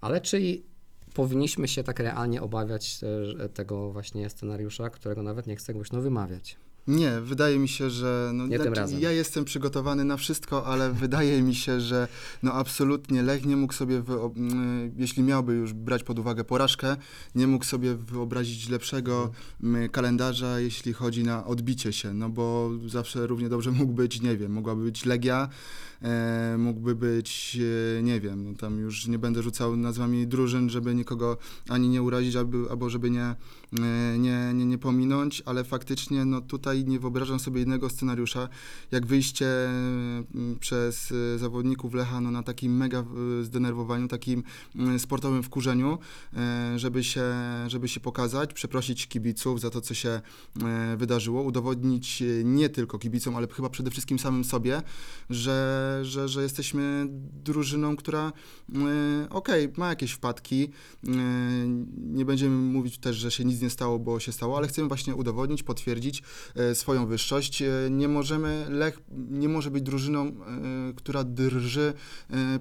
ale 0.00 0.20
czy 0.20 0.40
i 0.40 0.62
powinniśmy 1.14 1.68
się 1.68 1.82
tak 1.82 2.00
realnie 2.00 2.42
obawiać 2.42 3.00
e, 3.38 3.48
tego 3.48 3.92
właśnie 3.92 4.30
scenariusza, 4.30 4.90
którego 4.90 5.22
nawet 5.22 5.46
nie 5.46 5.56
chcę 5.56 5.74
głośno 5.74 6.00
wymawiać. 6.00 6.56
Nie, 6.88 7.20
wydaje 7.20 7.58
mi 7.58 7.68
się, 7.68 7.90
że 7.90 8.30
no, 8.34 8.46
Nie 8.46 8.58
tym 8.58 8.74
razem. 8.74 9.00
ja 9.00 9.12
jestem 9.12 9.44
przygotowany 9.44 10.04
na 10.04 10.16
wszystko, 10.16 10.66
ale 10.66 10.92
wydaje 11.02 11.42
mi 11.42 11.54
się, 11.54 11.80
że 11.80 12.08
no 12.42 12.52
absolutnie 12.52 13.22
Lech 13.22 13.46
nie 13.46 13.56
mógł 13.56 13.72
sobie, 13.72 14.02
mm, 14.36 14.92
jeśli 14.96 15.22
miałby 15.22 15.54
już 15.54 15.72
brać 15.72 16.02
pod 16.02 16.18
uwagę 16.18 16.44
porażkę, 16.44 16.96
nie 17.34 17.46
mógł 17.46 17.64
sobie 17.64 17.94
wyobrazić 17.94 18.68
lepszego 18.68 19.30
kalendarza, 19.92 20.60
jeśli 20.60 20.92
chodzi 20.92 21.24
na 21.24 21.46
odbicie 21.46 21.92
się, 21.92 22.14
no 22.14 22.28
bo 22.28 22.70
zawsze 22.86 23.26
równie 23.26 23.48
dobrze 23.48 23.70
mógł 23.80 23.92
być, 23.92 24.20
nie 24.20 24.36
wiem, 24.36 24.52
mogłaby 24.52 24.84
być 24.84 25.04
Legia, 25.04 25.48
mógłby 26.58 26.94
być, 26.94 27.58
e, 27.98 28.02
nie 28.02 28.20
wiem, 28.20 28.44
no 28.44 28.54
tam 28.58 28.78
już 28.78 29.06
nie 29.06 29.18
będę 29.18 29.42
rzucał 29.42 29.76
nazwami 29.76 30.26
drużyn, 30.26 30.70
żeby 30.70 30.94
nikogo 30.94 31.38
ani 31.68 31.88
nie 31.88 32.02
urazić, 32.02 32.36
albo, 32.36 32.90
żeby 32.90 33.10
nie, 33.10 33.24
e, 33.24 34.18
nie, 34.18 34.52
nie, 34.54 34.64
nie 34.64 34.78
pominąć, 34.78 35.42
ale 35.46 35.64
faktycznie 35.64 36.24
no 36.24 36.40
tutaj 36.40 36.84
nie 36.84 36.98
wyobrażam 36.98 37.38
sobie 37.38 37.62
innego 37.62 37.90
scenariusza, 37.90 38.48
jak 38.90 39.06
wyjście 39.06 39.46
przez 40.60 41.12
e, 41.12 41.38
zawodników 41.38 41.94
Lecha 41.94 42.20
no, 42.20 42.30
na 42.30 42.42
takim 42.42 42.76
mega 42.76 42.98
e, 43.40 43.44
zdenerwowaniu, 43.44 44.08
takim 44.08 44.42
sportowym 44.98 45.42
wkurzeniu, 45.42 45.98
e, 46.36 46.78
żeby 46.78 47.04
się, 47.04 47.24
żeby 47.66 47.88
się 47.88 48.00
pokazać, 48.00 48.52
przeprosić 48.52 49.06
kibiców 49.06 49.60
za 49.60 49.70
to, 49.70 49.80
co 49.80 49.94
się 49.94 50.20
e, 50.64 50.96
wydarzyło, 50.96 51.42
udowodnić 51.42 52.22
e, 52.22 52.44
nie 52.44 52.68
tylko 52.68 52.98
kibicom, 52.98 53.36
ale 53.36 53.48
chyba 53.48 53.70
przede 53.70 53.90
wszystkim 53.90 54.18
samym 54.18 54.44
sobie, 54.44 54.82
że, 55.30 55.95
że, 56.04 56.28
że 56.28 56.42
jesteśmy 56.42 57.06
drużyną, 57.44 57.96
która 57.96 58.32
e, 58.74 59.30
okej, 59.30 59.72
ma 59.76 59.88
jakieś 59.88 60.12
wpadki, 60.12 60.70
e, 61.08 61.10
nie 61.96 62.24
będziemy 62.24 62.56
mówić 62.56 62.98
też, 62.98 63.16
że 63.16 63.30
się 63.30 63.44
nic 63.44 63.62
nie 63.62 63.70
stało, 63.70 63.98
bo 63.98 64.20
się 64.20 64.32
stało, 64.32 64.56
ale 64.56 64.68
chcemy 64.68 64.88
właśnie 64.88 65.14
udowodnić, 65.14 65.62
potwierdzić 65.62 66.22
e, 66.54 66.74
swoją 66.74 67.06
wyższość. 67.06 67.62
Nie 67.90 68.08
możemy, 68.08 68.66
Lech 68.68 69.00
nie 69.30 69.48
może 69.48 69.70
być 69.70 69.82
drużyną, 69.82 70.32
która 70.96 71.24
drży 71.24 71.92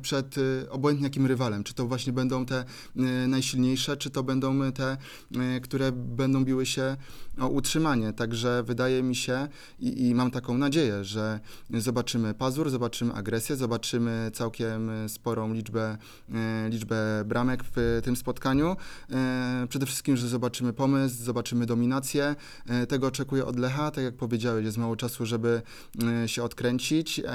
przed 0.02 0.36
obojętnie 0.70 1.06
jakim 1.06 1.26
rywalem. 1.26 1.64
Czy 1.64 1.74
to 1.74 1.88
właśnie 1.88 2.14
będą 2.14 2.46
te 2.46 2.66
najsilniejsze, 3.28 3.98
czy 3.98 4.10
to 4.10 4.24
będą 4.24 4.72
te, 4.72 4.98
które 5.62 5.92
będą 5.92 6.46
biły 6.46 6.66
się 6.66 6.98
o 7.40 7.48
utrzymanie. 7.48 8.14
Także 8.14 8.64
wydaje 8.64 9.04
mi 9.04 9.16
się 9.16 9.48
i, 9.80 10.08
i 10.08 10.16
mam 10.16 10.32
taką 10.32 10.58
nadzieję, 10.58 11.04
że 11.04 11.40
zobaczymy 11.70 12.34
pazur, 12.34 12.70
zobaczymy 12.70 13.14
agresję, 13.16 13.56
zobaczymy 13.56 14.32
całkiem 14.34 14.90
e, 14.90 15.10
sporą 15.10 15.54
liczbę, 15.54 15.98
e, 16.34 16.70
liczbę 16.70 17.24
bramek 17.26 17.64
w 17.76 18.02
tym 18.04 18.16
spotkaniu. 18.16 18.76
E, 19.12 19.68
Przede 19.70 19.86
wszystkim, 19.86 20.18
że 20.18 20.28
zobaczymy 20.28 20.74
pomysł, 20.74 21.24
zobaczymy 21.24 21.66
dominację. 21.66 22.36
E, 22.68 22.88
Tego 22.88 23.08
oczekuję 23.08 23.46
od 23.46 23.60
Lecha. 23.60 23.92
Tak 23.92 24.04
jak 24.04 24.16
powiedziałeś, 24.16 24.66
jest 24.66 24.78
mało 24.78 24.96
czasu, 24.96 25.26
żeby 25.26 25.62
e, 26.24 26.28
się 26.28 26.44
odkręcić, 26.44 27.20
e, 27.20 27.26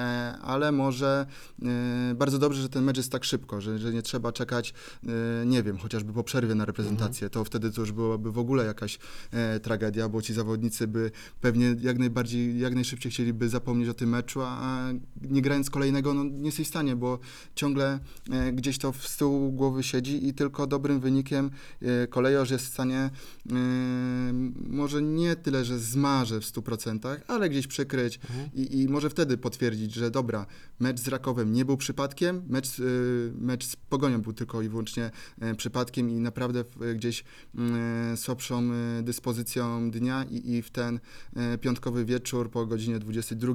ale 0.42 0.72
może 0.72 1.26
e, 1.62 2.14
bardzo 2.14 2.38
dobrze, 2.38 2.62
że 2.62 2.68
ten 2.68 2.84
mecz 2.84 2.96
jest 2.96 3.12
tak 3.12 3.24
szybko, 3.24 3.60
że, 3.60 3.78
że 3.78 3.92
nie 3.92 4.02
trzeba 4.02 4.32
czekać, 4.32 4.74
e, 5.42 5.46
nie 5.46 5.62
wiem, 5.62 5.78
chociażby 5.78 6.12
po 6.12 6.24
przerwie 6.24 6.54
na 6.54 6.64
reprezentację. 6.64 7.30
To 7.30 7.44
wtedy 7.44 7.70
to 7.72 7.80
już 7.80 7.92
byłaby 7.92 8.32
w 8.32 8.38
ogóle 8.38 8.64
jakaś 8.64 8.98
e, 9.30 9.60
tragedia, 9.60 10.08
bo 10.08 10.22
ci 10.22 10.34
zawodnicy 10.34 10.86
by 10.88 11.10
pewnie 11.40 11.76
jak 11.80 11.98
najbardziej, 11.98 12.58
jak 12.60 12.74
najszybciej 12.74 13.12
chcieliby 13.12 13.48
zapomnieć 13.48 13.88
o 13.88 13.94
tym 13.94 14.08
meczu, 14.08 14.42
a, 14.42 14.58
a 14.60 14.92
nie 15.22 15.42
grając 15.42 15.69
kolejnego, 15.70 16.14
no 16.14 16.24
nie 16.24 16.46
jesteś 16.46 16.66
w 16.66 16.70
stanie, 16.70 16.96
bo 16.96 17.18
ciągle 17.54 17.98
e, 18.30 18.52
gdzieś 18.52 18.78
to 18.78 18.92
w 18.92 19.08
z 19.08 19.16
tyłu 19.16 19.52
głowy 19.52 19.82
siedzi 19.82 20.28
i 20.28 20.34
tylko 20.34 20.66
dobrym 20.66 21.00
wynikiem 21.00 21.50
e, 21.82 22.06
kolejorz 22.06 22.50
jest 22.50 22.64
w 22.64 22.68
stanie 22.68 22.98
e, 22.98 23.10
może 24.68 25.02
nie 25.02 25.36
tyle, 25.36 25.64
że 25.64 25.78
zmarzy 25.78 26.40
w 26.40 26.44
100%, 26.44 27.16
ale 27.26 27.48
gdzieś 27.48 27.66
przykryć 27.66 28.20
Mhm. 28.30 28.50
i, 28.54 28.80
i 28.80 28.88
może 28.88 29.10
wtedy 29.10 29.38
potwierdzić, 29.38 29.94
że 29.94 30.10
dobra, 30.10 30.46
mecz 30.80 31.00
z 31.00 31.08
Rakowem 31.08 31.52
nie 31.52 31.64
był 31.64 31.76
przypadkiem, 31.76 32.42
mecz, 32.48 32.78
y, 32.78 33.32
mecz 33.38 33.64
z 33.64 33.76
Pogonią 33.76 34.22
był 34.22 34.32
tylko 34.32 34.62
i 34.62 34.68
wyłącznie 34.68 35.10
e, 35.40 35.54
przypadkiem 35.54 36.10
i 36.10 36.20
naprawdę 36.20 36.64
w, 36.64 36.94
gdzieś 36.94 37.24
mm, 37.54 38.16
słabszą 38.16 38.62
e, 38.72 39.02
dyspozycją 39.02 39.90
dnia 39.90 40.24
i, 40.24 40.50
i 40.50 40.62
w 40.62 40.70
ten 40.70 41.00
e, 41.36 41.58
piątkowy 41.58 42.04
wieczór 42.04 42.50
po 42.50 42.66
godzinie 42.66 42.98
22, 42.98 43.54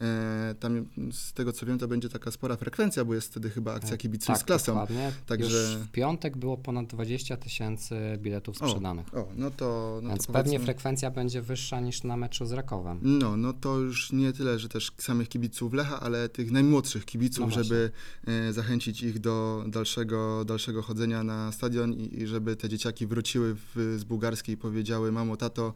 e, 0.00 0.54
tam 0.60 0.86
z 1.12 1.32
tego 1.32 1.43
co 1.52 1.66
wiem, 1.66 1.78
to 1.78 1.88
będzie 1.88 2.08
taka 2.08 2.30
spora 2.30 2.56
frekwencja, 2.56 3.04
bo 3.04 3.14
jest 3.14 3.28
wtedy 3.28 3.50
chyba 3.50 3.74
akcja 3.74 3.96
kibiców 3.96 4.26
tak, 4.26 4.38
z 4.38 4.44
klasą. 4.44 4.72
Dokładnie. 4.72 5.12
Także- 5.26 5.44
Już 5.46 5.76
w 5.76 5.90
piątek 5.90 6.36
było 6.36 6.56
ponad 6.56 6.86
20 6.86 7.36
tysięcy 7.36 7.96
biletów 8.18 8.62
O, 8.62 8.68
sprzedanych. 8.68 9.14
O, 9.14 9.28
no 9.36 9.50
to, 9.50 10.00
no 10.02 10.08
Więc 10.08 10.26
to 10.26 10.32
pewnie 10.32 10.60
frekwencja 10.60 11.10
będzie 11.10 11.42
wyższa 11.42 11.80
niż 11.80 12.02
na 12.04 12.16
meczu 12.16 12.46
z 12.46 12.52
Rakowem. 12.52 12.98
No, 13.02 13.36
no 13.36 13.52
to 13.52 13.78
już 13.78 14.12
nie 14.12 14.32
tyle, 14.32 14.58
że 14.58 14.68
też 14.68 14.92
samych 14.98 15.28
kibiców 15.28 15.72
Lecha, 15.72 16.00
ale 16.00 16.28
tych 16.28 16.50
najmłodszych 16.50 17.04
kibiców, 17.04 17.46
No 17.56 17.62
żeby 17.62 17.90
e, 18.26 18.52
zachęcić 18.52 19.02
ich 19.02 19.18
do 19.18 19.64
dalszego, 19.68 20.44
dalszego 20.44 20.82
chodzenia 20.82 21.22
na 21.22 21.52
stadion 21.52 21.92
i, 21.92 22.22
i 22.22 22.26
żeby 22.26 22.56
te 22.56 22.68
dzieciaki 22.68 23.06
wróciły 23.06 23.54
w, 23.54 23.96
z 23.98 24.04
bułgarskiej 24.04 24.54
i 24.54 24.58
powiedziały, 24.58 25.12
mamo, 25.12 25.36
tato, 25.36 25.74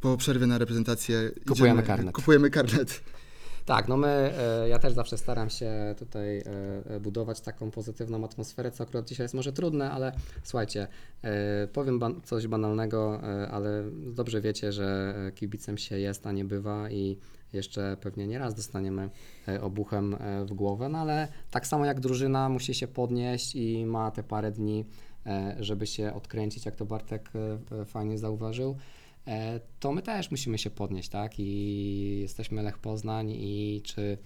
po 0.00 0.16
przerwie 0.16 0.46
na 0.46 0.58
reprezentację 0.58 1.30
Kupujemy 1.48 1.80
idziemy, 1.80 1.82
karnet. 1.82 2.14
Kupujemy 2.14 2.50
karnet. 2.50 3.00
Tak, 3.68 3.88
no 3.88 3.96
my, 3.96 4.08
e, 4.08 4.68
ja 4.68 4.78
też 4.78 4.92
zawsze 4.92 5.18
staram 5.18 5.50
się 5.50 5.94
tutaj 5.98 6.38
e, 6.38 6.42
e, 6.94 7.00
budować 7.00 7.40
taką 7.40 7.70
pozytywną 7.70 8.24
atmosferę, 8.24 8.70
co 8.70 8.84
akurat 8.84 9.08
dzisiaj 9.08 9.24
jest 9.24 9.34
może 9.34 9.52
trudne, 9.52 9.90
ale 9.90 10.12
słuchajcie, 10.42 10.86
powiem 11.72 11.98
ban- 11.98 12.20
coś 12.24 12.46
banalnego, 12.46 13.20
ale 13.50 13.84
dobrze 13.90 14.40
wiecie, 14.40 14.72
że 14.72 15.14
kibicem 15.34 15.78
się 15.78 15.98
jest, 15.98 16.26
a 16.26 16.32
nie 16.32 16.44
bywa 16.44 16.90
i 16.90 17.18
jeszcze 17.52 17.96
pewnie 18.00 18.26
nie 18.26 18.38
raz 18.38 18.54
dostaniemy 18.54 19.10
obuchem 19.60 20.16
w 20.46 20.52
głowę, 20.54 20.88
no 20.88 20.98
ale 20.98 21.28
tak 21.50 21.66
samo 21.66 21.84
jak 21.84 22.00
drużyna 22.00 22.48
musi 22.48 22.74
się 22.74 22.88
podnieść 22.88 23.56
i 23.56 23.86
ma 23.86 24.10
te 24.10 24.22
parę 24.22 24.50
dni, 24.50 24.84
żeby 25.60 25.86
się 25.86 26.14
odkręcić, 26.14 26.66
jak 26.66 26.76
to 26.76 26.86
Bartek 26.86 27.30
fajnie 27.86 28.18
zauważył 28.18 28.76
to 29.80 29.92
my 29.92 30.02
też 30.02 30.30
musimy 30.30 30.58
się 30.58 30.70
podnieść, 30.70 31.08
tak? 31.08 31.32
I 31.38 32.18
jesteśmy 32.20 32.62
Lech 32.62 32.78
Poznań 32.78 33.30
i 33.30 33.82
czy, 33.84 34.18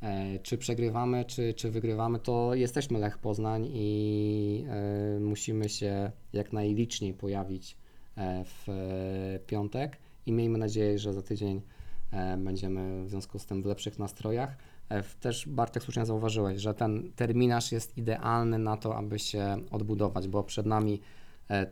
e, 0.00 0.38
czy 0.38 0.58
przegrywamy, 0.58 1.24
czy, 1.24 1.54
czy 1.54 1.70
wygrywamy, 1.70 2.18
to 2.18 2.54
jesteśmy 2.54 2.98
Lech 2.98 3.18
Poznań 3.18 3.68
i 3.72 4.64
e, 4.68 5.20
musimy 5.20 5.68
się 5.68 6.10
jak 6.32 6.52
najliczniej 6.52 7.14
pojawić 7.14 7.76
e, 8.16 8.44
w 8.44 8.68
e, 8.68 9.38
piątek 9.46 9.98
i 10.26 10.32
miejmy 10.32 10.58
nadzieję, 10.58 10.98
że 10.98 11.12
za 11.12 11.22
tydzień 11.22 11.60
e, 12.10 12.36
będziemy 12.36 13.04
w 13.04 13.10
związku 13.10 13.38
z 13.38 13.46
tym 13.46 13.62
w 13.62 13.66
lepszych 13.66 13.98
nastrojach. 13.98 14.56
E, 14.88 15.02
Też 15.02 15.48
Bartek 15.48 15.82
słusznie 15.82 16.06
zauważyłeś, 16.06 16.60
że 16.60 16.74
ten 16.74 17.12
terminarz 17.16 17.72
jest 17.72 17.98
idealny 17.98 18.58
na 18.58 18.76
to, 18.76 18.96
aby 18.96 19.18
się 19.18 19.56
odbudować, 19.70 20.28
bo 20.28 20.42
przed 20.42 20.66
nami 20.66 20.94
e, 20.94 21.21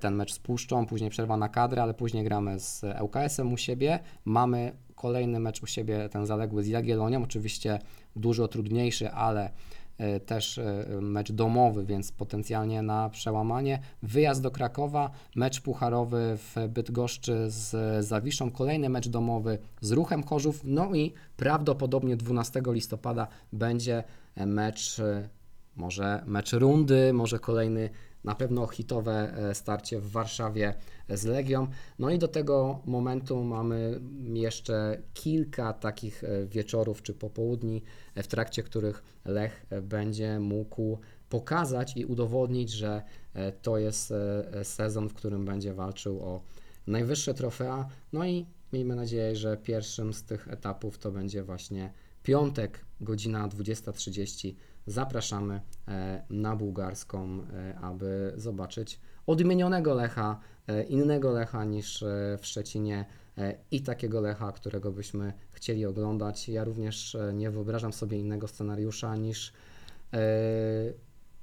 ten 0.01 0.15
mecz 0.15 0.33
z 0.33 0.39
Puszczą, 0.39 0.87
później 0.87 1.11
przerwa 1.11 1.37
na 1.37 1.49
kadrę, 1.49 1.83
ale 1.83 1.95
później 1.95 2.25
gramy 2.25 2.61
z 2.61 2.85
ŁKS-em 3.03 3.53
u 3.53 3.57
siebie. 3.57 3.99
Mamy 4.25 4.73
kolejny 5.01 5.41
mecz 5.41 5.63
u 5.63 5.67
siebie, 5.67 6.09
ten 6.09 6.27
zaległy 6.27 6.63
z 6.63 6.67
Jagiellonią, 6.67 7.23
oczywiście 7.23 7.79
dużo 8.17 8.49
trudniejszy, 8.49 9.11
ale 9.11 9.51
e, 9.99 10.21
też 10.21 10.59
e, 10.59 10.87
mecz 11.01 11.33
domowy, 11.33 11.85
więc 11.85 12.13
potencjalnie 12.13 12.83
na 12.83 13.09
przełamanie. 13.09 13.81
Wyjazd 14.03 14.43
do 14.43 14.51
Krakowa, 14.51 15.11
mecz 15.37 15.61
pucharowy 15.61 16.37
w 16.37 16.69
Bydgoszczy 16.69 17.51
z 17.51 18.07
Zawiszą, 18.07 18.51
kolejny 18.51 18.89
mecz 18.89 19.09
domowy 19.09 19.59
z 19.81 19.93
Ruchem 19.93 20.23
Chorzów, 20.23 20.61
no 20.65 20.95
i 20.95 21.13
prawdopodobnie 21.37 22.17
12 22.17 22.63
listopada 22.67 23.27
będzie 23.53 24.05
e, 24.35 24.47
mecz, 24.47 24.99
e, 24.99 25.29
może 25.77 26.23
mecz 26.27 26.53
rundy, 26.53 27.13
może 27.13 27.39
kolejny 27.39 27.91
na 28.25 28.35
pewno 28.35 28.67
hitowe 28.67 29.35
e, 29.37 29.55
starcie 29.55 30.01
w 30.01 30.11
Warszawie 30.11 30.75
z 31.09 31.25
Legią. 31.25 31.67
No 31.99 32.11
i 32.11 32.19
do 32.19 32.29
tego 32.29 32.83
momentu 32.87 33.45
mamy 33.45 34.01
jeszcze 34.33 35.03
kilka 35.15 35.73
takich 35.73 36.25
e, 36.25 36.47
wieczorów 36.47 37.03
czy 37.03 37.15
popołudni, 37.15 37.83
e, 38.15 38.23
w 38.23 38.29
trakcie 38.29 38.63
których 38.63 39.03
Lech 39.25 39.67
będzie 39.83 40.41
mógł 40.41 40.99
pokazać 41.29 41.97
i 41.97 42.05
udowodnić, 42.05 42.71
że 42.71 43.03
to 43.63 43.79
jest 43.79 44.13
sezon, 44.63 45.09
w 45.09 45.15
którym 45.15 45.45
będzie 45.45 45.75
walczył 45.75 46.21
o 46.21 46.43
najwyższe 46.87 47.35
trofea. 47.35 47.89
No 48.13 48.25
i 48.25 48.47
miejmy 48.73 48.97
nadzieję, 48.97 49.37
że 49.37 49.57
pierwszym 49.57 50.13
z 50.13 50.23
tych 50.23 50.49
etapów 50.49 50.99
to 50.99 51.13
będzie 51.13 51.43
właśnie 51.43 51.93
piątek, 52.23 52.85
godzina 53.01 53.49
20.30. 53.49 54.55
Zapraszamy 54.91 55.61
e, 55.89 56.23
na 56.31 56.57
bułgarską, 56.57 57.43
e, 57.53 57.79
aby 57.79 58.33
zobaczyć 58.37 59.01
odmienionego 59.27 59.95
Lecha, 59.95 60.41
e, 60.67 60.83
innego 60.83 61.31
Lecha 61.33 61.65
niż 61.65 62.05
w 62.39 62.47
Szczecinie 62.47 63.05
i 63.71 63.81
takiego 63.83 64.21
Lecha, 64.21 64.53
którego 64.53 64.93
byśmy 64.93 65.33
chcieli 65.53 65.87
oglądać. 65.87 66.49
Ja 66.49 66.65
również 66.65 67.17
nie 67.33 67.51
wyobrażam 67.51 67.93
sobie 67.93 68.19
innego 68.19 68.49
scenariusza 68.49 69.17
niż 69.17 69.53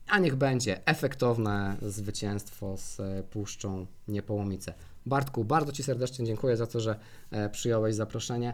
a 0.08 0.20
niech 0.20 0.36
będzie 0.36 0.88
efektowne 0.88 1.78
zwycięstwo 1.82 2.78
z 2.78 3.02
Puszczą 3.30 3.86
Niepołomice. 4.08 4.74
Bartku, 5.06 5.44
bardzo 5.44 5.72
Ci 5.72 5.84
serdecznie 5.84 6.26
dziękuję 6.26 6.58
za 6.58 6.68
to, 6.68 6.80
że 6.80 7.00
przyjąłeś 7.52 7.96
zaproszenie 7.96 8.54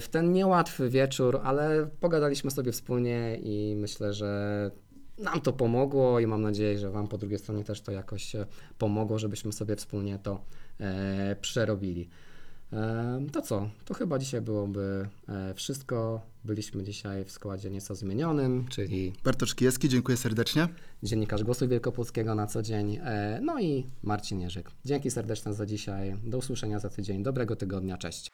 w 0.00 0.08
ten 0.08 0.32
niełatwy 0.32 0.90
wieczór, 0.90 1.40
ale 1.44 1.86
pogadaliśmy 2.00 2.50
sobie 2.50 2.72
wspólnie 2.72 3.38
i 3.42 3.74
myślę, 3.76 4.12
że 4.14 4.70
nam 5.18 5.40
to 5.40 5.52
pomogło 5.52 6.20
i 6.20 6.26
mam 6.26 6.42
nadzieję, 6.42 6.78
że 6.78 6.90
Wam 6.90 7.08
po 7.08 7.18
drugiej 7.18 7.38
stronie 7.38 7.64
też 7.64 7.80
to 7.80 7.92
jakoś 7.92 8.34
e, 8.34 8.46
pomogło, 8.78 9.18
żebyśmy 9.18 9.52
sobie 9.52 9.76
wspólnie 9.76 10.18
to 10.18 10.44
e, 10.80 11.36
przerobili. 11.40 12.08
E, 12.72 13.26
To 13.32 13.42
co? 13.42 13.68
To 13.84 13.94
chyba 13.94 14.18
dzisiaj 14.18 14.40
byłoby 14.40 15.08
e, 15.28 15.54
wszystko. 15.54 16.20
Byliśmy 16.44 16.82
dzisiaj 16.84 17.24
w 17.24 17.30
składzie 17.30 17.70
nieco 17.70 17.94
zmienionym, 17.94 18.66
czyli 18.70 19.12
Bartosz 19.24 19.54
Kijewski, 19.54 19.88
dziękuję 19.88 20.16
serdecznie. 20.16 20.68
dziennikarz 21.02 21.44
Głosu 21.44 21.68
Wielkopolskiego 21.68 22.34
na 22.34 22.46
co 22.46 22.62
dzień, 22.62 22.98
e, 23.04 23.40
no 23.42 23.60
i 23.60 23.86
Marcin 24.02 24.40
Jerzyk. 24.40 24.70
Dzięki 24.84 25.10
serdeczne 25.10 25.54
za 25.54 25.66
dzisiaj. 25.66 26.16
Do 26.24 26.38
usłyszenia 26.38 26.78
za 26.78 26.88
tydzień. 26.90 27.22
Dobrego 27.22 27.56
tygodnia. 27.56 27.98
Cześć. 27.98 28.30